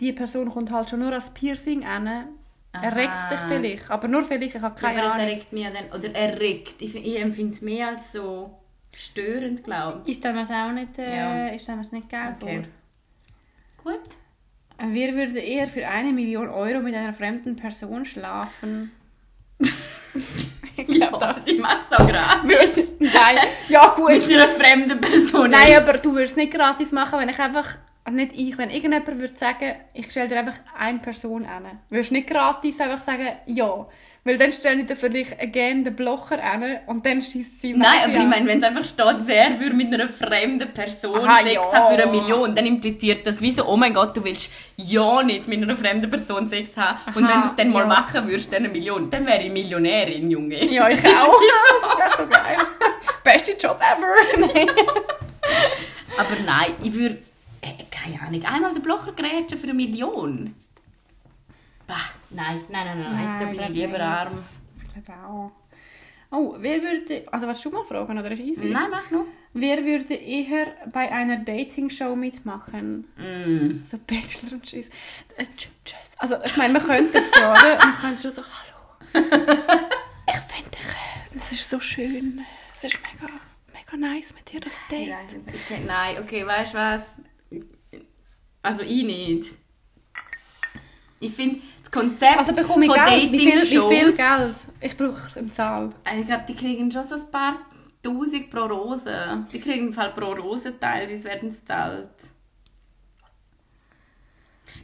die 0.00 0.12
Person 0.12 0.48
kommt 0.50 0.70
halt 0.70 0.90
schon 0.90 1.00
nur 1.00 1.12
als 1.12 1.30
Piercing 1.30 1.84
an, 1.84 2.28
erregt 2.72 3.30
dich 3.30 3.38
vielleicht. 3.48 3.90
Aber 3.90 4.08
nur 4.08 4.24
vielleicht, 4.24 4.54
ich 4.56 4.62
habe 4.62 4.74
Ja, 4.80 4.88
keine 4.88 4.98
aber 4.98 5.06
es 5.08 5.12
Ahnung. 5.14 5.26
erregt 5.26 5.52
mich 5.52 5.64
dann... 5.66 5.98
Oder 5.98 6.14
erregt. 6.14 6.74
Ich, 6.80 6.94
ich 6.94 7.20
empfinde 7.20 7.54
es 7.54 7.62
mehr 7.62 7.88
als 7.88 8.12
so 8.12 8.58
störend, 8.94 9.62
glaube 9.64 10.02
Ich 10.06 10.16
stelle 10.18 10.34
mir 10.34 10.42
es 10.42 10.50
auch 10.50 10.72
nicht, 10.72 10.98
äh, 10.98 11.16
Ja. 11.48 11.52
ich 11.54 11.62
stelle 11.62 11.78
mir 11.78 11.84
es 11.84 11.92
nicht 11.92 12.08
geil 12.08 12.36
Okay. 12.40 12.64
vor. 13.82 13.92
Gut. 13.92 14.00
Wir 14.92 15.14
würden 15.14 15.36
eher 15.36 15.68
für 15.68 15.86
eine 15.86 16.12
Million 16.12 16.48
Euro 16.48 16.80
mit 16.80 16.94
einer 16.94 17.12
fremden 17.12 17.54
Person 17.56 18.04
schlafen. 18.06 18.90
Ja, 20.88 21.10
das, 21.18 21.46
ich 21.46 21.58
mache 21.58 21.80
es 21.80 21.92
auch 21.92 22.08
gratis. 22.08 22.94
Nein, 22.98 23.38
ja 23.68 23.88
gut. 23.94 24.08
Mit 24.08 24.30
einer 24.32 24.48
fremden 24.48 24.98
Person. 25.00 25.50
Nein, 25.50 25.76
aber 25.76 25.98
du 25.98 26.12
würdest 26.14 26.32
es 26.32 26.36
nicht 26.36 26.52
gratis 26.54 26.90
machen, 26.92 27.18
wenn 27.20 27.28
ich 27.28 27.38
einfach, 27.38 27.76
also 28.04 28.16
nicht 28.16 28.32
ich, 28.34 28.56
wenn 28.58 28.70
irgendjemand 28.70 29.20
würde 29.20 29.36
sagen, 29.36 29.74
ich 29.94 30.10
stelle 30.10 30.28
dir 30.28 30.38
einfach 30.38 30.58
eine 30.78 30.98
Person 30.98 31.44
an. 31.44 31.64
Würdest 31.90 32.10
du 32.10 32.14
nicht 32.14 32.28
gratis 32.28 32.80
einfach 32.80 33.04
sagen, 33.04 33.28
ja. 33.46 33.86
Weil 34.22 34.36
dann 34.36 34.52
stelle 34.52 34.82
ich 34.82 34.86
dir 34.86 34.96
für 34.96 35.08
dich 35.08 35.32
again 35.40 35.82
den 35.82 35.96
Blocher 35.96 36.42
an 36.42 36.62
und 36.86 37.06
dann 37.06 37.22
schießt 37.22 37.62
sie 37.62 37.72
Nein, 37.72 38.02
aber 38.04 38.12
ich 38.12 38.26
meine, 38.26 38.46
wenn 38.46 38.58
es 38.58 38.64
einfach 38.64 38.84
steht, 38.84 39.16
wer 39.26 39.58
würde 39.58 39.74
mit 39.74 39.94
einer 39.94 40.08
fremden 40.08 40.74
Person 40.74 41.20
Aha, 41.20 41.38
Sex 41.38 41.54
ja. 41.54 41.72
haben 41.72 41.96
für 41.96 42.02
eine 42.02 42.10
Million, 42.10 42.54
dann 42.54 42.66
impliziert 42.66 43.26
das 43.26 43.40
wie 43.40 43.50
so, 43.50 43.64
oh 43.66 43.78
mein 43.78 43.94
Gott, 43.94 44.14
du 44.14 44.22
willst 44.22 44.52
ja 44.76 45.22
nicht 45.22 45.48
mit 45.48 45.62
einer 45.62 45.74
fremden 45.74 46.10
Person 46.10 46.48
Sex 46.50 46.76
haben. 46.76 46.98
Und 47.14 47.24
Aha, 47.24 47.32
wenn 47.32 47.40
du 47.40 47.46
es 47.46 47.56
dann 47.56 47.70
mal 47.70 47.80
ja. 47.80 47.86
machen 47.86 48.26
würdest, 48.26 48.52
dann 48.52 48.64
eine 48.64 48.68
Million, 48.68 49.08
dann 49.08 49.24
wäre 49.24 49.42
ich 49.42 49.50
Millionärin, 49.50 50.30
Junge. 50.30 50.66
Ja, 50.66 50.90
ich 50.90 50.98
auch. 51.06 51.40
ja, 51.98 52.10
so 52.14 52.26
geil. 52.26 52.58
Beste 53.24 53.52
Job 53.52 53.80
ever. 53.80 54.52
Aber 56.18 56.36
nein, 56.44 56.72
ich 56.82 56.92
würde, 56.92 57.18
äh, 57.62 57.84
keine 57.90 58.20
Ahnung, 58.22 58.44
einmal 58.44 58.72
den 58.74 58.82
Blocher 58.82 59.12
grätschen 59.12 59.58
für 59.58 59.64
eine 59.64 59.74
Million. 59.74 60.54
Bah, 61.86 61.96
nein, 62.30 62.60
nein, 62.68 62.86
nein, 62.86 63.00
nein, 63.00 63.24
Nein, 63.24 63.40
da 63.40 63.46
bin 63.46 63.60
ich 63.60 63.68
lieber 63.70 63.92
nicht. 63.92 64.00
arm. 64.02 64.44
Ich 64.96 65.04
glaube 65.04 65.26
auch. 65.26 65.50
Oh, 66.32 66.54
wer 66.60 66.80
würde... 66.80 67.26
Also, 67.32 67.48
willst 67.48 67.64
du 67.64 67.70
mal 67.70 67.84
fragen, 67.84 68.16
oder 68.16 68.30
ist 68.30 68.38
easy? 68.40 68.66
Nein, 68.66 68.88
mach 68.90 69.10
noch. 69.10 69.24
Wer 69.52 69.84
würde 69.84 70.14
eher 70.14 70.68
bei 70.92 71.10
einer 71.10 71.38
Dating-Show 71.38 72.14
mitmachen? 72.14 73.00
Mm. 73.16 73.84
So 73.90 73.98
Bachelor 74.06 74.52
und 74.52 74.68
Schiss. 74.68 74.88
Äh, 75.36 75.42
tsch- 75.42 75.66
tschüss. 75.84 75.96
Also, 76.18 76.36
ich 76.44 76.56
meine, 76.56 76.74
wir 76.74 76.80
könnten 76.82 77.16
es 77.16 77.36
ja, 77.36 77.50
oder? 77.52 77.72
Und 77.74 77.92
wir 77.94 77.98
könnten 78.00 78.22
schon 78.22 78.30
so, 78.32 78.42
hallo. 78.42 79.26
Ich 80.32 80.54
finde 80.54 80.70
dich, 80.70 80.86
äh, 80.88 81.38
es 81.40 81.50
ist 81.52 81.68
so 81.68 81.80
schön. 81.80 82.44
Es 82.76 82.84
ist 82.84 83.00
mega, 83.02 83.32
mega 83.74 83.96
nice 83.96 84.32
mit 84.34 84.52
dir, 84.52 84.60
das 84.60 84.74
Date. 84.88 85.08
Nein, 85.08 85.26
okay, 85.48 85.80
nein, 85.84 86.16
okay, 86.22 86.46
weißt 86.46 86.74
du 86.74 86.78
was? 86.78 87.14
Also 88.62 88.82
ich 88.82 89.04
nicht. 89.04 89.56
Ich 91.20 91.32
finde, 91.32 91.60
das 91.82 91.90
Konzept 91.90 92.38
Also 92.38 92.52
bekomme 92.52 92.86
ich 92.86 92.90
von 92.90 93.04
Geld? 93.04 93.32
Wie 93.32 93.38
viel, 93.38 93.60
wie 93.60 93.96
viel 93.96 94.16
Geld? 94.16 94.54
Ich 94.80 94.96
brauche 94.96 95.38
im 95.38 95.48
Saal. 95.48 95.92
Ich 96.18 96.26
glaube, 96.26 96.44
die 96.48 96.54
kriegen 96.54 96.90
schon 96.90 97.04
so 97.04 97.14
ein 97.14 97.30
paar 97.30 97.58
Tausend 98.02 98.48
pro 98.48 98.64
Rose. 98.64 99.46
Die 99.52 99.60
kriegen 99.60 99.88
im 99.88 99.92
Fall 99.92 100.12
pro 100.12 100.32
Rose 100.32 100.78
teilweise 100.78 101.28
werden 101.28 101.50
sie 101.50 101.60
gezahlt. 101.60 102.08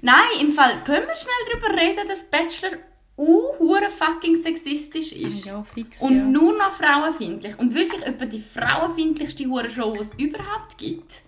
Nein, 0.03 0.41
im 0.41 0.53
Fall 0.53 0.83
können 0.85 1.07
wir 1.07 1.17
schnell 1.17 1.35
darüber 1.51 1.81
reden, 1.81 2.07
dass 2.07 2.25
Bachelor 2.25 2.79
uh, 3.17 3.81
fucking 3.89 4.37
sexistisch 4.37 5.13
ist. 5.13 5.47
Ja, 5.47 5.63
fix, 5.63 5.99
Und 6.01 6.17
ja. 6.17 6.25
nur 6.25 6.59
noch 6.59 6.73
frauenfeindlich. 6.73 7.59
Und 7.59 7.75
wirklich 7.75 8.03
etwa 8.03 8.27
die 8.27 8.41
frauenfeindlichste 8.41 9.47
hure 9.47 9.71
Show, 9.71 9.95
die 9.95 10.01
es 10.01 10.13
überhaupt 10.15 10.77
gibt. 10.77 11.23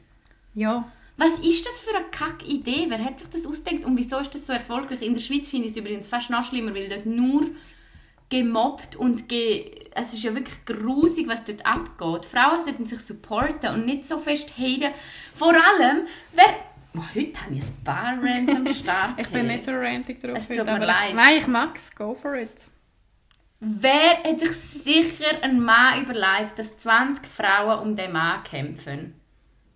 Ja. 0.55 0.93
Was 1.19 1.41
ist 1.41 1.67
das 1.67 1.81
für 1.81 1.97
eine 1.97 2.07
Kack-Idee? 2.07 2.87
Wer 2.89 3.05
hat 3.05 3.19
sich 3.19 3.29
das 3.29 3.45
ausgedacht 3.45 3.85
und 3.85 3.99
wieso 3.99 4.19
ist 4.19 4.33
das 4.37 4.47
so 4.47 4.53
erfolgreich? 4.53 5.03
In 5.03 5.15
der 5.15 5.21
Schweiz 5.21 5.51
finde 5.51 5.67
ich 5.67 5.73
es 5.73 5.77
übrigens 5.77 6.07
fast 6.07 6.31
noch 6.31 6.45
schlimmer, 6.45 6.73
weil 6.77 6.89
dort 6.89 7.07
nur 7.07 7.51
gemobbt 8.29 8.95
und 8.95 9.29
ge 9.29 9.81
es 9.95 10.13
ist 10.13 10.23
ja 10.23 10.33
wirklich 10.33 10.65
grusig, 10.65 11.27
was 11.27 11.43
dort 11.43 11.67
abgeht. 11.67 12.25
Frauen 12.25 12.61
sollten 12.61 12.87
sich 12.87 13.01
supporten 13.01 13.75
und 13.75 13.85
nicht 13.85 14.05
so 14.05 14.17
fest 14.17 14.57
haten. 14.57 14.95
Vor 15.35 15.55
allem, 15.55 16.07
wer... 16.35 16.45
Oh, 16.95 17.03
heute 17.15 17.43
habe 17.43 17.55
ich 17.55 17.65
ein 17.65 17.85
paar 17.85 18.17
Rants 18.23 18.55
am 18.55 18.67
Start. 18.69 19.11
Ich 19.19 19.29
bin 19.29 19.49
nicht 19.49 19.65
so 19.65 19.73
rantig 19.73 20.23
drauf. 20.23 20.37
Es 20.37 20.47
tut 20.47 20.59
heute, 20.59 20.71
mir 20.71 20.77
aber 20.77 20.87
leid. 20.87 21.15
Nein, 21.15 21.39
ich 21.39 21.47
mag's. 21.49 21.93
Go 21.97 22.15
for 22.15 22.37
it. 22.37 22.67
Wer 23.59 24.23
hat 24.23 24.39
sich 24.39 24.53
sicher 24.53 25.43
ein 25.43 25.61
Mann 25.61 26.05
überlegt, 26.05 26.61
dass 26.61 26.79
20 26.79 27.27
Frauen 27.27 27.81
um 27.81 27.97
den 27.97 28.13
Mann 28.13 28.45
kämpfen? 28.45 29.15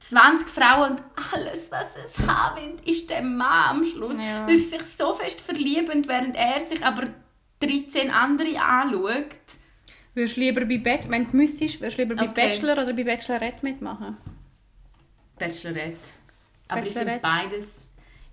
20 0.03 0.49
Frauen 0.49 0.91
und 0.93 1.03
alles, 1.33 1.71
was 1.71 1.97
es 2.05 2.19
haben 2.27 2.73
ist 2.85 3.09
der 3.09 3.23
Mann 3.23 3.77
am 3.79 3.85
Schluss. 3.85 4.17
Ja. 4.17 4.47
Weil 4.47 4.59
sie 4.59 4.71
sich 4.71 4.83
so 4.83 5.13
fest 5.13 5.41
verlieben, 5.41 6.07
während 6.09 6.35
er 6.37 6.61
sich 6.61 6.85
aber 6.85 7.05
13 7.61 8.11
andere 8.11 8.61
anschaut. 8.61 9.27
Würdest 10.15 10.37
du 10.37 10.41
lieber 10.41 10.65
bei 10.65 10.79
Bet 10.79 11.09
wenn 11.09 11.31
du 11.31 11.37
müsstest, 11.37 11.81
würdest 11.81 11.99
du 11.99 12.03
lieber 12.03 12.17
bei 12.17 12.25
Okay. 12.29 12.49
Bachelor 12.49 12.73
oder 12.83 12.93
bei 12.93 13.05
Bachelorette 13.05 13.65
mitmachen? 13.65 14.17
Bachelorette. 15.39 15.97
Aber 16.69 16.83
ich 16.83 16.89
finde 16.93 17.19
Bachelorette. 17.19 17.49
beides... 17.51 17.79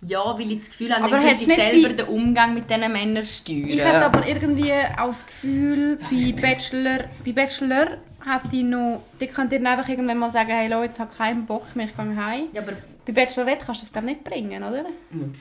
Ja, 0.01 0.33
weil 0.39 0.49
ich 0.53 0.59
das 0.59 0.69
Gefühl 0.69 0.95
habe, 0.95 1.13
Aber 1.13 1.21
ich 1.29 1.39
selber 1.39 1.89
bei- 1.89 1.93
den 1.93 2.07
Umgang 2.07 2.53
mit 2.53 2.69
diesen 2.69 2.89
Männern 2.91 3.25
steuern. 3.25 3.67
Ich 3.67 3.79
hätte 3.79 4.05
aber 4.05 4.25
irgendwie 4.25 4.71
auch 4.97 5.07
das 5.09 5.25
Gefühl, 5.25 5.99
bei 6.09 6.31
Bachelor, 6.41 7.09
bei 7.25 7.33
Bachelor 7.33 7.97
hätte 8.25 8.55
ich 8.55 8.63
noch, 8.63 9.03
die 9.19 9.27
könnt 9.27 9.51
ihr 9.51 9.65
einfach 9.65 9.87
irgendwann 9.87 10.17
mal 10.17 10.31
sagen, 10.31 10.49
hey 10.49 10.67
Leute, 10.67 10.93
ich 10.93 10.99
habe 10.99 11.15
keinen 11.15 11.45
Bock 11.45 11.75
mehr, 11.75 11.87
ich 11.87 11.95
gehe 11.95 12.15
heim. 12.15 12.47
Ja, 12.53 12.61
aber 12.61 12.73
Bei 13.05 13.13
Bachelorette 13.13 13.65
kannst 13.65 13.81
du 13.81 13.85
das 13.85 13.93
glaube 13.93 14.09
ich 14.09 14.17
nicht 14.17 14.23
bringen, 14.23 14.63
oder? 14.63 14.83
du 14.83 15.33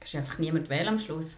kannst 0.00 0.14
einfach 0.14 0.38
niemand 0.38 0.68
wählen 0.68 0.88
am 0.88 0.98
Schluss. 0.98 1.36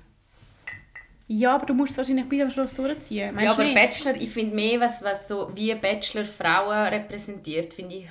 Ja, 1.26 1.54
aber 1.54 1.66
du 1.66 1.74
musst 1.74 1.92
es 1.92 1.98
wahrscheinlich 1.98 2.28
bis 2.28 2.42
am 2.42 2.50
Schluss 2.50 2.74
durchziehen. 2.74 3.34
Meinst 3.34 3.44
Ja, 3.44 3.52
aber 3.52 3.64
nicht? 3.64 3.74
Bachelor, 3.74 4.16
ich 4.16 4.30
finde 4.30 4.54
mehr, 4.54 4.78
was, 4.80 5.02
was 5.02 5.26
so 5.26 5.50
wie 5.54 5.74
Bachelor 5.74 6.24
Frauen 6.24 6.88
repräsentiert, 6.88 7.72
finde 7.72 7.94
ich 7.96 8.08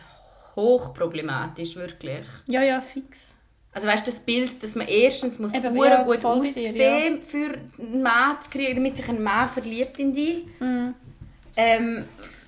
hochproblematisch, 0.55 1.75
wirklich. 1.75 2.27
Ja, 2.47 2.63
ja, 2.63 2.81
fix. 2.81 3.33
Also 3.71 3.87
weißt 3.87 4.05
du, 4.05 4.11
das 4.11 4.19
Bild, 4.19 4.61
dass 4.61 4.75
man 4.75 4.87
erstens 4.87 5.39
muss 5.39 5.53
Eben, 5.53 5.75
ja, 5.75 6.03
gut 6.03 6.13
bei 6.13 6.17
dir, 6.17 6.27
aussehen 6.27 7.21
für 7.21 7.57
einen 7.79 8.03
Mann 8.03 8.37
zu 8.41 8.49
kriegen, 8.51 8.75
damit 8.75 8.97
sich 8.97 9.09
ein 9.09 9.21
Mann 9.21 9.47
verliebt 9.47 9.97
in 9.99 10.13
dich. 10.13 10.43
Mhm. 10.59 10.93
Ähm, 11.55 12.05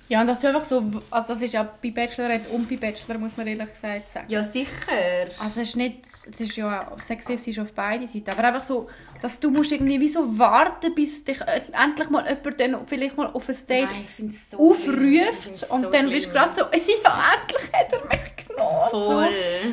Ja, 0.08 0.20
und 0.20 0.28
das 0.28 0.38
ist 0.38 0.44
einfach 0.44 0.64
so, 0.64 0.84
also 1.10 1.34
das 1.34 1.42
ist 1.42 1.54
ja 1.54 1.68
bei 1.82 1.90
Bachelorette 1.90 2.48
und 2.50 2.68
bei 2.68 2.76
Bachelor, 2.76 3.18
muss 3.18 3.36
man 3.36 3.46
ehrlich 3.46 3.72
gesagt 3.72 4.12
sagen. 4.12 4.26
ja, 4.28 4.42
sicher. 4.42 4.70
Also 5.40 5.60
es 5.60 5.68
ist 5.70 5.76
nicht, 5.76 6.06
es 6.06 6.40
ist 6.40 6.56
ja 6.56 6.92
sexistisch 7.02 7.58
auf 7.58 7.72
beide 7.72 8.06
Seiten, 8.06 8.30
aber 8.30 8.44
einfach 8.44 8.64
so, 8.64 8.88
dass 9.22 9.40
du 9.40 9.50
musst 9.50 9.72
irgendwie 9.72 10.00
wie 10.00 10.08
so 10.08 10.38
warten, 10.38 10.94
bis 10.94 11.24
dich 11.24 11.40
äh, 11.40 11.62
endlich 11.72 12.10
mal 12.10 12.24
jemand 12.26 12.60
dann 12.60 12.86
vielleicht 12.86 13.16
mal 13.16 13.26
auf 13.26 13.48
ein 13.48 13.56
Date 13.68 13.88
Nein, 13.90 14.30
so 14.50 14.74
schlimm. 14.74 15.22
Aufruft 15.28 15.70
und 15.70 15.82
so 15.82 15.90
dann 15.90 16.08
bist 16.10 16.26
du 16.26 16.30
schlimm. 16.30 16.32
gerade 16.32 16.54
so, 16.54 16.60
ja, 17.04 17.22
endlich 17.34 17.72
hat 17.72 17.92
er 17.92 18.06
mich 18.08 18.36
genommen. 18.48 18.90
Voll. 18.90 19.28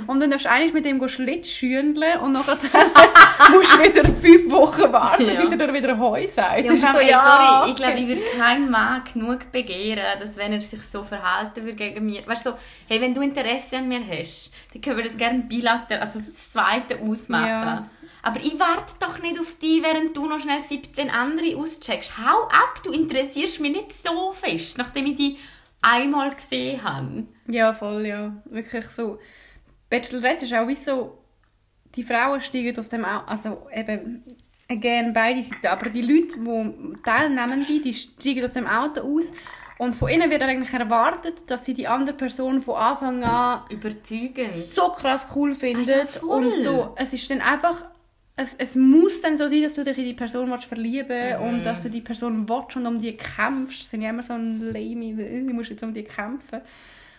So. 0.06 0.12
Und 0.12 0.20
dann 0.20 0.32
darfst 0.32 0.46
du 0.46 0.50
eigentlich 0.50 0.74
mit 0.74 0.86
ihm 0.86 1.08
Schlittschündeln 1.08 2.20
und 2.20 2.34
nachher 2.34 2.58
musst 3.52 3.74
du 3.74 3.84
wieder 3.84 4.06
fünf 4.06 4.52
Wochen 4.52 4.92
warten, 4.92 5.28
Ja. 5.28 5.42
bis 5.42 5.52
er 5.52 5.58
dir 5.58 5.74
wieder 5.74 5.98
Heu 5.98 6.28
sagt. 6.28 6.66
Ja, 6.66 6.72
so, 6.76 7.00
hey, 7.00 7.14
sorry, 7.14 7.70
ich 7.72 7.76
glaube, 7.76 8.00
ich 8.00 8.08
würde 8.08 8.22
keinen 8.38 8.70
Mann 8.70 9.04
genug 9.14 9.52
begehren, 9.52 10.20
dass 10.20 10.38
wenn 10.38 10.54
er 10.54 10.62
sich 10.62 10.82
so 10.84 11.04
verhalten 11.04 11.64
würde 11.64 11.76
gegen 11.76 12.06
mich. 12.06 12.26
Weißt 12.28 12.46
du, 12.46 12.52
so, 12.52 12.56
hey, 12.88 13.02
wenn 13.02 13.14
du 13.14 13.22
Interesse 13.22 13.78
an 13.78 13.88
mir 13.88 14.02
hast, 14.08 14.52
dann 14.74 14.82
können 14.82 14.98
wir 14.98 15.04
das 15.04 15.18
gerne 15.18 15.40
bilateral, 15.40 16.02
also 16.02 16.20
das 16.20 16.52
zweite 16.52 17.00
ausmachen. 17.00 17.48
Ja. 17.48 17.90
Aber 18.24 18.40
ich 18.40 18.58
warte 18.58 18.94
doch 19.00 19.20
nicht 19.20 19.40
auf 19.40 19.60
dich, 19.60 19.84
während 19.84 20.16
du 20.16 20.26
noch 20.26 20.40
schnell 20.40 20.64
17 20.64 21.10
andere 21.10 21.58
auscheckst. 21.58 22.18
Hau 22.18 22.44
ab, 22.46 22.82
du 22.84 22.92
interessierst 22.92 23.60
mich 23.60 23.74
nicht 23.74 23.94
so 23.94 24.32
fest, 24.32 24.78
nachdem 24.78 25.06
ich 25.08 25.16
dich 25.16 25.40
einmal 25.82 26.34
gesehen 26.34 26.82
habe. 26.84 27.28
Ja, 27.48 27.74
voll, 27.74 28.08
ja. 28.08 28.42
Wirklich 28.46 28.86
so. 28.88 29.20
Bachelorette 29.90 30.46
ist 30.46 30.54
auch 30.54 30.68
wie 30.68 30.76
so, 30.78 31.18
die 31.96 32.04
Frauen 32.04 32.42
steigen 32.42 32.80
aus 32.80 32.90
dem 32.90 33.06
Auto, 33.06 33.26
also 33.28 33.68
eben, 33.72 34.24
again, 34.70 35.14
beide 35.14 35.44
Seiten, 35.44 35.68
aber 35.68 35.90
die 35.90 36.02
Leute, 36.02 36.40
die 36.40 37.04
teilnehmen, 37.04 37.66
die, 37.68 37.82
die 37.84 37.94
steigen 37.94 38.46
aus 38.46 38.54
dem 38.54 38.66
Auto 38.66 39.02
aus 39.02 39.26
und 39.78 39.96
von 39.96 40.10
ihnen 40.10 40.32
wird 40.32 40.42
eigentlich 40.42 40.74
erwartet, 40.74 41.50
dass 41.50 41.66
sie 41.66 41.74
die 41.74 41.88
andere 41.88 42.16
Person 42.16 42.62
von 42.62 42.76
Anfang 42.76 43.24
an 43.24 43.64
Überzeugend. 43.70 44.54
so 44.74 44.90
krass 44.90 45.26
cool 45.36 45.54
findet 45.54 45.90
Ah 45.90 46.22
ja, 46.22 46.22
und 46.22 46.54
so, 46.64 46.94
es 46.96 47.14
ist 47.14 47.30
dann 47.30 47.42
einfach, 47.42 47.86
es, 48.36 48.50
es 48.58 48.76
muss 48.76 49.22
dann 49.22 49.38
so 49.38 49.48
sein, 49.48 49.62
dass 49.64 49.76
du 49.76 49.84
dich 49.84 49.98
in 49.98 50.06
die 50.06 50.14
Person 50.14 50.50
willst 50.52 50.66
verlieben 50.66 51.40
Mhm. 51.40 51.48
und 51.48 51.64
dass 51.64 51.82
du 51.82 51.90
die 51.90 52.02
Person 52.02 52.48
willst 52.50 52.76
und 52.76 52.86
um 52.88 53.00
die 53.00 53.16
kämpfst. 53.16 53.84
Das 53.84 53.90
sind 53.92 54.02
ja 54.02 54.10
immer 54.10 54.24
so 54.24 54.34
ein 54.34 54.60
lame, 54.74 55.14
du 55.48 55.54
musst 55.54 55.70
jetzt 55.70 55.84
um 55.84 55.94
die 55.94 56.04
kämpfen. 56.04 56.62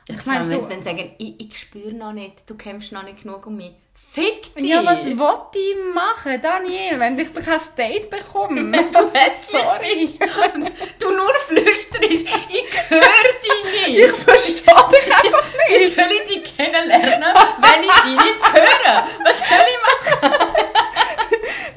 Und 0.09 0.19
Ich 0.21 0.27
meine, 0.27 0.45
so- 0.45 0.51
wenn 0.51 0.63
sie 0.63 0.69
dann 0.69 0.83
sagen, 0.83 1.15
ich, 1.19 1.41
ich 1.41 1.59
spüre 1.59 1.93
noch 1.93 2.13
nicht, 2.13 2.43
du 2.51 2.57
kämpfst 2.57 2.93
noch 2.93 3.05
nicht 3.05 3.23
genug 3.23 3.47
um 3.47 3.57
mich. 3.57 3.73
Fick 3.97 4.53
dich! 4.57 4.65
Ja, 4.67 4.85
was 4.85 5.05
will 5.05 5.13
ich 5.13 5.95
machen, 5.95 6.43
Daniel, 6.43 6.99
wenn 6.99 7.17
ich 7.19 7.33
kein 7.33 7.61
Date 7.79 8.11
bekomme? 8.11 8.61
Wenn 8.73 8.91
du 8.91 8.99
hässlich 9.15 10.19
bist 10.19 10.55
und 10.55 10.73
du 11.01 11.11
nur 11.11 11.33
flüsterst, 11.47 11.97
ich 12.03 12.27
höre 12.91 13.01
dich 13.01 13.87
nicht. 13.87 14.05
Ich 14.05 14.11
verstehe 14.11 14.75
dich 14.91 15.15
einfach 15.15 15.47
Wie 15.69 15.73
nicht. 15.75 15.95
soll 15.95 16.11
ich 16.11 16.43
dich 16.43 16.57
kennenlernen, 16.57 17.35
wenn 17.61 17.85
ich 17.85 17.93
dich 18.03 18.25
nicht 18.25 18.53
höre? 18.53 19.07
Was 19.25 19.39
soll 19.39 19.59
ich 19.71 20.21
machen? 20.21 20.33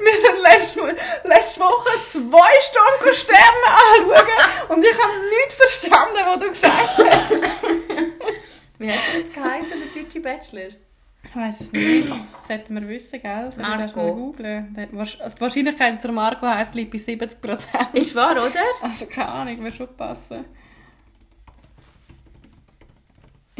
Wir 0.00 0.28
haben 0.30 0.40
letzte, 0.42 1.28
letzte 1.28 1.60
Woche 1.60 1.90
zwei 2.10 2.52
Stunden 2.62 3.14
Sterne 3.14 3.68
anschauen 3.68 4.76
und 4.76 4.84
ich 4.84 4.92
habe 4.92 5.12
nichts 5.28 5.54
verstanden, 5.56 6.18
was 6.24 6.40
du 6.40 6.48
gesagt 6.48 6.98
hast. 6.98 7.62
Wie 8.78 8.92
hat 8.92 9.00
jetzt 9.14 9.34
geheißen, 9.34 9.72
der 9.94 10.02
deutsche 10.02 10.20
Bachelor? 10.20 10.68
Ich 11.24 11.34
weiß 11.36 11.60
es 11.60 11.72
nicht. 11.72 12.10
Das 12.10 12.48
sollten 12.48 12.80
wir 12.80 12.88
wissen, 12.88 13.20
gell? 13.20 13.50
Soll 13.52 13.60
ich 13.60 13.68
Marco. 13.68 13.82
das 13.82 13.96
mal 13.96 14.12
googlen? 14.12 14.88
Die 14.92 15.40
Wahrscheinlichkeit, 15.40 16.04
er 16.04 16.12
Marco 16.12 16.46
heisst, 16.46 16.74
liegt 16.74 16.92
bei 16.92 16.98
70%. 16.98 17.94
Ist 17.94 18.14
wahr, 18.14 18.32
oder? 18.32 18.62
Also 18.80 19.06
keine 19.06 19.28
Ahnung, 19.28 19.58
würde 19.58 19.74
schon 19.74 19.96
passen. 19.96 20.44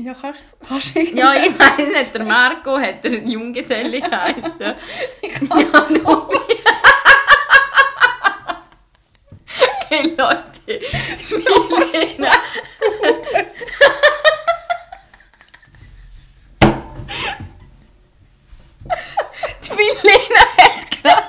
Ja, 0.00 0.14
kannst 0.14 0.56
du 0.94 1.00
Ja, 1.00 1.34
ich 1.34 1.58
weiß 1.58 1.78
nicht, 1.78 2.14
der 2.14 2.22
Marco 2.24 2.78
hat 2.78 3.02
der 3.02 3.18
Junggeselle 3.18 4.00
geheißen. 4.00 4.74
Ich 5.22 5.34
kann 5.34 5.72
ja, 5.72 5.84
so 5.84 6.30
Hey 9.88 10.14
Leute, 10.16 10.60
die 10.68 11.34
Milena. 11.34 12.32
Die 19.62 19.72
Milena 19.74 20.42
hat 20.58 20.90
gerade 21.02 21.28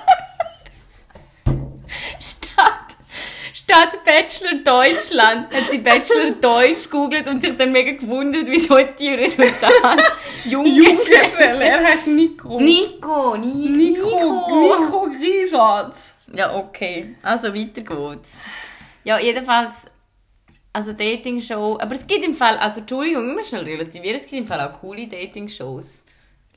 statt, 2.19 2.97
statt 3.53 3.93
Bachelor 4.19 4.63
Deutschland 4.63 5.53
hat 5.53 5.71
sie 5.71 5.77
Bachelor 5.77 6.31
Deutsch 6.31 6.83
gegoogelt 6.89 7.25
und 7.27 7.41
sich 7.41 7.55
dann 7.55 7.71
mega 7.71 7.93
gewundert, 7.93 8.47
wieso 8.47 8.77
jetzt 8.77 8.99
die 8.99 9.09
Resultate 9.09 10.03
Junggeselle. 10.45 11.63
Er 11.63 11.83
heißt 11.85 12.07
Nico. 12.07 12.59
Nico, 12.59 13.37
Ni 13.37 13.69
Nico, 13.69 14.59
Nico 14.59 15.07
Griesart. 15.09 15.95
Ja, 16.35 16.53
okay. 16.53 17.15
Also 17.23 17.53
weiter 17.53 17.81
geht's. 17.81 18.29
Ja, 19.05 19.19
jedenfalls, 19.19 19.69
also 20.73 20.91
Dating-Show. 20.91 21.79
Aber 21.79 21.95
es 21.95 22.05
gibt 22.05 22.25
im 22.25 22.35
Fall, 22.35 22.57
also 22.57 22.81
Entschuldigung, 22.81 23.29
ich 23.29 23.35
muss 23.37 23.47
schnell 23.49 23.63
relativieren, 23.63 24.17
es 24.17 24.23
gibt 24.23 24.41
im 24.41 24.47
Fall 24.47 24.59
auch 24.59 24.81
coole 24.81 25.07
Dating-Shows. 25.07 26.03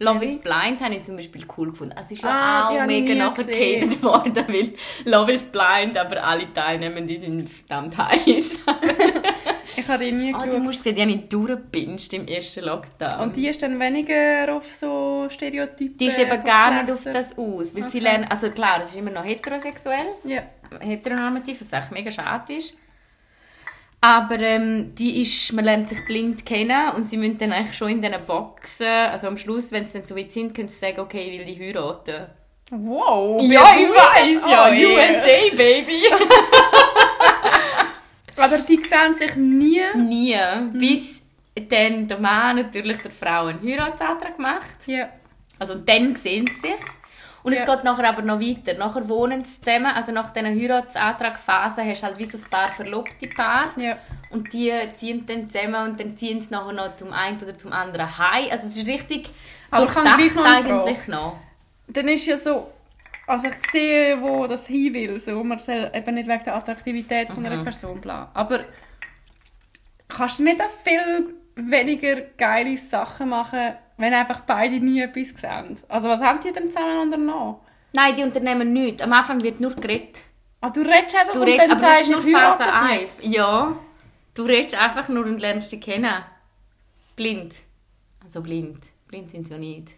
Love 0.02 0.24
is 0.24 0.38
Blind 0.40 0.80
habe 0.80 0.94
ich 0.94 1.02
zum 1.04 1.16
Beispiel 1.16 1.44
cool 1.56 1.70
gefunden. 1.70 1.94
Es 1.98 2.10
ist 2.10 2.24
Ah, 2.24 2.68
auch 2.70 2.86
mega 2.86 3.14
nachher 3.14 3.44
gehatet 3.44 4.02
worden, 4.02 4.44
weil 4.48 4.72
Love 5.04 5.32
is 5.32 5.46
Blind, 5.46 5.96
aber 5.96 6.22
alle 6.24 6.52
Teilnehmer, 6.52 7.00
die 7.02 7.16
sind 7.16 7.48
verdammt 7.48 7.96
heiß. 7.96 8.60
Ich 9.74 9.88
habe 9.88 10.04
die 10.04 10.12
nie 10.12 10.34
Ah, 10.34 10.44
du 10.46 10.58
musst 10.58 10.84
die 10.84 10.90
ja 10.90 11.06
nicht 11.06 11.32
durchbinged 11.32 12.12
im 12.12 12.26
ersten 12.28 12.64
Lockdown. 12.66 13.20
Und 13.20 13.36
die 13.36 13.48
ist 13.48 13.62
dann 13.62 13.80
weniger 13.80 14.54
auf 14.54 14.66
so 14.78 15.26
Stereotypen. 15.30 15.96
die 15.96 16.06
ist 16.06 16.18
eben 16.18 16.44
gar 16.44 16.82
nicht 16.82 16.92
auf 16.92 17.04
das 17.04 17.38
aus. 17.38 17.74
Weil 17.74 17.84
sie 17.84 17.88
Okay. 17.88 17.98
lernen, 18.00 18.24
also 18.28 18.50
klar, 18.50 18.80
es 18.82 18.90
ist 18.90 18.96
immer 18.96 19.10
noch 19.10 19.24
heterosexuell. 19.24 20.08
Ja. 20.24 20.42
heteronormativ, 20.78 21.60
was 21.62 21.72
echt 21.72 21.90
mega 21.90 22.10
schade 22.10 22.52
ist. 22.52 22.76
Aber 24.04 24.40
ähm, 24.40 24.96
die 24.96 25.22
ist, 25.22 25.52
man 25.52 25.64
lernt 25.64 25.88
sich 25.88 26.04
blind 26.04 26.44
kennen 26.44 26.90
und 26.96 27.08
sie 27.08 27.16
müssen 27.16 27.38
dann 27.38 27.52
eigentlich 27.52 27.76
schon 27.76 27.88
in 27.88 28.02
diesen 28.02 28.26
Boxen, 28.26 28.86
also 28.88 29.28
am 29.28 29.38
Schluss, 29.38 29.70
wenn 29.70 29.84
sie 29.84 29.92
dann 29.92 30.02
so 30.02 30.16
weit 30.16 30.32
sind, 30.32 30.56
können 30.56 30.66
sie 30.66 30.76
sagen, 30.76 30.98
okay, 30.98 31.30
ich 31.30 31.38
will 31.38 31.46
die 31.54 31.60
heiraten. 31.60 32.26
Wow. 32.72 33.40
Ja, 33.42 33.76
ich 33.76 33.88
weiß 33.88 34.42
ja, 34.50 34.66
Oh, 34.66 34.72
yeah. 34.72 35.06
USA, 35.06 35.56
Baby. 35.56 36.02
Aber 38.36 38.58
die 38.58 38.76
sehen 38.82 39.14
sich 39.14 39.36
nie. 39.36 39.82
Nie. 39.94 40.36
Bis 40.72 41.22
dann 41.68 42.08
der 42.08 42.18
Mann 42.18 42.56
natürlich 42.56 43.00
der 43.02 43.12
Frau 43.12 43.44
einen 43.46 43.62
Heiratsantrag 43.62 44.36
macht. 44.36 44.88
Ja. 44.88 45.10
Also 45.60 45.76
dann 45.76 46.16
sehen 46.16 46.48
sie 46.48 46.70
sich. 46.70 46.80
Und 47.42 47.52
es 47.52 47.60
Ja. 47.60 47.74
geht 47.74 47.84
nachher 47.84 48.08
aber 48.08 48.22
noch 48.22 48.38
weiter. 48.40 48.74
Nachher 48.74 49.08
wohnen 49.08 49.44
sie 49.44 49.60
zusammen. 49.60 49.86
Also 49.86 50.12
nach 50.12 50.32
dieser 50.32 50.48
Heiratsantragphase 50.48 51.82
hast 51.84 52.02
du 52.02 52.06
halt 52.06 52.18
wie 52.18 52.24
so 52.24 52.38
ein 52.38 52.44
paar 52.50 52.68
verlobte 52.70 53.26
Paar. 53.28 53.70
Ja. 53.76 53.96
Und 54.30 54.52
die 54.52 54.72
ziehen 54.94 55.26
dann 55.26 55.50
zusammen 55.50 55.90
und 55.90 56.00
dann 56.00 56.16
ziehen 56.16 56.40
sie 56.40 56.50
nachher 56.50 56.72
noch 56.72 56.96
zum 56.96 57.12
einen 57.12 57.40
oder 57.42 57.56
zum 57.58 57.72
anderen 57.72 58.16
heim. 58.18 58.46
Also 58.50 58.68
es 58.68 58.76
ist 58.76 58.86
richtig 58.86 59.28
Aber 59.70 59.86
durchdacht 59.86 60.34
noch 60.36 60.44
eigentlich 60.44 61.08
noch. 61.08 61.36
Dann 61.88 62.08
ist 62.08 62.26
ja 62.26 62.36
so, 62.38 62.72
also 63.26 63.48
ich 63.48 63.70
sehe, 63.70 64.20
wo 64.22 64.46
das 64.46 64.66
hin 64.66 64.94
will. 64.94 65.18
So, 65.18 65.42
man 65.42 65.58
soll 65.58 65.90
eben 65.92 66.14
nicht 66.14 66.28
wegen 66.28 66.44
der 66.44 66.54
Attraktivität 66.56 67.28
von 67.28 67.44
einer 67.44 67.56
Mhm. 67.56 67.64
Person 67.64 68.00
bla. 68.00 68.30
Aber 68.34 68.60
kannst 70.08 70.38
du 70.38 70.44
nicht 70.44 70.60
auch 70.60 70.70
viel 70.84 71.34
weniger 71.56 72.20
geile 72.38 72.76
Sachen 72.78 73.28
machen, 73.30 73.74
wenn 73.96 74.14
einfach 74.14 74.40
beide 74.40 74.80
nie 74.80 75.00
etwas 75.00 75.28
sehen? 75.40 75.78
Also 75.88 76.08
was 76.08 76.20
haben 76.20 76.40
die 76.40 76.52
denn 76.52 76.66
zusammen 76.66 77.02
unternommen? 77.02 77.56
Nein, 77.94 78.16
die 78.16 78.22
unternehmen 78.22 78.72
nichts. 78.72 79.02
Am 79.02 79.12
Anfang 79.12 79.42
wird 79.42 79.60
nur 79.60 79.74
geredet. 79.74 80.20
Ah, 80.60 80.70
du 80.70 80.80
redest 80.80 81.16
einfach 81.16 81.32
Du 81.32 81.40
und 81.40 81.46
redest, 81.48 81.68
dann 81.68 81.76
aber 81.76 81.80
das 81.80 81.90
sagst 81.90 82.10
ist 82.10 82.24
nur 82.24 82.40
Phase 82.40 82.64
dich 82.64 83.22
1. 83.24 83.34
Ja. 83.34 83.78
Du 84.34 84.42
redest 84.44 84.80
einfach 84.80 85.08
nur 85.08 85.26
und 85.26 85.40
lernst 85.40 85.72
dich 85.72 85.80
kennen. 85.80 86.22
Blind. 87.16 87.54
Also 88.24 88.40
blind. 88.40 88.78
Blind 89.08 89.30
sind 89.30 89.46
sie 89.46 89.52
ja 89.52 89.58
nicht. 89.58 89.92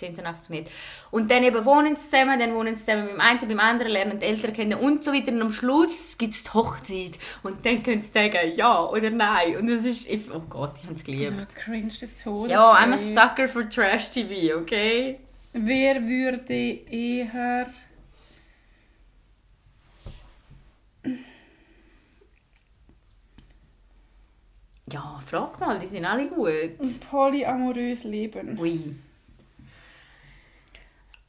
Sie 0.00 0.06
sehen 0.06 0.14
es 0.18 0.24
einfach 0.24 0.48
nicht. 0.48 0.70
Und 1.10 1.30
dann 1.30 1.44
eben 1.44 1.62
wohnen 1.64 1.94
sie 1.94 2.02
zusammen, 2.08 2.38
dann 2.40 2.54
wohnen 2.54 2.74
sie 2.74 2.84
zusammen 2.84 3.08
beim 3.08 3.20
einen, 3.20 3.48
beim 3.48 3.60
anderen, 3.60 3.92
lernen 3.92 4.18
die 4.18 4.24
Eltern 4.24 4.52
kennen 4.54 4.78
und 4.78 5.04
so 5.04 5.12
weiter. 5.12 5.30
Und 5.32 5.42
am 5.42 5.52
Schluss 5.52 6.16
gibt 6.16 6.32
es 6.32 6.44
die 6.44 6.50
Hochzeit. 6.54 7.18
Und 7.42 7.64
dann 7.66 7.82
können 7.82 8.00
sie 8.00 8.10
sagen, 8.10 8.54
ja 8.54 8.82
oder 8.86 9.10
nein. 9.10 9.56
Und 9.56 9.66
das 9.66 9.84
ist, 9.84 10.08
ich- 10.08 10.30
oh 10.32 10.40
Gott, 10.48 10.72
ich 10.78 10.84
habe 10.84 10.94
es 10.94 11.04
geliebt. 11.04 11.38
Ja, 11.38 11.46
cringe 11.54 11.88
des 11.88 12.16
Todes. 12.16 12.50
Ja, 12.50 12.72
I'm 12.74 12.94
a 12.94 12.96
sucker 12.96 13.46
for 13.46 13.68
Trash 13.68 14.10
TV, 14.10 14.56
okay? 14.58 15.18
Wer 15.52 16.06
würde 16.08 16.54
eher... 16.54 17.66
Ja, 24.92 25.20
frag 25.24 25.60
mal, 25.60 25.78
die 25.78 25.86
sind 25.86 26.04
alle 26.04 26.28
gut. 26.28 27.00
polyamorös 27.10 28.04
leben? 28.04 28.58
Ui. 28.58 28.94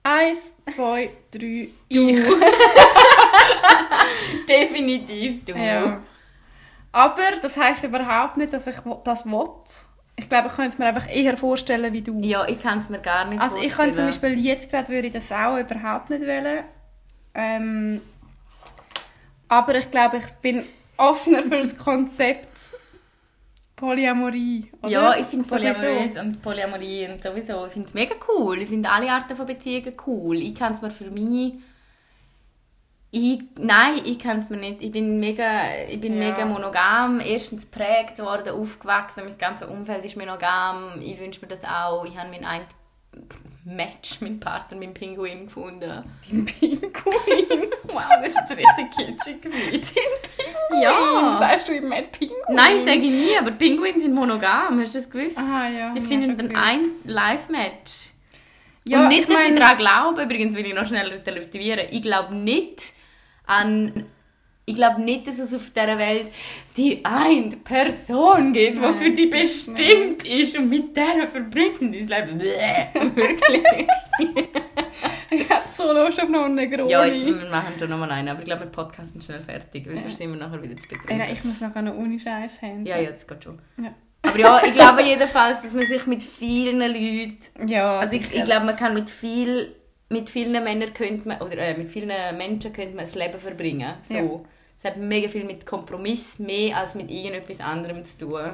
Eins, 0.04 0.56
zwei, 0.76 1.12
drei, 1.32 1.68
Du. 1.92 2.10
ich. 2.10 2.26
Definitiv 4.50 5.46
du. 5.46 5.54
Ja. 5.54 6.02
Aber 6.92 7.22
das 7.42 7.56
heisst 7.56 7.84
überhaupt 7.84 8.38
nicht, 8.38 8.52
dass 8.52 8.66
ich 8.68 8.76
das 9.04 9.26
will. 9.26 9.50
Ich 10.18 10.28
glaube, 10.28 10.50
ich 10.50 10.56
könnte 10.56 10.72
es 10.72 10.78
mir 10.80 10.86
einfach 10.88 11.10
eher 11.10 11.38
vorstellen 11.38 11.94
wie 11.94 12.02
du. 12.02 12.20
Ja, 12.22 12.46
ich 12.48 12.62
kann 12.62 12.80
es 12.80 12.90
mir 12.90 13.00
gar 13.00 13.26
nicht 13.26 13.42
also 13.42 13.56
ich 13.58 13.74
vorstellen. 13.74 13.96
könnte 13.96 14.14
zum 14.14 14.30
Beispiel 14.30 14.46
jetzt 14.46 14.70
gerade 14.70 14.90
würde 14.90 15.08
ich 15.08 15.14
das 15.14 15.32
auch 15.32 15.58
überhaupt 15.58 16.10
nicht 16.10 16.22
wollen. 16.22 16.64
Ähm, 17.34 18.02
aber 19.48 19.76
ich 19.76 19.90
glaube, 19.90 20.18
ich 20.18 20.28
bin 20.42 20.66
offener 20.98 21.44
für 21.44 21.62
das 21.62 21.78
Konzept 21.78 22.72
Polyamorie. 23.82 24.72
Oder? 24.84 24.92
Ja, 24.92 25.16
ich 25.18 25.26
finde. 25.26 25.48
Polyamorie 25.50 26.20
und 26.20 26.40
Polyamorie 26.40 27.10
und 27.10 27.20
sowieso, 27.20 27.66
ich 27.66 27.72
finde 27.74 27.88
es 27.88 27.94
mega 27.96 28.14
cool. 28.30 28.62
Ich 28.62 28.70
finde 28.70 28.92
alle 28.92 29.12
Arten 29.12 29.36
von 29.36 29.48
Beziehungen 29.48 29.94
cool. 30.06 30.38
Ich 30.38 30.54
kann 30.54 30.74
es 30.74 30.82
mir 30.82 30.92
für 30.92 31.10
mich... 31.10 31.56
Ich, 33.14 33.42
nein, 33.58 34.02
ich 34.06 34.20
kann 34.20 34.40
es 34.40 34.50
mir 34.50 34.58
nicht. 34.58 34.82
Ich 34.82 34.92
bin 34.92 35.20
mega, 35.20 35.50
ich 35.90 36.00
bin 36.00 36.14
Ja. 36.14 36.30
mega 36.30 36.46
monogam. 36.46 37.20
Erstens 37.20 37.70
geprägt 37.70 38.20
worden, 38.20 38.54
aufgewachsen. 38.54 39.24
Mein 39.28 39.38
ganzes 39.38 39.68
Umfeld 39.68 40.06
ist 40.06 40.16
monogam. 40.16 41.02
Ich 41.02 41.20
wünsche 41.20 41.42
mir 41.42 41.48
das 41.48 41.66
auch. 41.66 42.06
Ich 42.06 42.16
habe 42.18 42.30
mein 42.30 42.46
ein 42.46 42.62
Match, 43.64 44.22
meinen 44.22 44.40
Partner, 44.40 44.78
meinen 44.78 44.94
Pinguin 44.94 45.46
gefunden. 45.46 45.82
Dein 46.30 46.46
Pinguin. 46.46 46.82
Wow, 47.94 48.04
das 48.24 48.36
war 48.38 48.58
riesig 48.58 48.90
kitschig. 48.96 49.42
gewesen. 49.42 49.94
Ja. 50.82 51.36
Sagst 51.38 51.68
du 51.68 51.74
ihm 51.74 51.90
mit 51.90 52.12
Pinguin? 52.14 52.38
Nein, 52.50 52.80
sage 52.80 53.00
ich 53.00 53.12
nie, 53.12 53.38
aber 53.38 53.52
Pinguine 53.52 54.00
sind 54.00 54.14
monogam, 54.16 54.80
hast 54.80 54.96
du 54.96 55.00
das 55.00 55.10
gewusst? 55.10 55.38
Aha, 55.38 55.68
ja, 55.70 55.94
Die 55.94 56.00
ich 56.00 56.06
finden 56.08 56.38
dann 56.38 56.56
ein 56.56 56.82
Live-Match. 57.04 58.12
Ja, 58.88 59.02
Und 59.02 59.10
nicht, 59.10 59.22
ich 59.22 59.28
dass 59.28 59.36
meine- 59.36 59.54
ich 59.54 59.60
daran 59.60 59.78
glaube, 59.78 60.24
übrigens 60.24 60.56
will 60.56 60.66
ich 60.66 60.74
noch 60.74 60.88
schnell 60.88 61.08
relativieren, 61.10 61.88
ich 61.92 62.02
glaube 62.02 62.34
nicht 62.34 62.94
an... 63.46 64.06
Ich 64.72 64.78
glaube 64.78 65.02
nicht, 65.02 65.28
dass 65.28 65.38
es 65.38 65.54
auf 65.54 65.70
dieser 65.70 65.98
Welt 65.98 66.28
die 66.78 67.04
eine 67.04 67.58
Person 67.58 68.54
gibt, 68.54 68.78
die 68.78 68.82
Nein, 68.82 68.94
für 68.94 69.12
die 69.12 69.30
das 69.30 69.42
bestimmt 69.42 70.26
ist 70.26 70.58
und 70.58 70.70
mit 70.70 70.96
der 70.96 71.28
verbringt 71.28 71.82
dein 71.82 71.92
Leben. 71.92 72.40
Wirklich. 73.16 73.88
Ich 75.30 75.50
hätte 75.50 75.62
so 75.76 75.92
Lust 75.92 76.22
auf 76.22 76.30
noch 76.30 76.44
einen 76.46 76.56
Negroni. 76.56 76.90
ja, 76.92 77.06
jetzt, 77.06 77.26
wir 77.26 77.50
machen 77.50 77.74
schon 77.78 77.90
nochmal 77.90 78.12
einen, 78.12 78.30
aber 78.30 78.40
ich 78.40 78.46
glaube, 78.46 78.62
wir 78.62 78.72
podcasten 78.72 79.22
schnell 79.22 79.42
fertig, 79.42 79.86
weil 79.88 80.00
sonst 80.00 80.18
sind 80.18 80.32
wir 80.32 80.40
nachher 80.40 80.62
wieder 80.64 80.76
zu 80.78 80.88
betrunken. 80.88 81.22
ich 81.34 81.44
muss 81.44 81.60
noch 81.60 81.76
eine 81.76 81.94
Uni-Scheiß 81.94 82.62
haben. 82.62 82.86
Ja, 82.86 82.98
ja, 82.98 83.10
das 83.10 83.28
geht 83.28 83.44
schon. 83.44 83.60
Ja. 83.82 83.94
Aber 84.24 84.38
ja, 84.40 84.62
ich 84.66 84.74
glaube 84.74 85.02
jedenfalls, 85.04 85.64
dass 85.64 85.74
man 85.74 85.86
sich 85.86 86.06
mit 86.06 86.24
vielen 86.24 86.80
Leuten 86.80 87.68
Ja, 87.68 88.00
Also 88.00 88.16
ich, 88.16 88.34
ich 88.34 88.46
glaube, 88.46 88.68
man 88.68 88.76
kann 88.76 88.94
mit 88.94 89.10
viel 89.10 89.76
mit 90.12 90.30
vielen 90.30 90.64
Männern 90.64 90.94
könnte 90.94 91.28
man, 91.28 91.42
oder 91.42 91.58
äh, 91.58 91.78
mit 91.78 91.88
vielen 91.88 92.10
Menschen 92.38 92.74
könnte 92.74 92.96
man 92.96 93.06
das 93.06 93.16
Leben 93.16 93.40
verbringen. 93.40 93.94
So. 94.02 94.14
Ja. 94.14 94.42
Es 94.82 94.90
hat 94.90 94.98
mega 94.98 95.28
viel 95.28 95.44
mit 95.44 95.64
Kompromiss 95.64 96.40
mehr 96.40 96.76
als 96.76 96.96
mit 96.96 97.12
irgendetwas 97.12 97.60
anderem 97.60 98.04
zu 98.04 98.18
tun. 98.18 98.50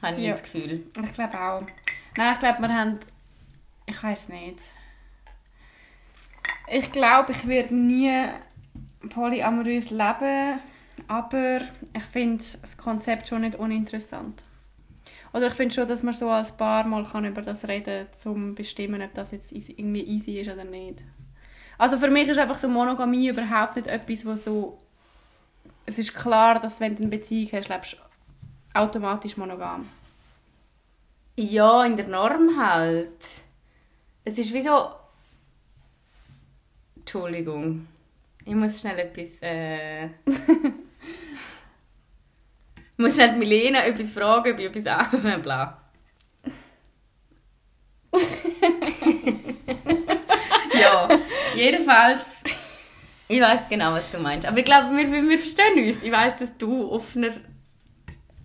Habe 0.00 0.16
ich 0.16 0.22
Ja. 0.22 0.32
das 0.32 0.44
Gefühl. 0.44 0.86
Ich 1.04 1.12
glaube 1.14 1.34
auch. 1.36 1.62
Nein, 2.16 2.32
ich 2.34 2.38
glaube, 2.38 2.62
wir 2.62 2.68
haben... 2.68 3.00
Ich 3.86 4.00
weiß 4.00 4.28
nicht. 4.28 4.60
Ich 6.68 6.92
glaube, 6.92 7.32
ich 7.32 7.48
werde 7.48 7.74
nie 7.74 8.28
polyamorös 9.08 9.90
leben, 9.90 10.60
aber 11.08 11.58
ich 11.92 12.04
finde 12.12 12.44
das 12.60 12.76
Konzept 12.76 13.26
schon 13.26 13.40
nicht 13.40 13.56
uninteressant. 13.56 14.44
Oder 15.32 15.48
ich 15.48 15.54
finde 15.54 15.74
schon, 15.74 15.88
dass 15.88 16.04
man 16.04 16.14
so 16.14 16.30
als 16.30 16.52
Paar 16.52 16.86
mal 16.86 17.04
kann 17.04 17.24
über 17.24 17.42
das 17.42 17.66
reden 17.66 18.06
kann, 18.22 18.32
um 18.32 18.54
bestimmen, 18.54 19.02
ob 19.02 19.12
das 19.14 19.32
jetzt 19.32 19.50
irgendwie 19.50 20.02
easy 20.02 20.38
ist 20.38 20.52
oder 20.52 20.64
nicht. 20.64 21.02
Also 21.78 21.98
für 21.98 22.10
mich 22.10 22.28
ist 22.28 22.38
einfach 22.38 22.58
so 22.58 22.68
Monogamie 22.68 23.28
überhaupt 23.28 23.74
nicht 23.74 23.88
etwas, 23.88 24.24
wo 24.24 24.34
so... 24.34 24.78
Es 25.86 25.98
ist 25.98 26.14
klar, 26.14 26.60
dass 26.60 26.78
wenn 26.80 26.94
du 26.94 27.02
eine 27.02 27.10
Beziehung 27.10 27.50
hast, 27.52 27.68
lebst 27.68 27.94
du 27.94 27.96
automatisch 28.78 29.36
monogam. 29.36 29.88
Ja, 31.36 31.84
in 31.84 31.96
der 31.96 32.08
Norm 32.08 32.58
halt. 32.58 33.24
Es 34.24 34.38
ist 34.38 34.52
wie 34.52 34.60
so... 34.60 34.90
Entschuldigung. 36.96 37.86
Ich 38.44 38.54
muss 38.54 38.80
schnell 38.80 38.98
etwas... 38.98 39.40
Äh... 39.40 40.06
ich 40.06 40.12
muss 42.96 43.14
schnell 43.14 43.36
Milena 43.36 43.84
etwas 43.84 44.10
fragen, 44.12 44.58
ich 44.58 44.66
etwas 44.66 44.86
an... 44.86 45.06
Bla. 45.42 45.78
ja, 50.74 51.08
jedenfalls... 51.54 52.31
Ich 53.32 53.40
weiß 53.40 53.68
genau, 53.70 53.92
was 53.92 54.10
du 54.10 54.18
meinst. 54.18 54.46
Aber 54.46 54.58
ich 54.58 54.64
glaube, 54.64 54.94
wir, 54.94 55.10
wir, 55.10 55.26
wir 55.26 55.38
verstehen 55.38 55.86
uns. 55.86 56.02
Ich 56.02 56.12
weiß, 56.12 56.36
dass 56.38 56.56
du 56.58 56.90
offener 56.90 57.30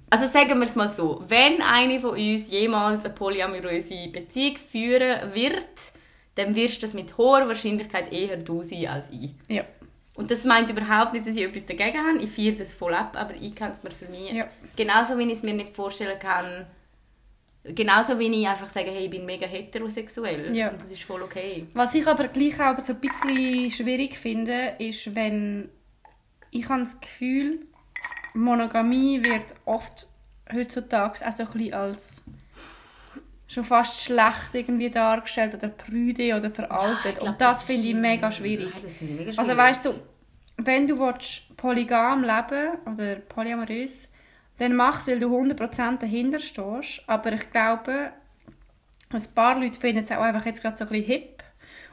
also 0.10 0.26
sagen 0.26 0.58
wir 0.58 0.64
es 0.64 0.76
mal 0.78 0.88
so, 0.88 1.22
wenn 1.28 1.62
eine 1.62 2.00
von 2.00 2.12
uns 2.12 2.50
jemals 2.50 3.04
eine 3.04 3.14
polyamoröse 3.14 4.08
Beziehung 4.08 4.56
führen 4.56 5.34
wird, 5.34 5.68
dann 6.36 6.56
wirst 6.56 6.82
das 6.82 6.94
mit 6.94 7.18
hoher 7.18 7.46
Wahrscheinlichkeit 7.46 8.14
eher 8.14 8.38
du 8.38 8.64
sein 8.64 8.88
als 8.88 9.08
ich. 9.12 9.32
Ja. 9.50 9.66
Und 10.16 10.32
das 10.32 10.46
meint 10.46 10.70
überhaupt 10.70 11.12
nicht, 11.12 11.28
dass 11.28 11.36
ich 11.36 11.44
etwas 11.44 11.66
dagegen 11.66 11.98
habe. 11.98 12.20
Ich 12.20 12.32
feiere 12.32 12.56
das 12.56 12.74
voll 12.74 12.94
ab, 12.94 13.18
aber 13.20 13.36
ich 13.36 13.54
kann 13.54 13.74
es 13.74 13.84
mir 13.84 13.92
für 13.92 14.06
mich... 14.06 14.32
Ja. 14.32 14.48
Genauso 14.78 15.18
wie 15.18 15.24
ich 15.24 15.34
es 15.34 15.44
mir 15.44 15.54
nicht 15.54 15.76
vorstellen 15.76 16.18
kann, 16.18 16.66
genauso 17.76 18.18
wie 18.20 18.28
ich 18.42 18.48
einfach 18.48 18.70
sage, 18.70 18.90
hey, 18.92 19.06
ich 19.06 19.12
bin 19.12 19.26
mega 19.26 19.46
heterosexuell. 19.46 20.56
Ja. 20.56 20.70
Und 20.70 20.82
das 20.82 20.92
ist 20.92 21.04
voll 21.04 21.22
okay. 21.22 21.68
Was 21.74 21.94
ich 21.96 22.06
aber 22.08 22.28
gleich 22.28 22.60
auch 22.60 22.80
so 22.80 22.94
ein 22.94 23.00
bisschen 23.00 23.72
schwierig 23.72 24.18
finde, 24.18 24.76
ist, 24.80 25.16
wenn 25.16 25.70
ich 26.52 26.68
habe 26.70 26.82
das 26.82 27.00
Gefühl, 27.00 27.66
Monogamie 28.34 29.24
wird 29.24 29.46
oft 29.66 30.08
heutzutage 30.54 31.14
auch 31.28 31.36
so 31.36 31.44
ein 31.44 31.50
bisschen 31.52 31.74
als 31.74 32.22
schon 33.48 33.64
fast 33.64 34.02
schlecht 34.02 34.54
irgendwie 34.54 34.90
dargestellt 34.90 35.56
oder 35.56 35.70
prüde 35.70 36.36
oder 36.36 36.52
veraltet. 36.52 37.04
Ja, 37.06 37.12
ich 37.12 37.18
glaub, 37.20 37.30
Und 37.30 37.42
das, 37.42 37.62
ist- 37.62 37.68
finde 37.72 37.88
ich 37.90 37.96
mega 37.96 38.32
schwierig. 38.32 38.70
Nein, 38.74 38.84
das 38.84 38.98
finde 38.98 39.14
ich 39.14 39.20
mega 39.20 39.32
schwierig. 39.34 39.50
Also 39.50 39.58
weißt 39.58 39.86
du, 39.86 39.94
wenn 40.58 40.88
du 40.88 40.98
willst, 41.00 41.56
polygam 41.56 42.24
leben 42.24 42.78
oder 42.94 43.16
polyamorös, 43.16 44.10
dann 44.60 44.76
mach 44.76 45.02
es, 45.02 45.08
weil 45.08 45.20
du 45.20 45.28
100% 45.36 46.00
dahinter 46.00 46.40
stehst. 46.40 47.04
Aber 47.08 47.32
ich 47.34 47.50
glaube, 47.52 48.12
ein 49.10 49.24
paar 49.36 49.60
Leute 49.60 49.80
finden 49.80 50.04
es 50.04 50.12
auch 50.12 50.22
einfach 50.22 50.46
jetzt 50.46 50.62
gerade 50.62 50.78
so 50.78 50.86
ein 50.86 50.90
bisschen 50.90 51.06
hip. 51.06 51.44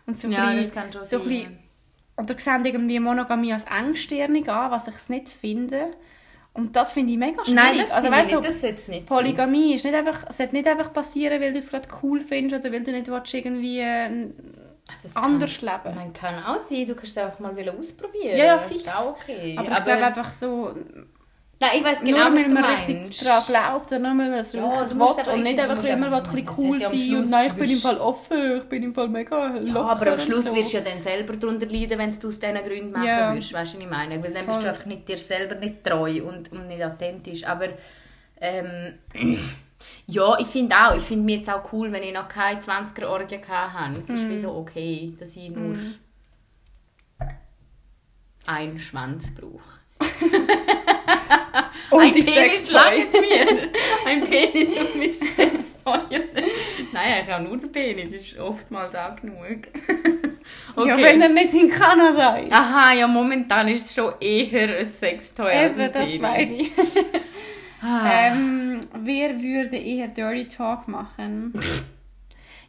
Und 0.07 0.19
so 0.21 0.29
ein 0.29 0.33
ja, 0.33 0.53
bisschen, 0.53 0.63
das 0.63 0.73
kann 0.73 0.93
schon 0.93 1.05
so 1.05 1.17
ein 1.17 1.23
sein. 1.23 1.29
bisschen, 1.29 1.59
oder 2.17 2.39
sehen 2.39 2.65
irgendwie 2.65 3.01
Monogamie 3.01 3.53
als 3.53 3.65
engstirnig 3.65 4.49
an, 4.49 4.71
was 4.71 4.89
ich 4.89 4.95
es 4.95 5.09
nicht 5.09 5.29
finde. 5.29 5.95
Und 6.53 6.77
das 6.77 6.93
finde 6.93 7.13
ich 7.13 7.19
mega 7.19 7.45
schwierig. 7.45 7.55
Nein, 7.55 7.79
das 7.79 7.91
also, 7.91 8.11
weißt 8.11 8.31
ich 8.31 8.37
nicht. 8.37 8.47
Das 8.47 8.61
sollte 8.61 8.77
es 8.77 8.89
nicht 8.89 9.09
sein. 9.09 9.19
Polygamie 9.19 9.75
ist 9.75 9.85
nicht 9.85 9.95
einfach, 9.95 10.33
sollte 10.33 10.55
nicht 10.55 10.69
einfach 10.69 10.93
passieren, 10.93 11.41
weil 11.41 11.53
du 11.53 11.59
es 11.59 11.71
gerade 11.71 11.89
cool 12.03 12.21
findest 12.21 12.61
oder 12.65 12.73
weil 12.73 12.85
du 12.85 12.93
nicht 12.93 13.09
willst, 13.09 13.35
irgendwie 13.35 13.81
äh, 13.81 14.31
Also 14.89 15.09
anders 15.19 15.59
kann, 15.59 15.83
leben 15.85 15.97
Man 15.97 16.13
kann 16.13 16.45
auch 16.45 16.59
sein, 16.59 16.87
du 16.87 16.95
kannst 16.95 17.17
es 17.17 17.19
einfach 17.19 17.41
mal 17.41 17.69
ausprobieren. 17.71 18.37
Ja, 18.37 18.45
ja, 18.45 18.57
Das 18.57 18.67
fix. 18.67 18.87
Auch 18.95 19.17
okay. 19.17 19.57
Aber, 19.59 19.79
ich 19.79 19.85
glaube 19.85 20.05
einfach 20.07 20.31
so, 20.31 20.75
Nein, 21.61 21.71
ich 21.79 21.85
weiß 21.85 22.01
genau, 22.01 22.29
nur 22.31 22.35
was 22.39 22.45
du 22.49 22.53
man 22.55 22.63
meinst. 22.63 22.89
richtig 22.89 23.19
daran 23.25 23.45
glaubt, 23.47 23.91
nur 23.93 24.01
weil 24.01 24.15
man 24.15 24.33
es 24.35 24.53
Ja, 24.53 24.63
wirklich 24.63 24.91
will 24.99 25.33
und 25.33 25.39
ich 25.39 25.45
nicht 25.45 25.61
einfach, 25.61 25.75
du 25.75 25.75
musst 25.77 25.89
weil 25.89 25.97
man 25.97 26.13
einfach- 26.15 26.33
will 26.33 26.41
ein 26.41 26.45
bisschen 26.47 26.65
cool 26.71 26.81
sein 26.81 27.15
und 27.17 27.31
nein, 27.31 27.47
ich 27.47 27.53
bin 27.55 27.71
im 27.71 27.79
Fall 27.79 27.99
offen, 27.99 28.57
ich 28.59 28.63
bin 28.65 28.83
im 28.83 28.95
Fall 28.95 29.09
mega 29.09 29.57
Ja, 29.57 29.61
locker 29.73 29.91
aber 29.91 30.13
am 30.13 30.19
Schluss 30.19 30.45
so. 30.45 30.55
wirst 30.57 30.73
du 30.73 30.77
ja 30.79 30.83
dann 30.85 31.01
selber 31.01 31.37
darunter 31.37 31.67
leiden, 31.67 31.99
wenn 31.99 32.11
du 32.11 32.17
es 32.17 32.25
aus 32.25 32.41
diesen 32.41 32.55
Gründen 32.57 32.91
machen 32.93 33.07
Ja. 33.07 33.31
würdest. 33.33 33.53
Weißt 33.53 33.73
du, 33.75 33.77
was 33.79 33.85
ich 33.85 33.91
meine? 33.91 34.23
Weil 34.23 34.33
dann 34.33 34.47
bist 34.47 34.63
du 34.63 34.69
einfach 34.69 34.87
nicht 34.87 35.09
dir 35.09 35.17
selber 35.19 35.55
nicht 35.55 35.85
treu 35.85 36.23
und, 36.25 36.51
und 36.53 36.67
nicht 36.67 36.83
authentisch. 36.85 37.45
Aber 37.47 37.69
ähm, 38.41 38.95
ja, 40.09 40.39
ich 40.39 40.47
finde 40.49 40.75
auch, 40.77 40.97
ich 40.97 41.03
finde 41.03 41.25
mir 41.25 41.37
jetzt 41.39 41.51
auch 41.51 41.73
cool, 41.73 41.93
wenn 41.93 42.03
ich 42.03 42.13
noch 42.13 42.29
keine 42.29 42.61
20er-Orgie 42.61 43.41
hatte. 43.49 44.01
Es 44.03 44.09
Mhm. 44.09 44.15
ist 44.17 44.29
wie 44.29 44.39
so 44.39 44.51
okay, 44.55 45.15
dass 45.21 45.35
ich 45.37 45.51
nur 45.51 45.77
einen 48.47 48.79
Schwanz 48.79 49.33
brauche. 49.35 49.81
Und 51.91 52.01
ein 52.01 52.15
die 52.15 52.23
Penis 52.23 52.71
langt 52.71 53.13
mir. 53.13 53.71
Ein 54.07 54.25
Penis 54.25 54.77
und 54.77 54.97
mein 54.97 55.13
Sextoy. 55.13 56.01
Nein, 56.93 57.23
ich 57.25 57.31
habe 57.31 57.45
nur 57.45 57.57
den 57.57 57.71
Penis. 57.71 58.15
Ist 58.15 58.39
oftmals 58.39 58.95
auch 58.95 59.17
genug. 59.17 59.39
Ja, 60.77 60.97
wenn 60.99 61.23
er 61.23 61.29
nicht 61.31 61.55
in 61.55 61.71
Kanada 61.71 62.37
ist. 62.37 62.53
Aha, 62.53 62.93
ja, 62.93 63.07
momentan 63.07 63.69
ist 63.69 63.87
es 63.87 63.95
schon 63.95 64.13
eher 64.21 64.77
ein 64.77 64.77
als 64.77 65.01
Eben, 65.01 65.93
das 65.93 66.19
meine 66.19 66.55
ich. 66.55 66.71
Ah. 67.87 68.29
Ähm, 68.29 68.81
wer 68.95 69.43
würde 69.43 69.77
eher 69.77 70.09
Dirty 70.09 70.49
Talk 70.49 70.89
machen? 70.89 71.53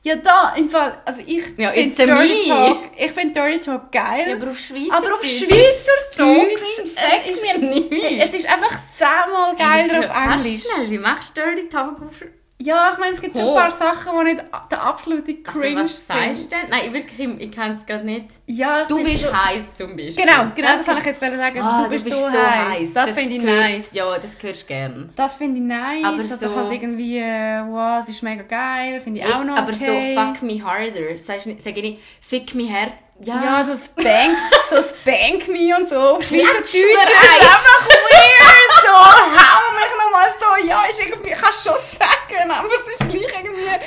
Ja, 0.06 0.16
da, 0.18 0.54
im 0.56 0.70
Fall, 0.70 1.02
also 1.04 1.20
ich 1.26 1.58
Ja, 1.58 1.72
finde 1.72 1.96
Dirty 1.96 2.28
me. 2.28 2.48
Talk, 2.48 2.78
ich 2.96 3.12
finde 3.12 3.34
Dirty 3.34 3.60
Talk 3.60 3.92
geil. 3.92 4.26
Ja, 4.28 4.36
aber 4.36 4.52
auf 4.52 4.60
Schweizerdeutsch. 4.60 4.92
Aber 4.92 5.14
auf 5.16 5.24
Schweizerdeutsch, 5.24 6.62
sag 6.86 7.42
mir 7.42 7.58
nicht. 7.58 8.24
es 8.24 8.34
ist 8.36 8.48
einfach 8.48 8.80
zehnmal 8.92 9.56
geiler 9.56 10.00
auf 10.00 10.16
Englisch. 10.16 10.62
Schnell, 10.62 10.92
wie 10.92 10.98
machst 11.00 11.36
du 11.36 11.42
Dirty 11.42 11.68
Talk 11.70 12.00
auf 12.04 12.16
Schweizerdeutsch? 12.16 12.45
Ja, 12.66 12.90
ich 12.94 12.98
meine, 13.00 13.14
es 13.14 13.22
gibt 13.22 13.36
schon 13.38 13.46
ein 13.46 13.52
Oh. 13.52 13.56
paar 13.56 13.72
Sachen, 13.72 14.12
die 14.20 14.34
nicht 14.34 14.44
der 14.72 14.82
absolute 14.82 15.36
Also, 15.46 15.60
Cringe 15.60 15.84
was 15.84 16.08
sagst 16.08 16.50
sind. 16.50 16.52
du 16.52 16.58
denn? 16.58 16.70
Nein, 16.72 16.94
wirklich, 16.94 17.42
ich 17.42 17.52
kann 17.52 17.72
es 17.74 17.86
gerade 17.86 18.06
nicht. 18.06 18.26
Ja, 18.48 18.86
Du 18.86 19.04
bist 19.04 19.24
so, 19.24 19.32
heiß 19.34 19.74
zum 19.78 19.96
Beispiel. 19.96 20.26
Genau, 20.26 20.48
genau, 20.56 20.68
das, 20.70 20.78
das 20.78 20.86
kann 20.88 20.98
ich 20.98 21.06
jetzt 21.06 21.20
sagen. 21.20 21.62
Ah, 21.62 21.84
du, 21.84 21.90
bist 21.92 22.12
so, 22.12 22.28
heiß. 22.32 22.94
Das, 22.94 23.10
finde 23.12 23.36
ich 23.36 23.42
gehört- 23.42 23.70
nice. 23.70 23.90
Ja, 23.94 24.18
das 24.18 24.36
hörst 24.42 24.64
du 24.64 24.68
gern. 24.68 25.14
Das 25.16 25.36
finde 25.36 25.58
ich 25.58 25.64
nice. 25.64 26.04
Aber 26.04 26.16
Oder 26.24 26.38
so- 26.38 26.56
halt 26.56 26.72
irgendwie, 26.72 27.18
äh, 27.20 27.62
wow, 27.68 28.02
es 28.04 28.10
ist 28.10 28.24
mega 28.24 28.44
geil, 28.44 29.00
finde 29.00 29.20
ich 29.22 29.26
auch 29.28 29.44
noch 29.44 29.56
Aber 29.58 29.72
okay. 29.72 30.14
so 30.16 30.20
fuck 30.22 30.42
me 30.42 30.64
harder. 30.64 31.18
Sagst 31.18 31.46
nicht, 31.48 31.62
sag 31.62 31.78
ich 31.78 31.84
nicht, 31.84 32.00
fick 32.20 32.56
me 32.56 32.68
hard. 32.72 32.94
Ja, 33.20 33.44
Ja, 33.44 33.66
so 33.66 33.78
Spank, 33.78 34.38
so 34.70 34.76
Spank 34.84 35.48
me 35.48 35.74
und 35.76 35.88
so. 35.90 36.20
Schweizerdeutsch 36.22 36.74
ist 36.74 37.12
einfach 37.22 37.88
weird. 37.88 38.74
So, 38.84 38.94
hau 38.94 39.72
mich 39.74 39.94
nochmal 39.98 40.30
so. 40.40 40.68
Ja, 40.68 40.84
ist 40.86 41.00
irgendwie, 41.00 41.32
kannst 41.32 41.66
du 41.66 41.70
schon 41.70 41.80
sagen, 41.98 42.52
aber 42.52 42.68
es 42.68 43.00
ist 43.02 43.10
gleich 43.10 43.34
irgendwie 43.34 43.80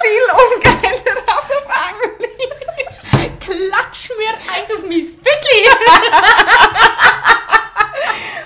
viel 0.00 0.26
ungeiler 0.32 1.22
als 1.26 1.50
auf 1.50 1.68
Englisch. 1.88 3.38
klatsch 3.40 4.10
mir 4.18 4.34
eins 4.54 4.70
auf 4.70 4.82
mein 4.82 5.00
Fickli. 5.00 5.60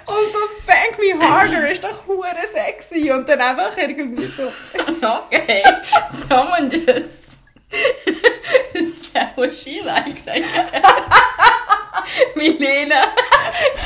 Und 0.07 0.33
so 0.33 0.39
Spank 0.63 0.99
me 0.99 1.19
harder 1.29 1.71
ist 1.71 1.83
doch 1.85 2.07
hure 2.07 2.47
sexy. 2.53 3.11
Und 3.11 3.29
dann 3.29 3.41
einfach 3.41 3.77
irgendwie 3.77 4.27
so. 4.27 4.53
okay, 5.07 5.63
someone 6.11 6.69
just 6.71 7.39
said 8.75 9.37
what 9.37 9.55
she 9.55 9.81
likes, 9.81 10.27
I 10.27 10.41
guess. 10.41 10.83
Milena, 12.35 13.13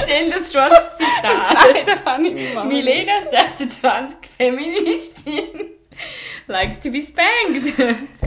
sehen 0.07 0.31
das 0.31 0.53
schon 0.53 0.63
als 0.63 0.97
Zitat. 0.97 1.87
das 1.87 2.05
habe 2.05 2.29
ich 2.29 2.35
nicht 2.35 2.55
mal. 2.55 2.65
Milena, 2.65 3.21
26, 3.21 4.19
Feministin, 4.37 5.71
likes 6.47 6.79
to 6.81 6.91
be 6.91 7.01
spanked. 7.01 7.77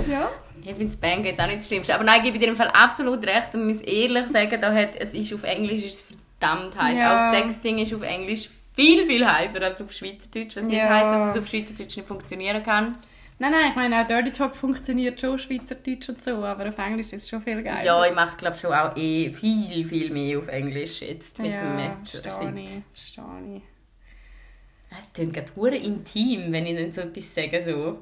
Ja. 0.09 0.29
Ich 0.75 0.79
finde 0.79 0.93
Spank 0.93 1.25
jetzt 1.25 1.39
auch 1.39 1.45
nicht 1.45 1.59
das 1.59 1.67
Schlimmste. 1.67 1.95
Aber 1.95 2.03
nein, 2.03 2.17
ich 2.17 2.23
gebe 2.25 2.37
dir 2.39 2.49
im 2.49 2.55
Fall 2.55 2.67
absolut 2.69 3.25
recht 3.25 3.53
und 3.53 3.67
muss 3.67 3.79
ehrlich 3.81 4.27
sagen, 4.27 4.59
da 4.59 4.73
hat, 4.73 4.95
es 4.97 5.13
ist 5.13 5.33
auf 5.33 5.43
Englisch 5.43 5.83
ist 5.83 6.05
verdammt 6.05 6.77
heiß. 6.77 6.97
Ja. 6.97 7.15
Auch 7.15 7.33
Sexting 7.33 7.77
ist 7.79 7.93
auf 7.93 8.03
Englisch 8.03 8.49
viel, 8.73 9.05
viel 9.05 9.25
heißer 9.25 9.61
als 9.61 9.81
auf 9.81 9.91
Schweizerdeutsch. 9.93 10.57
Was 10.57 10.65
nicht 10.65 10.77
Ja. 10.77 10.89
heisst, 10.89 11.11
dass 11.11 11.31
es 11.35 11.41
auf 11.41 11.47
Schweizerdeutsch 11.47 11.95
nicht 11.95 12.07
funktionieren 12.07 12.61
kann. 12.61 12.91
Nein, 13.37 13.51
nein, 13.51 13.71
ich 13.71 13.75
meine 13.75 14.01
auch 14.01 14.07
Dirty 14.07 14.31
Talk 14.31 14.55
funktioniert 14.55 15.19
schon 15.19 15.39
Schweizerdeutsch 15.39 16.09
und 16.09 16.23
so, 16.23 16.43
aber 16.43 16.69
auf 16.69 16.77
Englisch 16.77 17.07
ist 17.07 17.23
es 17.23 17.29
schon 17.29 17.41
viel 17.41 17.61
geiler. 17.63 17.83
Ja, 17.83 18.05
ich 18.05 18.13
mache 18.13 18.35
glaube 18.37 18.57
schon 18.57 18.73
auch 18.73 18.95
eh 18.97 19.29
viel, 19.29 19.85
viel 19.85 20.11
mehr 20.11 20.39
auf 20.39 20.47
Englisch 20.47 21.01
jetzt 21.01 21.39
mit 21.39 21.47
dem 21.47 21.53
ja, 21.53 21.63
Met. 21.73 22.09
verstehe 22.09 22.53
ich, 22.63 22.69
verstehe 22.93 23.57
ich. 23.57 23.63
Es 24.97 25.11
klingt 25.11 25.33
gerade 25.33 25.77
intim, 25.77 26.51
wenn 26.51 26.65
ich 26.65 26.77
dann 26.77 26.91
so 26.91 27.01
etwas 27.01 27.33
sage. 27.33 27.63
So. 27.67 27.99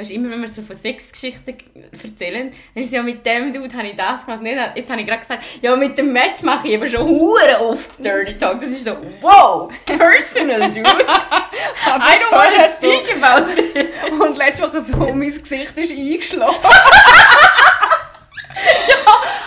Weißt 0.00 0.10
immer 0.12 0.30
wenn 0.30 0.40
wir 0.40 0.48
so 0.48 0.62
von 0.62 0.74
Sexgeschichten 0.74 1.58
erzählen, 1.92 2.50
dann 2.74 2.82
ist 2.82 2.88
es 2.88 2.96
ja 2.96 3.02
mit 3.02 3.26
dem 3.26 3.52
Dude 3.52 3.76
habe 3.76 3.88
ich 3.88 3.96
das 3.96 4.24
gemacht. 4.24 4.40
Nicht, 4.40 4.56
jetzt 4.74 4.90
habe 4.90 5.02
ich 5.02 5.06
gerade 5.06 5.20
gesagt, 5.20 5.44
ja 5.60 5.76
mit 5.76 5.98
dem 5.98 6.10
Matt 6.10 6.42
mache 6.42 6.68
ich 6.68 6.76
aber 6.78 6.88
schon 6.88 7.06
hure 7.06 7.60
oft 7.60 8.02
Dirty 8.02 8.38
Talk. 8.38 8.60
Das 8.60 8.70
ist 8.70 8.84
so, 8.84 8.96
wow, 9.20 9.70
personal, 9.84 10.70
dude. 10.70 10.80
I 10.88 12.16
don't 12.16 12.32
want 12.32 12.54
to 12.56 12.62
speak 12.78 13.14
about 13.14 13.50
it. 13.50 13.90
Und 14.10 14.38
letzte 14.38 14.62
Woche 14.62 14.80
so, 14.80 15.12
mein 15.12 15.34
Gesicht 15.34 15.76
ist 15.76 15.92
eingeschlagen. 15.92 16.56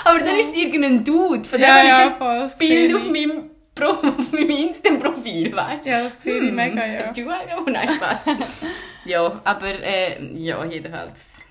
Aber 0.03 0.19
dann 0.19 0.37
ist 0.37 0.49
es 0.49 0.55
irgendein 0.55 1.03
Dude, 1.03 1.49
von 1.49 1.59
dem 1.59 1.67
Ja, 1.67 1.77
habe 1.77 1.87
ich 1.87 1.93
ja, 2.19 2.43
das 2.43 2.55
Bild 2.59 2.95
auf 2.95 3.05
meinem 3.05 3.49
auf 3.81 4.31
meinem 4.31 4.49
Insta-Profil, 4.49 5.55
weißt 5.55 5.85
du? 5.85 5.89
Ja, 5.89 6.03
das 6.03 6.21
sehe 6.21 6.39
ich 6.39 6.47
Hm, 6.49 6.55
mega, 6.55 6.85
ja. 6.85 7.11
Du 7.11 7.29
auch? 7.29 7.65
Nein, 7.65 7.89
Spaß. 7.89 8.65
ja, 9.05 9.41
aber 9.43 9.67
äh, 9.83 10.23
ja, 10.35 10.63
jedenfalls. 10.65 11.45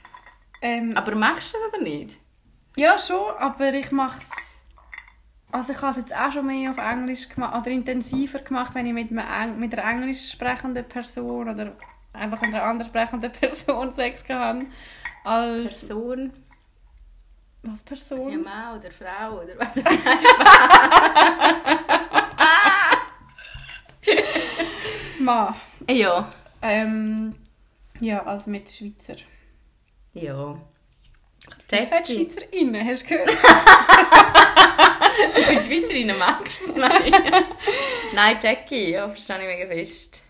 Ähm, 0.61 0.93
Aber 0.95 1.15
machst 1.17 1.53
du 1.55 1.59
das 1.59 1.69
oder 1.75 1.83
nicht? 1.83 2.17
ja, 2.77 2.97
schon, 2.99 3.35
aber 3.39 3.75
ich 3.75 3.91
mache 3.91 4.19
es... 4.19 4.31
Also 5.51 5.73
ich 5.73 5.83
habe 5.83 5.91
es 5.91 5.97
jetzt 5.99 6.15
auch 6.17 6.33
schon 6.33 6.47
mehr 6.47 6.71
auf 6.71 6.79
Englisch 6.79 7.29
gemacht, 7.29 7.55
oder 7.61 7.71
intensiver 7.71 8.39
gemacht, 8.39 8.75
wenn 8.75 8.87
ich 8.87 8.93
mit, 8.95 9.11
einem 9.13 9.59
mit 9.59 9.77
einer 9.79 9.91
englisch 9.91 10.31
sprechenden 10.31 10.85
Person 10.89 11.49
oder 11.51 11.73
einfach 12.15 12.41
mit 12.41 12.55
einer 12.55 12.63
anderen 12.63 12.89
sprechenden 12.89 13.31
Person 13.41 13.93
Sex 13.93 14.25
hatte. 14.29 14.67
Als... 15.25 15.81
Person, 15.81 16.33
Was 17.63 17.75
ja, 17.75 17.79
Person? 17.85 18.43
Mann 18.43 18.79
oder 18.79 18.91
Frau 18.91 19.43
oder 19.43 19.57
was 19.57 19.79
auch 19.79 19.91
immer. 19.91 20.17
Mann. 25.21 25.55
Ja. 25.89 26.29
Ähm, 26.61 27.35
ja, 28.01 28.25
also 28.25 28.51
mit 28.51 28.69
Schweizer. 28.71 29.15
Ja. 30.15 30.61
Jackie. 31.71 32.29
Schweizerinnen, 32.31 32.85
hast 32.87 33.03
du 33.05 33.09
gehört? 33.09 33.31
Die 35.37 35.61
Schweizerinnen 35.61 36.19
magst 36.19 36.69
du? 36.69 36.73
Nein. 36.73 37.13
Nein, 38.15 38.39
Jackie, 38.43 38.91
ja, 38.91 39.09
verstehe 39.09 39.39
ich 39.39 39.47
mega 39.47 39.67
fest. 39.75 40.25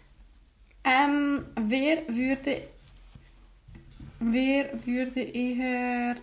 ähm, 0.84 1.46
wer 1.56 2.06
würde... 2.08 2.68
Wer 4.20 4.86
würde 4.86 5.22
eher... 5.22 6.16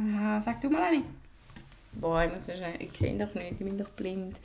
Ah, 0.00 0.40
sag 0.44 0.60
du 0.60 0.70
mal 0.70 0.84
eine. 0.84 1.02
Boah, 1.92 2.24
ich 2.24 2.32
muss 2.32 2.46
so 2.46 2.52
schnell, 2.52 2.74
ich 2.78 2.92
sehe 2.92 3.18
doch 3.18 3.34
nicht, 3.34 3.52
ich 3.52 3.58
bin 3.58 3.76
doch 3.78 3.88
blind. 3.90 4.36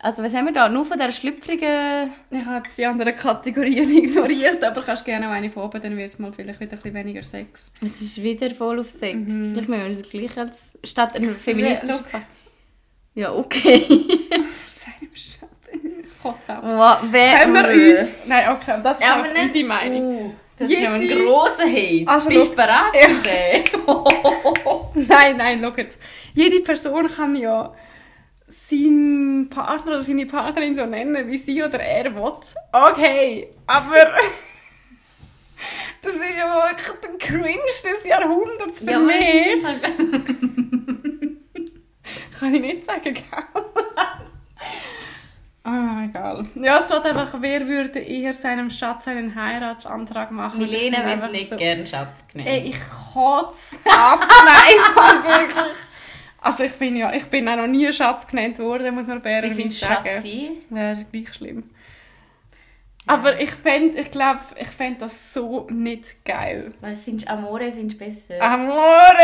Also, 0.00 0.20
was 0.24 0.34
haben 0.34 0.46
wir 0.46 0.52
da? 0.52 0.68
Nur 0.68 0.84
von 0.84 0.98
dieser 0.98 1.12
schlüpfrigen... 1.12 2.10
Ich 2.32 2.44
habe 2.44 2.68
die 2.76 2.84
anderen 2.84 3.14
Kategorien 3.14 3.88
ignoriert, 3.96 4.62
aber 4.64 4.82
kannst 4.82 5.04
gerne 5.04 5.28
auch 5.28 5.32
eine 5.32 5.48
von 5.48 5.62
oben, 5.62 5.80
dann 5.80 5.96
wird 5.96 6.12
es 6.12 6.18
mal 6.18 6.32
vielleicht 6.32 6.58
wieder 6.58 6.72
ein 6.72 6.78
bisschen 6.78 6.94
weniger 6.94 7.22
Sex. 7.22 7.70
Es 7.80 8.00
ist 8.00 8.20
wieder 8.20 8.50
voll 8.50 8.80
auf 8.80 8.88
Sex. 8.88 9.16
Mhm. 9.16 9.52
Vielleicht 9.52 9.68
müssen 9.68 9.82
wir 9.82 9.88
das 9.96 10.10
gleich 10.10 10.36
als... 10.36 10.78
Statt 10.82 11.14
einer 11.14 11.34
feministischen... 11.36 12.04
Ja, 12.12 12.22
Ja, 13.14 13.32
okay. 13.32 13.86
Seinem 13.86 15.14
Schatten. 15.14 16.00
Ich 16.00 16.20
kotze 16.20 16.58
auch. 16.58 16.62
wow, 16.64 16.98
wer... 17.08 17.38
Können 17.38 17.52
wir 17.52 18.00
uns... 18.00 18.10
Nein, 18.26 18.48
okay, 18.56 18.80
das 18.82 18.98
ist 18.98 19.04
Ja, 19.06 19.24
unsere 19.40 19.64
Meinung. 19.64 20.02
Uh, 20.02 20.34
das 20.62 20.70
ist 20.70 20.80
ja 20.80 20.92
ein 20.92 21.08
grosser 21.08 21.66
Hate. 21.66 22.04
Also, 22.06 22.28
Bist 22.28 22.52
du 22.52 22.56
bereit 22.56 22.94
Ja. 22.94 23.08
Nein, 24.94 25.36
nein, 25.36 25.60
schau 25.62 25.72
jetzt. 25.76 25.98
Jede 26.34 26.60
Person 26.60 27.06
kann 27.08 27.34
ja 27.36 27.74
seinen 28.46 29.48
Partner 29.50 29.92
oder 29.92 30.04
seine 30.04 30.26
Partnerin 30.26 30.74
so 30.76 30.84
nennen, 30.86 31.28
wie 31.30 31.38
sie 31.38 31.62
oder 31.62 31.80
er 31.80 32.14
will. 32.14 32.32
Okay, 32.72 33.48
aber... 33.66 33.96
das 36.02 36.14
ist 36.14 36.36
ja 36.36 36.68
wirklich 36.68 36.98
der 37.00 37.16
Cringe 37.18 37.62
des 37.62 38.04
Jahrhunderts 38.04 38.80
für 38.80 38.90
Ja, 38.90 38.98
mich. 38.98 39.62
Kann 42.38 42.54
ich 42.54 42.60
nicht 42.60 42.84
sagen, 42.86 43.14
gell? 43.14 43.24
Ah, 45.64 46.02
egal. 46.04 46.46
Ja, 46.56 46.78
es 46.78 46.86
steht 46.86 47.04
einfach, 47.04 47.34
wer 47.40 47.66
würde 47.68 48.00
eher 48.00 48.34
seinem 48.34 48.68
Schatz 48.70 49.06
einen 49.06 49.34
Heiratsantrag 49.34 50.30
machen? 50.32 50.58
Milena 50.58 51.06
wird 51.06 51.30
nicht 51.32 51.50
so- 51.50 51.56
gern 51.56 51.86
Schatz 51.86 52.24
genannt. 52.32 52.48
Ey, 52.50 52.70
ich 52.70 52.80
kotze 53.12 53.76
ab. 53.86 54.26
Nein, 54.44 55.24
wirklich. 55.24 55.76
Also 56.40 56.64
ich 56.64 56.72
bin 56.72 56.96
ja, 56.96 57.12
ich 57.12 57.26
bin 57.26 57.48
auch 57.48 57.54
noch 57.56 57.68
nie 57.68 57.92
Schatz 57.92 58.26
genannt 58.26 58.58
worden, 58.58 58.92
muss 58.96 59.06
man 59.06 59.18
Wie 59.18 59.22
fairerweise 59.22 59.54
findest 59.54 59.82
du 59.82 59.86
sagen. 59.86 60.08
Schatzi? 60.16 60.58
Wäre 60.70 61.06
gleich 61.12 61.32
schlimm. 61.34 61.62
Aber 63.06 63.40
ich 63.40 63.50
fände, 63.50 64.00
ich 64.00 64.10
glaube, 64.10 64.40
ich 64.56 64.68
fände 64.68 65.00
das 65.00 65.32
so 65.32 65.66
nicht 65.70 66.24
geil. 66.24 66.72
Was 66.80 66.98
findest 67.00 67.28
du? 67.28 67.32
Amore 67.32 67.72
findest 67.72 68.00
du 68.00 68.04
besser? 68.04 68.40
Amore! 68.40 69.16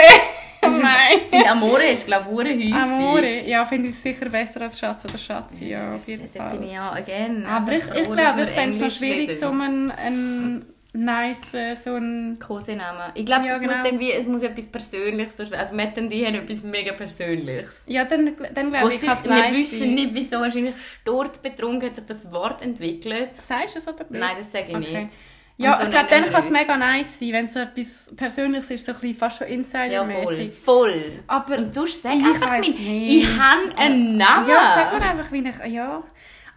Nein! 0.62 1.18
Ich 1.22 1.30
finde 1.30 1.50
Amore 1.50 1.84
ist, 1.84 2.06
glaube 2.06 2.28
ich, 2.30 2.50
häufig. 2.50 2.74
Amore, 2.74 3.40
ja, 3.46 3.64
finde 3.64 3.90
ich 3.90 3.98
sicher 3.98 4.28
besser 4.28 4.62
als 4.62 4.78
Schatz 4.78 5.04
oder 5.04 5.18
Schatzi, 5.18 5.66
ja, 5.66 5.94
auf 5.94 6.06
jeden 6.08 6.28
Da 6.34 6.48
bin 6.48 6.64
ich 6.64 6.72
ja 6.72 6.92
again. 6.92 7.46
Aber 7.46 7.72
ich, 7.72 7.78
ich 7.78 8.04
froh, 8.04 8.14
glaube, 8.14 8.38
wir 8.38 8.44
ich 8.44 8.50
fände 8.50 8.76
es 8.76 8.82
noch 8.82 8.90
schwierig, 8.90 9.38
so 9.38 9.48
einen, 9.48 9.92
einen 9.92 10.66
nice, 10.92 11.54
äh, 11.54 11.74
so 11.76 11.94
einen... 11.94 12.38
Kosenamen. 12.38 13.12
Ich 13.14 13.26
glaube, 13.26 13.46
Ja, 13.46 13.52
das 13.52 13.60
genau. 13.60 13.76
muss 13.78 13.88
dann 13.88 14.00
wie, 14.00 14.12
es 14.12 14.26
muss 14.26 14.42
etwas 14.42 14.66
Persönliches 14.66 15.36
sein. 15.36 15.52
Also 15.54 15.74
Matt 15.74 15.96
und 15.98 16.12
ich 16.12 16.24
haben 16.26 16.34
etwas 16.34 16.64
mega 16.64 16.92
Persönliches. 16.92 17.84
Ja, 17.86 18.04
dann, 18.04 18.34
dann 18.54 18.70
glaube 18.70 18.94
ich, 18.94 19.00
kann 19.00 19.24
wir 19.24 19.52
wissen 19.52 19.78
sein. 19.80 19.94
nicht, 19.94 20.14
wieso 20.14 20.40
wahrscheinlich 20.40 20.74
sturzbetrunken 21.02 21.88
hat 21.88 21.96
sich 21.96 22.04
das 22.06 22.30
Wort 22.32 22.62
entwickelt. 22.62 23.30
Sagst 23.46 23.74
du 23.76 23.78
es 23.80 23.86
oder 23.88 23.98
nicht? 24.08 24.10
Nein, 24.20 24.36
das 24.38 24.50
sage 24.52 24.66
ich 24.68 24.76
Okay. 24.76 25.02
nicht. 25.04 25.12
Ja, 25.60 25.76
so 25.76 25.84
ich 25.84 25.90
glaube, 25.90 26.06
dann 26.08 26.24
kann 26.30 26.44
es 26.44 26.50
mega 26.50 26.76
nice 26.76 27.18
sein, 27.18 27.32
wenn 27.32 27.44
es 27.46 27.52
so 27.52 27.58
etwas 27.58 28.10
Persönliches 28.16 28.70
ist, 28.70 28.86
so 28.86 28.92
ein 28.92 28.98
bisschen 29.00 29.16
fast 29.18 29.38
schon 29.38 29.48
Ja, 29.48 30.04
voll. 30.04 30.12
Insidermäßig. 30.14 30.54
Voll. 30.54 31.12
Aber 31.26 31.58
Und 31.58 31.74
sonst 31.74 32.00
sag 32.00 32.14
ich 32.14 32.24
einfach 32.24 32.58
nicht. 32.60 32.78
Ich 32.78 33.26
habe 33.26 33.76
einen 33.76 34.16
Namen. 34.16 34.48
Ja, 34.48 34.72
sag 34.74 34.92
mir 35.00 35.04
einfach, 35.04 35.32
wie 35.32 35.48
ich... 35.48 35.72
Ja. 35.72 36.02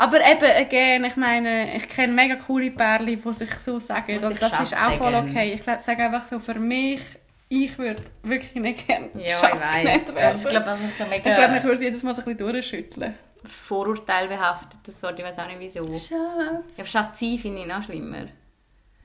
Aber 0.02 0.18
eben, 0.20 0.44
again, 0.44 1.06
ich 1.06 1.16
meine, 1.16 1.76
ich 1.76 1.88
kenne 1.88 2.12
mega 2.12 2.36
coole 2.36 2.72
Pärchen, 2.72 3.22
die 3.24 3.34
sich 3.34 3.54
so 3.60 3.80
sagen. 3.80 4.18
Und 4.24 4.42
das 4.42 4.60
ist 4.60 4.76
auch 4.76 4.94
voll 4.94 5.14
okay. 5.14 5.54
Ich 5.54 5.62
glaub, 5.62 5.80
sage 5.80 6.04
einfach 6.06 6.28
so, 6.28 6.40
für 6.40 6.56
mich, 6.56 7.00
ich 7.50 7.78
würde 7.78 8.02
wirklich 8.24 8.56
nicht 8.56 8.88
gerne 8.88 9.12
Ja, 9.14 9.38
Schatz 9.38 9.60
ich 9.76 9.82
genannt 9.84 10.08
weiß. 10.08 10.16
werden. 10.16 10.38
Ich 10.42 10.50
glaube, 10.50 10.66
das 10.66 10.80
ist 10.82 10.98
so 10.98 11.04
ich 11.04 11.22
glaube, 11.22 11.40
mega 11.40 11.58
ich 11.58 11.64
würde 11.64 11.76
es 11.76 11.82
jedes 11.84 12.02
Mal 12.02 12.16
so 12.16 12.22
ein 12.22 12.36
bisschen 12.36 12.52
durchschütteln. 12.52 13.14
Vorurteil 13.46 14.28
behaftet, 14.28 14.80
das 14.86 15.04
Wort. 15.04 15.20
Ich 15.20 15.26
weiß 15.26 15.38
auch 15.38 15.46
nicht 15.48 15.60
wieso. 15.60 15.86
Schatz, 15.86 16.10
Ja, 16.78 16.86
Schatzi 16.86 17.38
finde 17.40 17.62
ich 17.62 17.68
noch 17.68 17.84
schlimmer. 17.84 18.26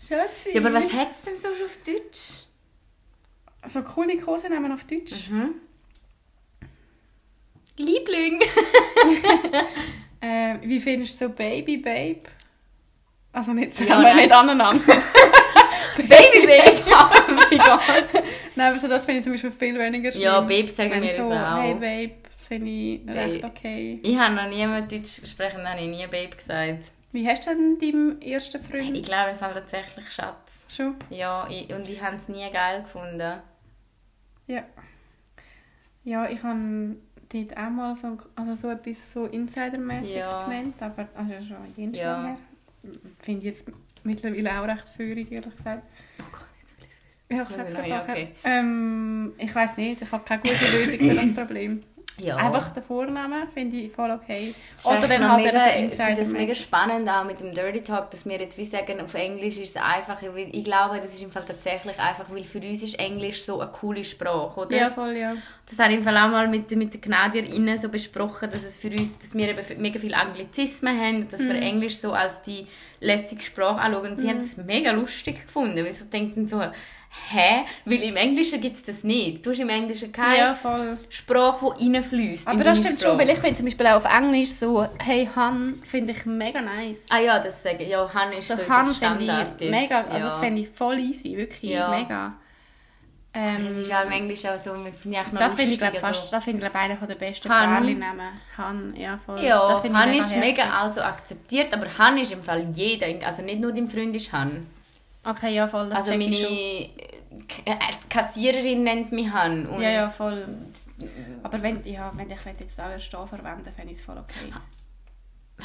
Schatzi. 0.01 0.55
Ja, 0.55 0.61
aber 0.63 0.73
was 0.73 0.91
hat 0.95 1.11
es 1.11 1.21
denn 1.23 1.37
sonst 1.39 1.63
auf 1.63 1.79
Deutsch? 1.87 2.45
So 3.67 3.83
coole 3.83 4.17
Kosenamen 4.17 4.73
auf 4.73 4.85
Deutsch. 4.85 5.29
Mhm. 5.29 5.57
Liebling. 7.77 8.41
Äh, 10.27 10.59
wie 10.63 10.81
findest 10.81 11.21
du 11.21 11.27
so 11.27 11.33
Baby 11.33 11.77
Babe? 11.79 12.23
Also 13.33 13.53
nicht 13.53 13.79
Ja, 13.81 14.01
nein. 14.01 14.17
nicht 14.17 14.33
aneinander. 14.33 14.81
Baby 15.97 16.47
Babe. 16.47 16.83
Nein, 18.57 18.71
aber 18.73 18.79
so 18.81 18.89
das 18.89 19.05
finde 19.05 19.19
ich 19.19 19.25
zum 19.25 19.33
Beispiel 19.35 19.53
viel 19.53 19.79
weniger 19.79 20.11
schlimm. 20.11 20.25
Ja, 20.25 20.41
Babe 20.41 20.69
sagen 20.69 20.91
wir 21.03 21.15
so, 21.23 21.29
das 21.31 21.39
auch. 21.53 21.63
Hey 21.63 21.75
Babe, 21.75 22.15
finde 22.49 22.71
ich 22.71 23.01
recht 23.09 23.43
Babe. 23.43 23.53
okay. 23.55 24.01
Ich 24.03 24.17
habe 24.19 24.35
noch 24.35 24.49
nie 24.49 24.67
mit 24.67 24.91
Deutsch 24.91 25.21
gesprochen, 25.21 25.69
habe 25.69 25.81
ich 25.81 25.89
nie 25.89 26.07
Babe 26.07 26.35
gesagt. 26.37 26.85
Wie 27.13 27.27
hast 27.29 27.47
du 27.47 27.51
denn 27.51 27.79
deinem 27.79 28.21
ersten 28.21 28.63
Freund 28.63 28.97
Ich 28.97 29.05
glaube, 29.05 29.33
ich 29.33 29.39
fand 29.39 29.55
tatsächlich 29.55 30.11
Schatz. 30.11 30.67
schon? 30.75 30.97
Ja, 31.11 31.47
ich, 31.51 31.73
und 31.73 31.89
ich 31.89 32.01
habe 32.03 32.17
es 32.17 32.29
nie 32.29 32.51
geil 32.51 32.83
gefunden. 32.83 33.41
Ja. 34.47 34.63
Ja, 36.05 36.29
ich 36.29 36.43
habe 36.43 36.97
dort 37.45 37.59
auch 37.59 37.71
mal 37.71 37.97
so, 37.97 38.17
also 38.35 38.57
so 38.57 38.69
etwas 38.71 39.13
so 39.13 39.27
Insidermäßiges 39.27 40.15
Ja. 40.17 40.45
genannt, 40.45 40.75
aber 40.81 41.09
also 41.15 41.35
schon 41.47 41.57
jenst 41.77 42.01
Ja. 42.01 42.23
her. 42.25 42.39
Finde 43.21 43.41
ich 43.41 43.45
jetzt 43.47 43.73
mittlerweile 44.05 44.61
auch 44.61 44.67
recht 44.69 44.89
führig, 44.89 45.31
ehrlich 45.33 45.57
gesagt. 45.57 45.83
Oh 46.21 46.25
Gott, 46.33 46.47
jetzt 46.61 46.77
will 46.79 46.87
ich 46.87 46.91
es 46.91 47.03
wissen. 47.05 47.37
Ja, 47.37 47.43
ich 47.43 47.75
sag's 47.75 47.89
Ja, 47.89 48.03
okay. 48.03 48.29
Ähm, 48.45 49.33
ich 49.39 49.55
weiß 49.55 49.77
nicht, 49.77 50.03
ich 50.03 50.13
habe 50.13 50.25
keine 50.25 50.43
gute 50.43 50.55
Lösung 50.73 50.99
für 51.09 51.15
das 51.15 51.35
Problem. 51.35 51.83
Ja. 52.19 52.37
Einfach 52.37 52.71
der 52.73 52.83
Vorname 52.83 53.47
finde 53.53 53.77
ich 53.77 53.93
voll 53.93 54.11
okay. 54.11 54.55
Das 54.73 54.87
Oder 54.87 55.07
dann 55.07 55.31
halt 55.31 55.45
mega, 55.45 55.67
ich 55.67 55.93
finde 55.93 56.17
das 56.17 56.29
mega 56.29 56.55
spannend 56.55 57.09
auch 57.09 57.25
mit 57.25 57.41
dem 57.41 57.55
Dirty 57.55 57.83
Talk, 57.83 58.11
dass 58.11 58.25
wir 58.25 58.39
jetzt 58.39 58.57
wie 58.57 58.65
sagen, 58.65 59.01
auf 59.01 59.13
Englisch 59.15 59.59
ist 59.59 59.77
es 59.77 59.83
einfacher. 59.83 60.35
weil 60.35 60.49
Ich 60.53 60.65
glaube, 60.65 60.99
das 61.01 61.13
ist 61.13 61.23
im 61.23 61.31
Fall 61.31 61.45
tatsächlich 61.47 61.99
einfach, 61.99 62.25
weil 62.31 62.45
für 62.45 62.59
uns 62.59 62.83
ist 62.83 62.99
Englisch 62.99 63.43
so 63.43 63.61
eine 63.61 63.71
coole 63.71 64.03
Sprache, 64.03 64.61
oder? 64.61 64.77
Ja, 64.77 64.91
voll, 64.91 65.17
ja. 65.17 65.37
Das 65.69 65.79
habe 65.79 65.93
ich 65.93 65.99
im 65.99 66.05
Fall 66.05 66.17
auch 66.17 66.31
mal 66.31 66.49
mit, 66.49 66.71
mit 66.71 66.95
den 66.95 67.01
Kanadierinnen 67.01 67.77
so 67.77 67.89
besprochen, 67.89 68.49
dass 68.51 68.63
es 68.63 68.79
für 68.79 68.89
uns, 68.89 69.19
dass 69.19 69.35
wir 69.35 69.49
eben 69.49 69.83
mega 69.83 69.99
viele 69.99 70.17
Anglizismen 70.17 70.99
haben 70.99 71.17
und 71.23 71.33
dass 71.33 71.43
wir 71.43 71.55
Englisch 71.55 71.99
so 71.99 72.13
als 72.13 72.41
die 72.43 72.67
lässige 73.01 73.43
Sprache 73.43 73.81
anschauen. 73.81 74.13
Und 74.13 74.21
sie 74.21 74.29
haben 74.29 74.39
es 74.39 74.57
mega 74.57 74.93
lustig 74.93 75.43
gefunden, 75.43 75.85
weil 75.85 75.93
sie 75.93 76.07
denken 76.07 76.49
so, 76.49 76.63
hä? 77.31 77.65
Weil 77.85 78.03
im 78.03 78.17
Englischen 78.17 78.61
gibt 78.61 78.77
es 78.77 78.83
das 78.83 79.05
nicht. 79.05 79.45
Du 79.45 79.51
hast 79.51 79.59
im 79.61 79.69
Englischen 79.69 80.13
keine 80.13 80.39
Ja, 80.39 80.55
voll. 80.55 80.99
Sprache, 81.09 81.75
die 81.81 81.93
reinfließt. 81.95 82.49
Aber 82.49 82.65
das 82.65 82.79
stimmt 82.79 83.01
schon, 83.01 83.19
weil 83.19 83.29
ich 83.31 83.39
finde 83.39 83.57
zum 83.57 83.65
Beispiel 83.67 83.87
auch 83.89 83.97
auf 83.97 84.05
Englisch 84.05 84.51
so, 84.53 84.87
hey 84.99 85.29
Han, 85.35 85.81
finde 85.85 86.13
ich 86.13 86.25
mega 86.27 86.61
nice. 86.61 87.07
Ah 87.11 87.19
ja, 87.19 87.39
das 87.39 87.63
sage 87.63 87.85
ich. 87.85 87.89
Ja, 87.91 88.09
Han 88.13 88.33
ist 88.33 88.49
so, 88.49 88.55
So 88.57 88.69
Han 88.69 88.93
Standard 88.93 89.61
ich 89.61 89.71
mega, 89.71 89.99
also 90.01 90.13
ja. 90.13 90.19
das 90.21 90.39
finde 90.39 90.63
ich 90.63 90.69
voll 90.71 90.99
easy, 90.99 91.37
wirklich 91.37 91.71
Ja. 91.73 91.89
mega. 91.91 92.35
Ähm, 93.39 93.67
Es 93.69 93.77
ist 93.77 93.93
auch 93.93 94.07
im 94.07 94.13
Englischen 94.13 94.49
auch 94.49 94.57
so, 94.59 94.73
finde 94.73 94.91
ich 95.11 95.19
auch 95.19 95.31
noch 95.31 95.41
das 95.41 95.55
finde 95.57 95.73
ich 95.75 95.81
lustig, 95.81 96.01
glaub, 96.01 96.05
also- 96.05 96.21
fast, 96.21 96.33
das 96.33 96.45
finde 96.45 96.65
ich 96.65 96.73
glaub, 96.73 96.83
einer 96.83 96.97
der 97.07 97.15
besten 97.17 97.51
Han. 97.51 97.77
Pärchennamen. 97.77 98.29
Han, 98.57 98.95
ja 98.97 99.19
voll. 99.27 99.41
Ja, 99.43 99.69
das 99.69 99.83
Han 99.93 100.15
ist 100.15 100.33
herzig. 100.33 100.39
mega 100.39 100.83
auch 100.87 100.89
so 100.91 101.03
akzeptiert, 101.03 101.71
aber 101.75 101.87
Han 101.99 102.17
ist 102.17 102.33
im 102.33 102.43
Fall 102.43 102.67
jeder, 102.73 103.07
also 103.27 103.43
nicht 103.43 103.61
nur 103.61 103.73
dein 103.73 103.89
Freund 103.89 104.17
ist 104.17 104.33
Han. 104.33 104.67
Okay, 105.27 105.55
ja 105.55 105.67
voll, 105.67 105.89
das 105.89 105.99
Also 105.99 106.13
meine 106.13 106.25
ich 106.25 106.91
äh, 107.65 107.75
Kassiererin 108.09 108.85
nennt 108.85 109.13
mich 109.13 109.31
Han. 109.31 109.81
Ja, 109.81 109.91
ja, 109.91 110.09
voll. 110.09 110.47
Aber 111.43 111.63
wenn, 111.63 111.85
ja, 111.85 112.13
wenn 112.15 112.31
ich 112.31 112.45
jetzt 112.45 112.81
auch 112.81 112.85
da 113.11 113.27
verwenden, 113.27 113.73
fände 113.75 113.93
ich 113.93 113.99
es 113.99 114.05
voll 114.05 114.19
okay. 114.19 114.53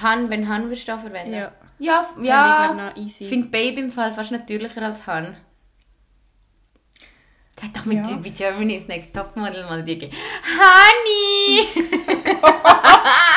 Han, 0.01 0.29
wenn 0.29 0.47
Han 0.47 0.63
würdest 0.63 0.87
du 0.87 0.97
verwenden? 0.97 1.33
Ja. 1.33 1.51
Ja, 1.79 2.07
ja. 2.21 2.91
Ich 2.95 3.17
finde 3.17 3.47
Baby 3.47 3.81
im 3.81 3.91
Fall 3.91 4.11
fast 4.13 4.31
natürlicher 4.31 4.81
als 4.81 5.05
Han. 5.07 5.35
Das 7.55 7.65
hat 7.65 7.77
doch 7.77 7.85
mit, 7.85 7.97
Ja. 7.97 8.17
Germany's 8.33 8.87
Next 8.87 9.13
Topmodel 9.13 9.63
mal 9.65 9.83
die 9.83 9.97
gegeben. 9.99 10.15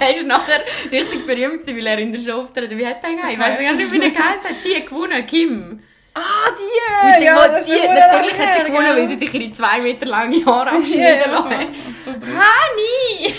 Der 0.00 0.10
ist 0.14 0.26
nachher 0.26 0.60
richtig 0.90 1.26
berühmt 1.26 1.60
gewesen, 1.60 1.76
weil 1.76 1.86
er 1.86 1.98
in 1.98 2.12
der 2.12 2.20
Show 2.20 2.40
auftreten. 2.40 2.76
Wie 2.78 2.86
hat 2.86 3.00
geheißen? 3.02 3.30
Ich 3.30 3.38
weiß 3.38 3.58
gar 3.60 3.72
nicht, 3.74 3.92
wie 3.92 4.00
er 4.02 4.10
geheißen 4.10 4.44
hat. 4.50 4.56
Sie 4.62 4.76
hat 4.76 4.86
gewonnen, 4.86 5.26
Kim. 5.26 5.80
Ah, 6.14 6.50
Mit 7.04 7.16
die! 7.20 7.24
dem, 7.26 7.34
wo 7.34 7.40
das 7.40 7.66
die, 7.66 7.72
ist 7.74 7.84
natürlich 7.84 8.38
hat 8.38 8.56
sie 8.56 8.64
gewonnen, 8.72 8.96
weil 8.96 9.08
sie 9.08 9.16
sich 9.18 9.34
ihre 9.34 9.52
zwei 9.52 9.80
Meter 9.82 10.06
lange 10.06 10.44
Haare 10.46 10.70
abschneiden 10.70 11.20
ja, 11.20 11.30
lassen 11.30 11.50
hat. 11.50 11.68
Honey! 12.40 13.34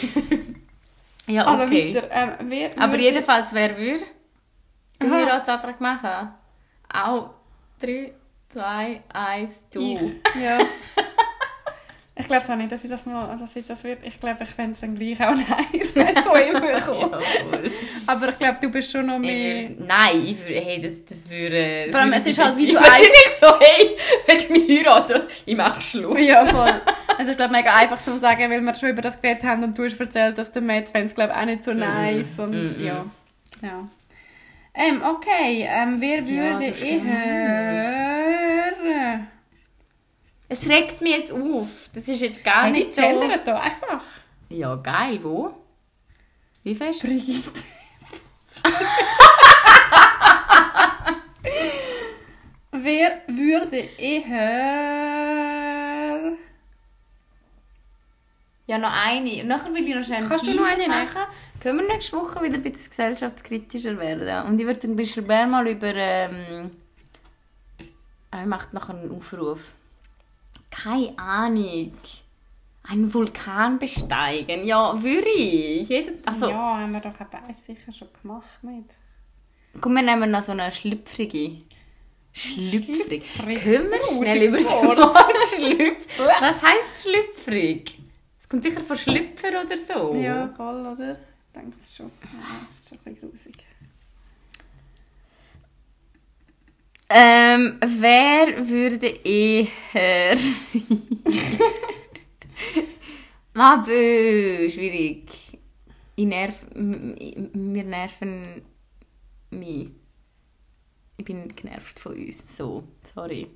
ja, 1.27 1.43
Also 1.45 1.63
okay. 1.63 1.95
weiter. 1.95 2.07
Ähm, 2.11 2.31
wer 2.41 2.69
Aber 2.77 2.93
würde- 2.93 3.03
jedenfalls, 3.03 3.47
wer 3.51 3.75
würde 3.77 4.03
einen. 4.99 5.11
Heiratsantrag 5.11 5.81
machen? 5.81 6.33
Auch 6.93 7.31
3, 7.81 8.13
2, 8.49 9.01
1, 9.11 9.63
du. 9.73 9.81
Ich. 9.81 10.41
Ja. 10.41 10.59
Ich 12.19 12.27
glaube 12.27 12.51
auch 12.51 12.55
nicht, 12.55 12.71
dass 12.71 12.83
ich 12.83 12.89
das 12.89 13.05
mal, 13.05 13.37
dass 13.39 13.55
ich 13.55 13.67
das 13.67 13.83
wird. 13.83 13.99
Ich 14.03 14.19
glaube, 14.19 14.43
ich 14.43 14.49
fände 14.49 14.71
es 14.73 14.79
dann 14.79 14.97
gleich 14.97 15.21
auch 15.21 15.35
nice, 15.35 15.95
wenn 15.95 16.07
es 16.15 16.23
so 16.23 16.33
immer 16.33 16.81
kommt. 17.09 17.15
Aber 18.07 18.29
ich 18.29 18.39
glaube, 18.39 18.57
du 18.61 18.69
bist 18.69 18.91
schon 18.91 19.05
noch 19.05 19.19
mehr... 19.19 19.69
Nein, 19.77 20.25
ich 20.25 20.39
würde, 20.39 20.59
hey, 20.59 20.81
das, 20.81 21.05
das 21.05 21.29
würde... 21.29 21.83
das 21.85 21.91
Vor 21.91 21.99
allem, 22.01 22.13
es 22.13 22.25
ist 22.25 22.43
halt 22.43 22.57
wie 22.57 22.67
du 22.67 22.75
Wahrscheinlich 22.75 23.29
so, 23.39 23.47
hey, 23.59 23.97
willst 24.25 24.49
du 24.49 24.53
mich 24.53 24.67
heiraten? 24.79 25.21
Ich 25.45 25.55
mache 25.55 25.81
Schluss. 25.81 26.19
Ja, 26.19 26.45
voll. 26.47 26.73
Also 27.17 27.31
ich 27.31 27.37
glaube, 27.37 27.53
mega 27.53 27.73
einfach 27.75 28.01
zu 28.01 28.17
sagen, 28.19 28.49
weil 28.49 28.61
wir 28.61 28.75
schon 28.75 28.89
über 28.89 29.01
das 29.01 29.21
geredet 29.21 29.43
haben 29.43 29.63
und 29.63 29.77
du 29.77 29.85
hast 29.85 29.99
erzählt, 29.99 30.37
dass 30.37 30.51
der 30.51 30.61
Matt 30.61 30.89
fände 30.89 31.07
es, 31.09 31.15
glaube 31.15 31.35
auch 31.35 31.45
nicht 31.45 31.63
so 31.63 31.73
nice 31.73 32.37
und 32.39 32.77
Mhm. 32.79 32.85
ja. 32.85 33.05
ja. 33.61 33.87
Ähm, 34.73 35.01
okay, 35.03 35.67
ähm, 35.69 35.97
wer 35.99 36.19
Ja, 36.21 36.59
würde 36.59 36.75
so 36.75 36.85
eher... 36.85 37.01
Es 40.49 40.67
regt 40.69 41.01
mich 41.01 41.11
jetzt 41.17 41.31
auf. 41.31 41.89
Das 41.93 42.07
ist 42.07 42.21
jetzt 42.21 42.43
gar 42.43 42.63
Hey, 42.65 42.71
nicht 42.71 42.93
so... 42.95 43.01
gendern 43.01 43.39
da 43.43 43.59
einfach. 43.59 44.01
Ja, 44.49 44.75
geil, 44.75 45.19
wo? 45.21 45.53
Wie 46.63 46.73
fest? 46.73 47.01
Brigitte. 47.01 47.61
wer 52.71 53.21
würde 53.27 53.77
eher... 53.97 54.77
Ja, 58.67 58.77
noch 58.77 58.91
eine. 58.91 59.41
Und 59.41 59.47
nachher 59.47 59.73
will 59.73 59.87
ich 59.87 59.95
noch 59.95 60.03
schnell 60.03 60.25
Kannst 60.27 60.45
du 60.45 60.51
Teaser 60.51 60.61
noch 60.61 60.71
eine 60.71 60.87
machen. 60.87 61.21
Können 61.61 61.79
wir 61.79 61.87
nächste 61.87 62.17
Woche 62.17 62.43
wieder 62.43 62.55
ein 62.55 62.61
bisschen 62.61 62.89
gesellschaftskritischer 62.89 63.97
werden? 63.97 64.45
Und 64.47 64.59
ich 64.59 64.65
würde 64.65 64.79
zum 64.79 64.95
Beispiel 64.95 65.23
mal 65.23 65.67
über... 65.67 65.93
Ähm, 65.95 66.71
er 68.31 68.45
macht 68.45 68.73
noch 68.73 68.89
einen 68.89 69.09
Aufruf. 69.15 69.73
Keine 70.87 71.19
Ahnung. 71.19 71.91
Einen 72.83 73.13
Vulkan 73.13 73.77
besteigen? 73.77 74.65
Ja, 74.65 75.01
würde 75.03 75.29
ich. 75.29 75.89
Jeder, 75.89 76.13
also, 76.25 76.49
Ja, 76.49 76.77
haben 76.79 76.93
wir 76.93 77.01
doch 77.01 77.11
beide 77.29 77.53
sicher 77.53 77.91
schon 77.91 78.07
gemacht 78.21 78.47
mit. 78.61 78.85
komm, 79.81 79.95
wir 79.95 80.01
nehmen 80.01 80.31
noch 80.31 80.41
so 80.43 80.53
eine 80.53 80.71
schlüpfrige. 80.71 81.63
Schlüpfrig. 82.31 83.25
Schlüpfrig. 83.33 83.61
Können 83.63 83.89
wir 83.91 84.17
schnell 84.17 84.43
über 84.47 84.57
das 84.57 84.71
Wort. 84.71 85.43
Schlüpfen? 85.55 86.25
Was 86.39 86.61
heisst 86.61 87.03
schlüpfrig? 87.03 87.99
Es 88.39 88.47
kommt 88.47 88.63
sicher 88.63 88.79
von 88.79 88.97
Schlüpfer 88.97 89.49
oder 89.49 89.77
so. 89.77 90.15
Ja, 90.15 90.47
voll, 90.55 90.85
oder? 90.85 91.13
Ich 91.13 91.53
denke 91.61 91.75
es 91.83 91.95
schon. 91.95 92.05
Ja, 92.05 92.67
das 92.69 92.79
ist 92.79 92.89
schon 92.89 92.97
ein 92.99 93.15
bisschen 93.15 93.29
grusig. 93.31 93.66
Ähm, 97.09 97.79
wer 97.81 98.67
würde 98.67 99.07
eher. 99.07 100.37
Ah, 103.59 103.77
bö, 103.77 104.69
schwierig. 104.69 105.31
Ich 106.15 106.25
nerv. 106.27 106.63
Wir 106.75 107.83
nerven 107.83 108.61
mich. 109.49 109.89
Ich 111.17 111.25
bin 111.25 111.55
genervt 111.55 111.99
von 111.99 112.13
uns. 112.13 112.43
So, 112.55 112.83
sorry. 113.15 113.47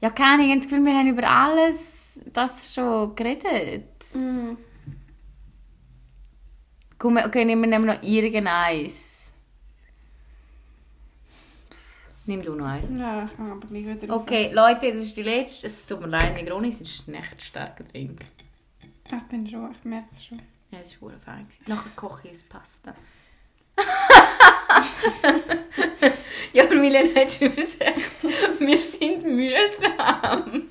Ja, 0.00 0.08
keine 0.08 0.32
Ahnung, 0.32 0.46
ich 0.46 0.50
habe 0.50 0.60
das 0.60 0.70
Gefühl, 0.70 0.86
wir 0.86 0.94
haben 0.94 1.08
über 1.08 1.28
alles 1.28 2.20
das 2.32 2.72
schon 2.72 3.14
geredet. 3.14 3.84
Komm, 6.98 7.18
okay, 7.18 7.44
nehmen 7.44 7.70
wir 7.70 7.78
noch 7.78 8.02
irgendeins. 8.02 9.15
Nimm 12.26 12.42
du 12.42 12.54
noch 12.56 12.66
eins. 12.66 12.90
Ja, 12.90 13.24
ich 13.24 13.36
kann 13.36 13.52
aber 13.52 13.66
gleich 13.68 13.86
wieder 13.86 14.14
Okay, 14.14 14.50
Leute, 14.52 14.92
das 14.92 15.04
ist 15.04 15.16
die 15.16 15.22
letzte. 15.22 15.68
Es 15.68 15.86
tut 15.86 16.00
mir 16.00 16.08
leid, 16.08 16.34
Negroni, 16.34 16.68
es 16.68 16.80
ist 16.80 17.06
ein 17.06 17.14
echt 17.14 17.40
starker 17.40 17.84
Drink. 17.84 18.20
Ich 19.06 19.22
bin 19.28 19.48
schon, 19.48 19.70
ich 19.70 19.84
merke 19.84 20.08
es 20.12 20.24
schon. 20.24 20.42
Ja, 20.72 20.80
es 20.80 21.00
war 21.00 21.12
fein. 21.24 21.46
gewesen. 21.46 21.62
Nachher 21.66 21.90
koche 21.94 22.22
ich 22.24 22.30
uns 22.30 22.42
Pasta. 22.44 22.94
ja, 26.52 26.64
aber 26.64 26.74
Milena 26.74 27.20
hat 27.20 27.30
schon 27.30 27.54
gesagt, 27.54 28.24
wir 28.58 28.80
sind 28.80 29.22
mühsam. 29.24 30.62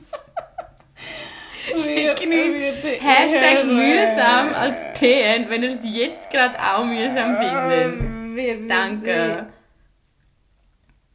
Schicken 1.77 2.33
uns 2.33 2.83
Hashtag 3.01 3.65
mühsam 3.65 4.53
als 4.53 4.79
PN, 4.99 5.49
wenn 5.49 5.63
ihr 5.63 5.71
es 5.71 5.79
jetzt 5.83 6.29
gerade 6.29 6.59
auch 6.59 6.83
mühsam 6.83 7.37
findet. 7.37 8.01
findet. 8.35 8.69
Danke. 8.69 9.47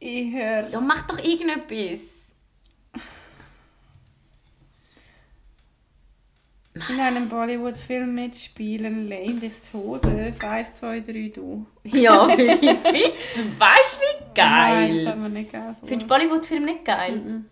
Ich 0.03 0.33
höre. 0.33 0.67
Ja, 0.69 0.81
mach 0.81 1.03
doch 1.05 1.19
irgendetwas. 1.23 1.99
In 6.73 6.99
einem 6.99 7.29
Bollywood-Film 7.29 8.15
mitspielen, 8.15 9.07
Lane 9.07 9.35
des 9.39 9.69
Todes. 9.71 10.41
1, 10.41 10.73
2, 10.75 11.01
3, 11.01 11.31
du. 11.35 11.67
Ja, 11.83 12.27
für 12.29 12.37
die 12.37 12.75
Fix. 12.75 13.37
Weißt 13.59 13.99
du, 13.99 14.01
wie 14.01 14.41
Nein, 14.41 14.95
das 14.95 15.03
geil? 15.05 15.15
mir 15.17 15.29
nicht 15.29 15.51
geil 15.51 15.75
vor. 15.79 15.87
Findest 15.87 16.09
du 16.09 16.15
Bollywood-Film 16.15 16.65
nicht 16.65 16.85
geil? 16.85 17.15
Mhm. 17.17 17.45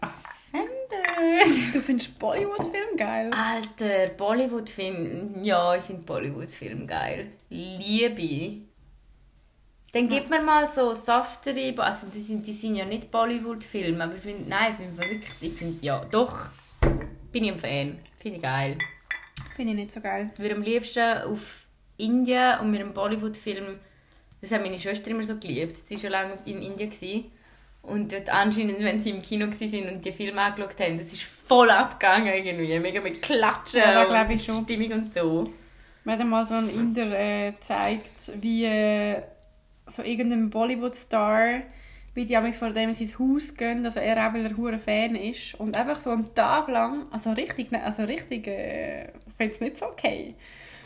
Offenders. 0.00 1.72
Du 1.72 1.80
findest 1.80 2.16
Bollywood-Film 2.18 2.96
geil? 2.96 3.30
Alter, 3.32 4.08
Bollywood-Film. 4.16 5.42
Ja, 5.42 5.74
ich 5.74 5.82
finde 5.82 6.02
Bollywood-Film 6.02 6.86
geil. 6.86 7.32
Liebe. 7.48 8.63
Dann 9.94 10.08
gib 10.08 10.28
mir 10.28 10.42
mal 10.42 10.68
so 10.68 10.92
softere. 10.92 11.72
Also, 11.78 12.08
die 12.12 12.18
sind, 12.18 12.44
die 12.44 12.52
sind 12.52 12.74
ja 12.74 12.84
nicht 12.84 13.12
Bollywood-Filme, 13.12 14.02
aber 14.02 14.16
ich 14.16 14.22
finde, 14.22 14.50
nein, 14.50 14.72
ich 14.72 14.76
finde 14.76 14.96
wirklich, 14.98 15.32
ich 15.40 15.52
finde, 15.52 15.86
ja, 15.86 16.04
doch. 16.10 16.46
Bin 17.30 17.44
ich 17.44 17.52
ein 17.52 17.58
Fan. 17.58 17.98
Finde 18.18 18.36
ich 18.38 18.42
geil. 18.42 18.76
Finde 19.54 19.72
ich 19.72 19.78
nicht 19.78 19.92
so 19.92 20.00
geil. 20.00 20.30
Ich 20.34 20.40
würde 20.40 20.56
am 20.56 20.62
liebsten 20.62 21.22
auf 21.22 21.68
Indien 21.96 22.58
und 22.58 22.72
mit 22.72 22.80
einem 22.80 22.92
Bollywood-Film. 22.92 23.78
Das 24.40 24.50
hat 24.50 24.62
meine 24.62 24.78
Schwester 24.80 25.12
immer 25.12 25.22
so 25.22 25.38
geliebt. 25.38 25.76
Sie 25.78 25.94
war 25.94 26.00
schon 26.00 26.10
lange 26.10 26.32
in 26.44 26.60
Indien. 26.60 26.90
Gewesen. 26.90 27.30
Und 27.82 28.12
dort 28.12 28.30
anscheinend, 28.30 28.80
wenn 28.80 28.98
sie 28.98 29.10
im 29.10 29.22
Kino 29.22 29.46
waren 29.46 29.94
und 29.94 30.04
die 30.04 30.12
Filme 30.12 30.40
angeschaut 30.40 30.80
haben, 30.80 30.98
das 30.98 31.12
ist 31.12 31.22
voll 31.22 31.70
abgegangen 31.70 32.34
irgendwie. 32.34 32.78
Mega 32.80 33.00
mit 33.00 33.22
Klatschen 33.22 33.80
Ja, 33.80 34.04
und. 34.06 34.38
Stimmung 34.40 34.92
und 34.92 35.14
so. 35.14 35.52
Mir 36.04 36.18
hat 36.18 36.26
mal 36.26 36.44
so 36.44 36.54
ein 36.54 36.68
Inder 36.68 37.18
äh, 37.18 37.52
gezeigt, 37.52 38.32
wie 38.40 38.64
äh, 38.64 39.22
so 39.86 40.02
irgendein 40.02 40.50
Bollywood-Star, 40.50 41.62
wie 42.14 42.24
die 42.26 42.52
vor 42.52 42.70
dem 42.70 42.90
in 42.90 42.94
sein 42.94 43.18
Haus 43.18 43.54
gehen, 43.54 43.84
also 43.84 44.00
er 44.00 44.28
auch, 44.28 44.34
weil 44.34 44.46
er 44.46 44.56
hure 44.56 44.78
Fan 44.78 45.16
ist. 45.16 45.54
Und 45.56 45.76
einfach 45.76 45.98
so 45.98 46.10
einen 46.10 46.34
Tag 46.34 46.68
lang, 46.68 47.06
also 47.10 47.32
richtig, 47.32 47.70
ne- 47.72 47.82
also 47.82 48.04
richtig, 48.04 48.46
äh, 48.46 49.04
ich 49.06 49.34
finde 49.36 49.54
es 49.54 49.60
nicht 49.60 49.78
so 49.78 49.86
okay. 49.86 50.34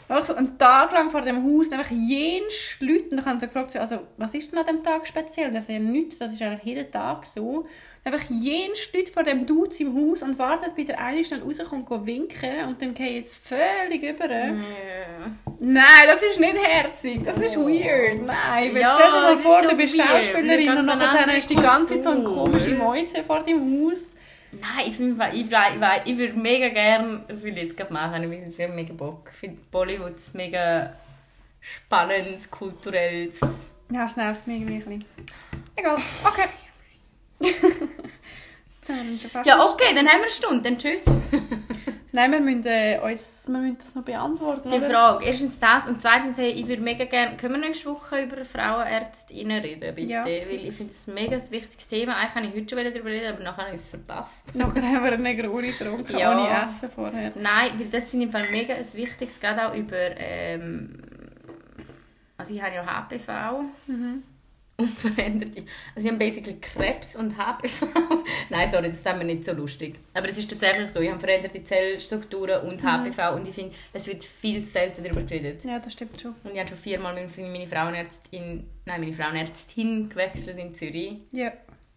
Einfach 0.08 0.26
so 0.26 0.34
einen 0.34 0.56
Tag 0.58 0.92
lang 0.92 1.10
vor 1.10 1.20
dem 1.20 1.44
Haus, 1.44 1.70
einfach 1.70 1.90
jenes 1.90 2.76
Leute, 2.80 3.10
und 3.10 3.16
dann 3.18 3.26
haben 3.26 3.40
sie 3.40 3.46
gefragt, 3.46 3.72
so, 3.72 3.78
also, 3.78 4.00
was 4.16 4.32
ist 4.34 4.50
denn 4.52 4.58
an 4.58 4.66
dem 4.66 4.82
Tag 4.82 5.06
speziell? 5.06 5.52
Das 5.52 5.64
ist 5.64 5.70
ja 5.70 5.78
nichts, 5.78 6.18
das 6.18 6.32
ist 6.32 6.40
eigentlich 6.42 6.64
jeden 6.64 6.90
Tag 6.90 7.26
so. 7.26 7.66
Einfach 8.08 8.30
jenes 8.30 8.90
Leute 8.90 9.12
vor 9.12 9.22
dem 9.22 9.44
Dude 9.44 9.74
im 9.80 9.94
Haus 9.94 10.22
und 10.22 10.38
wartet, 10.38 10.74
bis 10.74 10.86
der 10.86 10.98
eine 10.98 11.22
schnell 11.22 11.42
rauskommt, 11.42 11.84
go 11.84 12.06
winken 12.06 12.64
und 12.66 12.80
dann 12.80 12.94
geht 12.94 13.26
es 13.26 13.36
völlig 13.36 14.02
über. 14.02 14.26
Nein, 15.60 15.84
das 16.06 16.22
ist 16.22 16.40
nicht 16.40 16.56
herzig. 16.56 17.22
Das 17.22 17.36
ist 17.36 17.58
weird. 17.58 18.24
Nein, 18.24 18.74
weil 18.74 18.80
Ja, 18.80 18.94
stell 18.94 19.12
dir 19.12 19.20
mal 19.20 19.36
vor, 19.36 19.60
du 19.60 19.76
bist 19.76 19.94
Schauspielerin 19.94 20.78
und 20.78 20.86
nachher 20.86 21.26
hast 21.26 21.50
du 21.50 21.54
die 21.54 21.62
ganze 21.62 21.94
Zeit 21.94 22.04
so 22.04 22.10
eine 22.10 22.24
komische 22.24 22.70
Mäuse 22.70 23.22
vor 23.26 23.44
deinem 23.44 23.90
Haus. 23.90 24.00
Nein, 24.52 24.86
ich, 24.86 24.96
find, 24.96 25.22
ich, 25.34 25.40
ich, 25.40 25.50
ich, 25.50 26.12
ich 26.12 26.18
würde 26.18 26.38
mega 26.38 26.70
gerne, 26.70 27.24
das 27.28 27.44
will 27.44 27.58
ich 27.58 27.64
jetzt 27.64 27.76
gerade 27.76 27.92
machen, 27.92 28.32
ich 28.32 28.58
habe 28.58 28.72
mega 28.72 28.94
Bock. 28.94 29.28
Ich 29.30 29.38
finde 29.38 29.58
Bollywood 29.70 30.16
ist 30.16 30.34
mega 30.34 30.94
spannendes, 31.60 32.50
kulturelles. 32.50 33.38
Ja, 33.92 34.06
es 34.06 34.16
nervt 34.16 34.46
mich 34.46 34.62
irgendwie 34.62 34.76
ein 34.76 35.00
bisschen. 35.00 35.04
Egal, 35.76 35.98
okay. 36.24 36.48
15, 38.96 39.14
ist 39.14 39.22
ja 39.24 39.28
fast 39.28 39.46
Ja, 39.46 39.54
eine 39.54 39.64
okay, 39.64 39.94
dann 39.94 40.06
haben 40.08 40.18
wir 40.18 40.22
eine 40.22 40.30
Stunde, 40.30 40.62
dann 40.62 40.78
tschüss. 40.78 41.04
Nein, 42.12 42.32
wir 42.32 42.40
müssen, 42.40 42.64
äh, 42.66 42.98
uns, 43.02 43.44
wir 43.46 43.58
müssen 43.58 43.76
das 43.78 43.94
noch 43.94 44.02
beantworten. 44.02 44.70
Die 44.70 44.76
oder? 44.78 44.88
Frage, 44.90 45.26
erstens 45.26 45.58
das 45.58 45.86
und 45.86 46.00
zweitens, 46.00 46.38
hey, 46.38 46.50
ich 46.50 46.66
würde 46.66 46.80
mega 46.82 47.04
gerne, 47.04 47.36
können 47.36 47.60
wir 47.60 47.68
nächste 47.68 47.90
Woche 47.90 48.22
über 48.22 48.44
Frauenärztinnen 48.46 49.60
reden, 49.60 49.94
bitte? 49.94 50.10
Ja. 50.12 50.24
Weil 50.24 50.50
ich 50.50 50.72
finde 50.74 50.92
es 50.92 51.06
ein 51.06 51.14
mega 51.14 51.36
wichtiges 51.50 51.86
Thema. 51.86 52.16
Eigentlich 52.16 52.34
wollte 52.34 52.48
ich 52.48 52.62
heute 52.62 52.82
schon 52.84 52.92
darüber 52.94 53.10
reden, 53.10 53.34
aber 53.34 53.44
nachher 53.44 53.64
habe 53.66 53.74
ich 53.74 53.80
es 53.82 53.90
verpasst. 53.90 54.54
Nachher 54.56 54.82
haben 54.82 55.04
wir 55.04 55.12
einen 55.12 55.22
Negroni 55.22 55.72
getrunken, 55.72 56.16
Ja. 56.16 56.32
ohne 56.32 56.66
Essen 56.66 56.90
vorher. 56.90 57.32
Nein, 57.36 57.72
weil 57.78 57.86
das 57.92 58.08
finde 58.08 58.26
ich 58.26 58.32
im 58.32 58.38
Fall 58.38 58.50
mega 58.50 58.74
ein 58.74 58.92
wichtiges, 58.94 59.38
gerade 59.38 59.68
auch 59.68 59.74
über, 59.74 59.96
ähm, 60.16 61.02
also 62.38 62.54
ich 62.54 62.62
habe 62.62 62.74
ja 62.74 62.86
HPV, 62.86 63.64
Mhm. 63.86 64.22
Unveränderte, 64.78 65.64
also 65.94 66.06
ich 66.06 66.14
habe 66.14 66.24
basically 66.24 66.56
Krebs 66.60 67.16
und 67.16 67.36
HPV. 67.36 67.86
Nein, 68.48 68.70
sorry, 68.70 68.88
das 68.88 68.98
ist 68.98 69.04
mir 69.04 69.24
nicht 69.24 69.44
so 69.44 69.52
lustig. 69.52 69.96
Aber 70.14 70.28
es 70.28 70.38
ist 70.38 70.48
tatsächlich 70.48 70.90
so, 70.90 71.00
ich 71.00 71.10
habe 71.10 71.18
veränderte 71.18 71.62
Zellstrukturen 71.64 72.62
und 72.62 72.82
HPV 72.82 73.34
und 73.34 73.48
ich 73.48 73.54
finde, 73.54 73.74
es 73.92 74.06
wird 74.06 74.24
viel 74.24 74.60
zu 74.64 74.70
selten 74.70 75.02
darüber 75.02 75.22
geredet. 75.22 75.64
Ja, 75.64 75.80
das 75.80 75.92
stimmt 75.92 76.20
schon. 76.20 76.34
Und 76.44 76.52
ich 76.52 76.58
habe 76.58 76.68
schon 76.68 76.78
viermal 76.78 77.12
meine, 77.12 77.28
meine 77.48 77.66
Frauenärztin, 77.66 78.68
nein, 78.86 79.00
meine 79.00 79.12
Frauenärztin 79.12 80.08
gewechselt 80.08 80.56
in 80.58 80.74
Zürich. 80.74 81.16
Ja. 81.32 81.52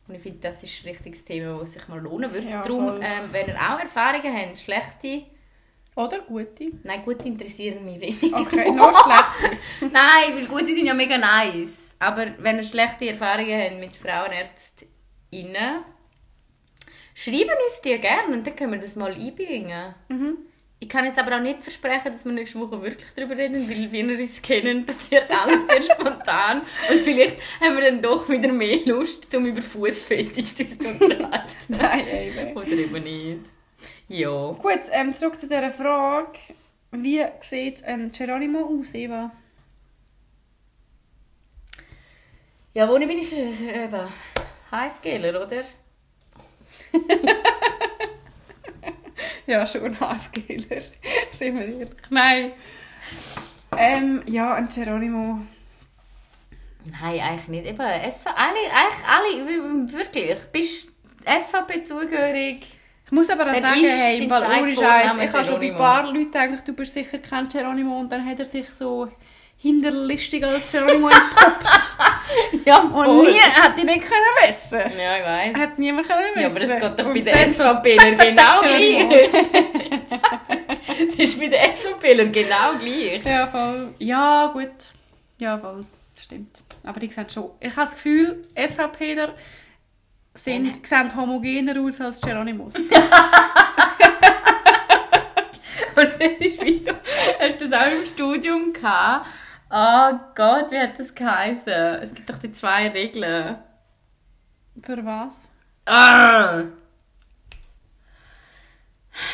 Und 0.08 0.16
ich 0.16 0.22
finde, 0.22 0.40
das 0.42 0.64
ist 0.64 0.84
ein 0.84 0.90
richtiges 0.90 1.24
Thema, 1.24 1.60
das 1.60 1.74
sich 1.74 1.88
mal 1.88 2.00
lohnen 2.00 2.34
würde. 2.34 2.50
Ja, 2.50 2.64
Darum, 2.64 2.96
ähm, 3.00 3.30
wenn 3.32 3.48
ihr 3.48 3.56
auch 3.56 3.80
Erfahrungen 3.80 4.36
habt, 4.36 4.58
schlechte, 4.58 5.24
Oder 5.96 6.22
gute. 6.22 6.72
nein, 6.82 7.04
gut 7.06 7.24
interessieren 7.28 7.86
mich 7.86 8.02
wenig. 8.02 8.34
Okay, 8.34 8.72
nur 8.72 8.92
schlechte. 8.92 9.58
nein, 9.94 10.34
weil 10.36 10.48
gute 10.48 10.74
sind 10.74 10.88
ja 10.88 10.96
mega 10.96 11.18
nice. 11.20 11.91
Aber 12.02 12.34
wenn 12.40 12.58
ihr 12.58 12.64
schlechte 12.64 13.08
Erfahrungen 13.08 13.62
habt 13.62 13.80
mit 13.80 13.96
Frauenärztinnen, 13.96 15.84
schreiben 17.14 17.58
uns 17.64 17.82
die 17.84 17.98
gerne 18.00 18.34
und 18.34 18.48
dann 18.48 18.56
können 18.56 18.74
wir 18.74 18.80
das 18.80 18.96
mal 18.96 19.14
einbringen. 19.14 19.94
Mhm. 20.10 20.38
Ich 20.80 20.90
kann 20.90 21.06
jetzt 21.06 21.20
aber 21.20 21.36
auch 21.36 21.42
nicht 21.42 21.62
versprechen, 21.62 22.12
dass 22.12 22.26
wir 22.26 22.32
nächste 22.32 22.60
Woche 22.60 22.82
wirklich 22.82 23.08
darüber 23.16 23.38
reden, 23.38 23.70
weil 23.70 23.92
wie 23.92 24.08
wir 24.08 24.20
uns 24.20 24.42
kennen, 24.42 24.84
passiert 24.88 25.30
alles 25.30 25.68
sehr 25.68 25.84
spontan. 25.84 26.64
Und 26.90 27.02
vielleicht 27.02 27.40
haben 27.60 27.76
wir 27.76 27.84
dann 27.84 28.02
doch 28.02 28.28
wieder 28.28 28.52
mehr 28.52 28.80
Lust, 28.86 29.34
um 29.36 29.46
über 29.46 29.62
Fußfetisch 29.62 30.56
zu 30.56 30.88
unterhalten. 30.88 31.46
Nein, 31.68 32.08
eben. 32.08 32.58
Oder 32.58 32.68
eben 32.68 33.04
nicht. 33.04 33.52
Ja. 34.08 34.54
Gut, 34.54 34.82
ähm, 34.92 35.14
zurück 35.14 35.40
zu 35.40 35.48
dieser 35.48 35.70
Frage. 35.70 36.40
Wie 36.94 37.24
sieht 37.42 37.84
ein 37.84 38.12
Geronimo 38.12 38.62
aus, 38.62 38.96
Eva? 38.96 39.30
Ja, 42.74 42.88
wo 42.90 42.98
bin 42.98 43.10
ich 43.10 43.30
schon? 43.30 43.70
Eben. 43.70 44.08
Highscaler, 44.72 45.46
oder? 45.46 45.64
Ja, 49.52 49.68
schon 49.68 50.00
Haarskiller. 50.00 50.82
Sind 51.38 51.56
wir 51.56 51.66
ehrlich. 51.66 51.90
Nein. 52.10 52.52
Ähm, 53.78 54.22
ja, 54.26 54.54
ein 54.54 54.70
Geronimo. 54.70 55.40
Nein, 56.86 57.20
eigentlich 57.20 57.48
nicht. 57.50 57.66
Eben, 57.66 57.82
SV, 57.82 58.30
alle, 58.34 58.60
eigentlich 58.72 59.06
alle, 59.06 59.92
wirklich. 59.92 60.40
Bist 60.54 60.92
SVP 61.26 61.84
zugehörig? 61.84 62.66
Ich 63.06 63.12
muss 63.12 63.30
aber 63.30 63.44
auch 63.44 63.54
Dann 63.54 63.62
sagen, 63.62 63.86
hey, 63.86 64.22
ohne 64.22 64.30
Vorname 64.30 64.76
Scheiß, 64.76 65.12
ich 65.22 65.36
habe 65.36 65.46
schon 65.46 65.60
bei 65.60 65.72
ein 65.72 65.78
paar 65.78 66.06
Leuten 66.06 66.32
gedacht, 66.32 66.68
du 66.68 66.74
bist 66.74 66.94
sicher 66.94 67.20
kein 67.20 67.50
Geronimo 67.50 68.00
und 68.00 68.10
dann 68.10 68.26
hat 68.26 68.40
er 68.40 68.46
sich 68.46 68.70
so 68.70 69.12
hinterlistig 69.62 70.44
als 70.44 70.72
Geronimo 70.72 71.10
entpuppt. 71.10 71.68
Ja, 72.66 72.80
Und 72.80 73.24
nie 73.28 73.40
hat 73.40 73.78
die 73.78 73.84
nicht 73.84 74.02
können 74.04 74.48
wissen. 74.48 74.80
Ja, 74.98 75.18
ich 75.18 75.24
weiss. 75.24 75.56
Hat 75.58 75.78
niemand 75.80 76.08
können 76.08 76.22
wissen. 76.34 76.42
Ja, 76.42 76.48
aber 76.48 76.60
das 76.60 76.70
geht 76.80 77.00
doch 77.00 77.14
bei 77.14 77.20
den 77.20 77.48
SVPler 77.50 78.12
genau 78.16 78.60
gleich. 78.62 79.30
Es 81.08 81.16
ist 81.16 81.40
bei 81.40 81.48
den 81.48 81.74
SVPler 81.74 82.26
genau 82.28 82.76
gleich. 82.80 83.26
Ja, 83.26 83.48
voll. 83.48 83.94
Ja, 83.98 84.50
gut. 84.54 84.70
Ja, 85.42 85.58
voll. 85.58 85.86
Stimmt. 86.16 86.62
Aber 86.84 87.00
die 87.00 87.08
sehen 87.08 87.30
schon. 87.30 87.52
Ich 87.60 87.76
habe 87.76 87.86
das 87.86 87.96
Gefühl, 87.96 88.44
SVPler 88.56 89.34
sind, 90.36 90.88
sehen 90.88 91.16
homogener 91.16 91.80
aus 91.82 92.00
als 92.00 92.22
Geronimus. 92.22 92.74
Und 95.96 96.12
es 96.20 96.40
ist 96.40 96.64
wie 96.64 96.78
so, 96.78 96.92
hast 97.40 97.60
du 97.60 97.68
das 97.68 97.82
auch 97.82 97.92
im 97.92 98.06
Studium 98.06 98.72
gehabt? 98.72 99.26
Oh 99.74 100.20
Gott, 100.36 100.70
wie 100.72 100.80
hat 100.80 101.00
das 101.00 101.14
geheißen? 101.16 101.72
Es 102.02 102.14
gibt 102.14 102.30
doch 102.30 102.38
die 102.38 102.52
zwei 102.52 102.90
Regeln. 102.90 103.58
Für 104.84 105.06
was? 105.06 105.50
Ah! 105.86 106.64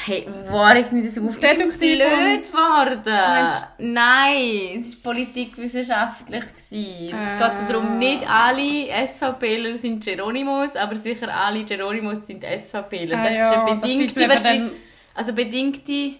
Hey, 0.05 0.27
war 0.49 0.75
jetzt 0.75 0.91
mir 0.91 1.03
das 1.03 1.17
auf 1.19 1.39
Deduktiv 1.39 1.79
blöd 1.79 2.37
und- 2.37 2.43
geworden? 2.43 3.01
Meinst- 3.05 3.67
Nein, 3.77 4.81
es 4.83 5.03
war 5.05 5.13
politikwissenschaftlich. 5.13 6.43
gewesen. 6.69 7.15
Es 7.17 7.41
Ah. 7.41 7.49
geht 7.55 7.69
darum, 7.69 7.97
nicht 7.99 8.27
alle 8.29 8.89
SVPler 8.89 9.75
sind 9.75 10.03
Geronimos, 10.03 10.75
aber 10.75 10.95
sicher 10.95 11.33
alle 11.33 11.63
Geronimos 11.63 12.25
sind 12.25 12.43
SVPler. 12.43 13.17
Ah 13.17 13.23
das 13.23 13.33
ja, 13.33 13.49
ist 13.51 13.57
eine 13.57 13.79
das 13.79 13.81
bedingte 13.81 14.29
Wahrscheinlich- 14.29 14.71
Also 15.15 15.33
bedingte... 15.33 16.15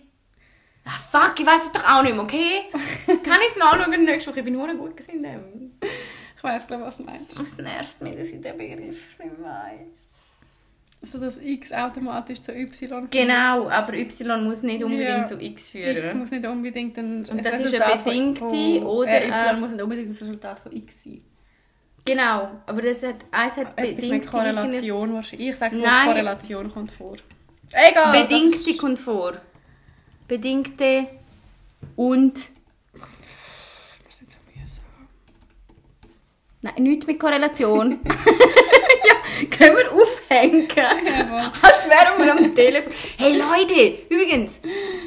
Ah 0.89 0.97
fuck, 0.97 1.37
ich 1.39 1.45
weiß 1.45 1.65
es 1.65 1.71
doch 1.73 1.83
auch 1.85 2.01
nicht 2.01 2.13
mehr, 2.15 2.23
okay? 2.23 2.61
Kann 3.23 3.39
ich 3.41 3.49
es 3.51 3.57
nachschauen 3.57 4.05
nächste 4.05 4.31
Woche? 4.31 4.39
Ich 4.39 4.45
bin 4.45 4.53
nur 4.53 4.73
gut 4.75 4.95
gewesen 4.95 5.17
in 5.17 5.23
dem. 5.23 5.71
Ich 6.37 6.43
weiß 6.43 6.65
glaube 6.67 6.83
was 6.85 6.97
du 6.97 7.03
meinst. 7.03 7.37
Es 7.37 7.57
nervt 7.57 8.01
mich, 8.01 8.15
dass 8.15 8.27
ich 8.31 8.39
den 8.41 8.57
Begriff 8.57 9.19
nicht 9.19 9.41
weiss. 9.41 10.09
Also 11.01 11.19
das 11.19 11.37
X 11.37 11.71
automatisch 11.73 12.41
zu 12.41 12.51
Y 12.53 12.73
führt. 12.73 13.11
Genau, 13.11 13.69
aber 13.69 13.93
Y 13.93 14.43
muss 14.45 14.63
nicht 14.63 14.83
unbedingt 14.83 15.09
Ja. 15.09 15.25
zu 15.25 15.35
X 15.35 15.43
X 15.43 15.71
führen. 15.71 16.19
muss 16.19 16.31
nicht 16.31 16.45
unbedingt 16.45 16.97
ein 16.97 17.25
Und 17.25 17.45
das 17.45 17.53
ein 17.53 17.61
ist 17.61 17.73
eine 17.73 17.85
Resultat 17.85 17.93
von- 18.01 18.03
bedingte 18.03 18.39
von- 18.39 18.83
oder, 18.85 19.21
äh, 19.21 19.27
Y 19.27 19.59
muss 19.59 19.69
nicht 19.71 19.81
unbedingt 19.81 20.09
das 20.09 20.21
Resultat 20.21 20.59
von 20.59 20.71
X 20.71 21.03
sein. 21.03 21.21
Genau, 22.05 22.49
aber 22.65 22.81
das 22.81 23.03
hat, 23.03 23.15
eins 23.31 23.57
hat 23.57 23.67
Etwas 23.77 23.95
bedingte... 23.95 24.07
mit 24.15 24.27
Korrelation 24.27 25.13
wahrscheinlich. 25.13 25.49
Ich 25.49 25.55
sage 25.57 25.77
Nein. 25.77 26.07
Korrelation 26.07 26.71
kommt 26.73 26.91
vor. 26.93 27.17
Egal. 27.73 28.21
Bedingte 28.23 28.77
kommt 28.77 28.97
vor. 28.97 29.33
Bedingte 30.27 31.07
und... 31.95 32.51
Nein, 36.61 36.73
nichts 36.79 37.07
mit 37.07 37.19
Korrelation. 37.19 37.99
ja, 38.05 39.45
können 39.49 39.77
wir 39.77 39.91
aufhängen? 39.91 40.67
Jawohl. 40.75 41.51
Als 41.61 41.87
wären 41.87 42.25
wir 42.25 42.31
am 42.31 42.55
Telefon. 42.55 42.91
Hey 43.17 43.37
Leute, 43.37 43.99
übrigens, 44.09 44.59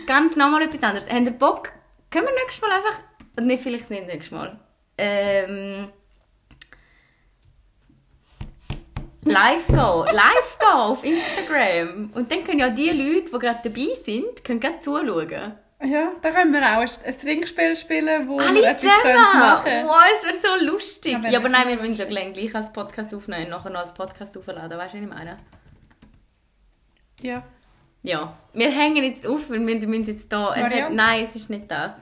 ganz 0.06 0.36
nochmal 0.36 0.62
etwas 0.62 0.82
anderes. 0.82 1.10
Habt 1.10 1.22
ihr 1.22 1.30
Bock? 1.32 1.72
Können 2.10 2.26
wir 2.26 2.34
nächstes 2.34 2.62
Mal 2.62 2.72
einfach... 2.72 3.00
Nicht, 3.40 3.62
vielleicht 3.62 3.90
nicht 3.90 4.06
nächstes 4.06 4.30
Mal. 4.30 4.58
Ähm... 4.96 5.90
Live 9.24 9.66
gehen. 9.66 9.76
Live 9.76 10.58
gehen 10.58 10.68
auf 10.68 11.04
Instagram. 11.04 12.10
Und 12.14 12.30
dann 12.32 12.42
können 12.44 12.58
ja 12.60 12.70
die 12.70 12.90
Leute, 12.90 13.30
die 13.30 13.38
gerade 13.38 13.60
dabei 13.62 13.94
sind, 14.02 14.42
können 14.44 14.60
gerade 14.60 14.80
zuschauen. 14.80 15.52
Ja, 15.82 16.12
da 16.20 16.30
können 16.30 16.52
wir 16.52 16.60
auch 16.60 16.80
ein 17.06 17.18
Trinkspiel 17.20 17.74
spielen, 17.74 18.28
wo 18.28 18.38
wir 18.38 18.46
Alle 18.48 18.66
etwas 18.66 18.80
zusammen! 18.82 19.02
können 19.02 19.38
machen 19.38 19.72
Wow, 19.86 19.96
es 20.18 20.26
wird 20.26 20.42
so 20.42 20.64
lustig. 20.66 21.12
Ja, 21.12 21.30
Ja, 21.30 21.38
aber 21.38 21.48
wir- 21.48 21.52
nein, 21.52 21.68
wir 21.68 21.78
wollen 21.78 21.92
es 21.92 21.98
ja 21.98 22.04
gleich 22.04 22.32
gleich 22.34 22.54
als 22.54 22.70
Podcast 22.72 23.14
aufnehmen 23.14 23.44
und 23.44 23.50
nachher 23.50 23.70
noch 23.70 23.80
als 23.80 23.94
Podcast 23.94 24.36
aufladen. 24.36 24.78
Weißt 24.78 24.92
du, 24.94 24.98
was 24.98 25.04
ich 25.04 25.08
meine? 25.08 25.36
Ja. 27.22 27.42
Ja. 28.02 28.32
Wir 28.52 28.70
hängen 28.70 29.04
jetzt 29.04 29.26
auf, 29.26 29.48
weil 29.50 29.66
wir 29.66 29.86
müssen 29.88 30.06
jetzt 30.06 30.30
da... 30.32 30.54
Es 30.54 30.64
hat, 30.64 30.92
nein, 30.92 31.24
es 31.24 31.36
ist 31.36 31.48
nicht 31.50 31.70
das. 31.70 31.94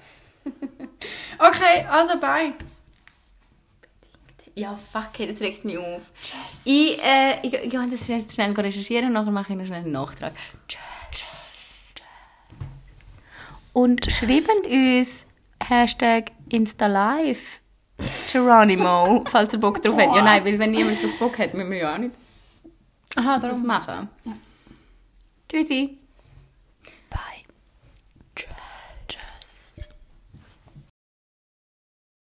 Okay, 1.38 1.84
also 1.90 2.18
bye. 2.18 2.52
Ja, 4.58 4.74
fuck, 4.74 5.12
das 5.18 5.40
regt 5.40 5.64
mich 5.64 5.78
auf. 5.78 6.02
Ich, 6.64 7.00
äh, 7.00 7.38
ich, 7.42 7.54
ich 7.54 7.70
kann 7.70 7.88
das 7.92 8.08
jetzt 8.08 8.34
schnell 8.34 8.52
recherchieren 8.52 9.06
und 9.06 9.12
nachher 9.12 9.30
mache 9.30 9.52
ich 9.52 9.58
noch 9.58 9.66
schnell 9.66 9.82
einen 9.82 9.92
Nachtrag. 9.92 10.32
Und 13.72 14.10
schreibt 14.10 14.66
uns 14.66 15.26
Hashtag 15.62 16.32
InstaLive 16.48 17.60
Geronimo, 18.32 19.24
falls 19.28 19.52
ihr 19.52 19.60
Bock 19.60 19.80
drauf 19.80 19.96
habt. 19.96 20.16
Ja, 20.16 20.22
nein, 20.22 20.44
weil 20.44 20.58
wenn 20.58 20.72
niemand 20.72 21.00
drauf 21.00 21.16
Bock 21.20 21.38
hat, 21.38 21.54
müssen 21.54 21.70
wir 21.70 21.78
ja 21.78 21.94
auch 21.94 21.98
nicht 21.98 22.16
Aha, 23.14 23.38
das 23.38 23.62
machen. 23.62 24.08
Tschüssi. 25.48 25.97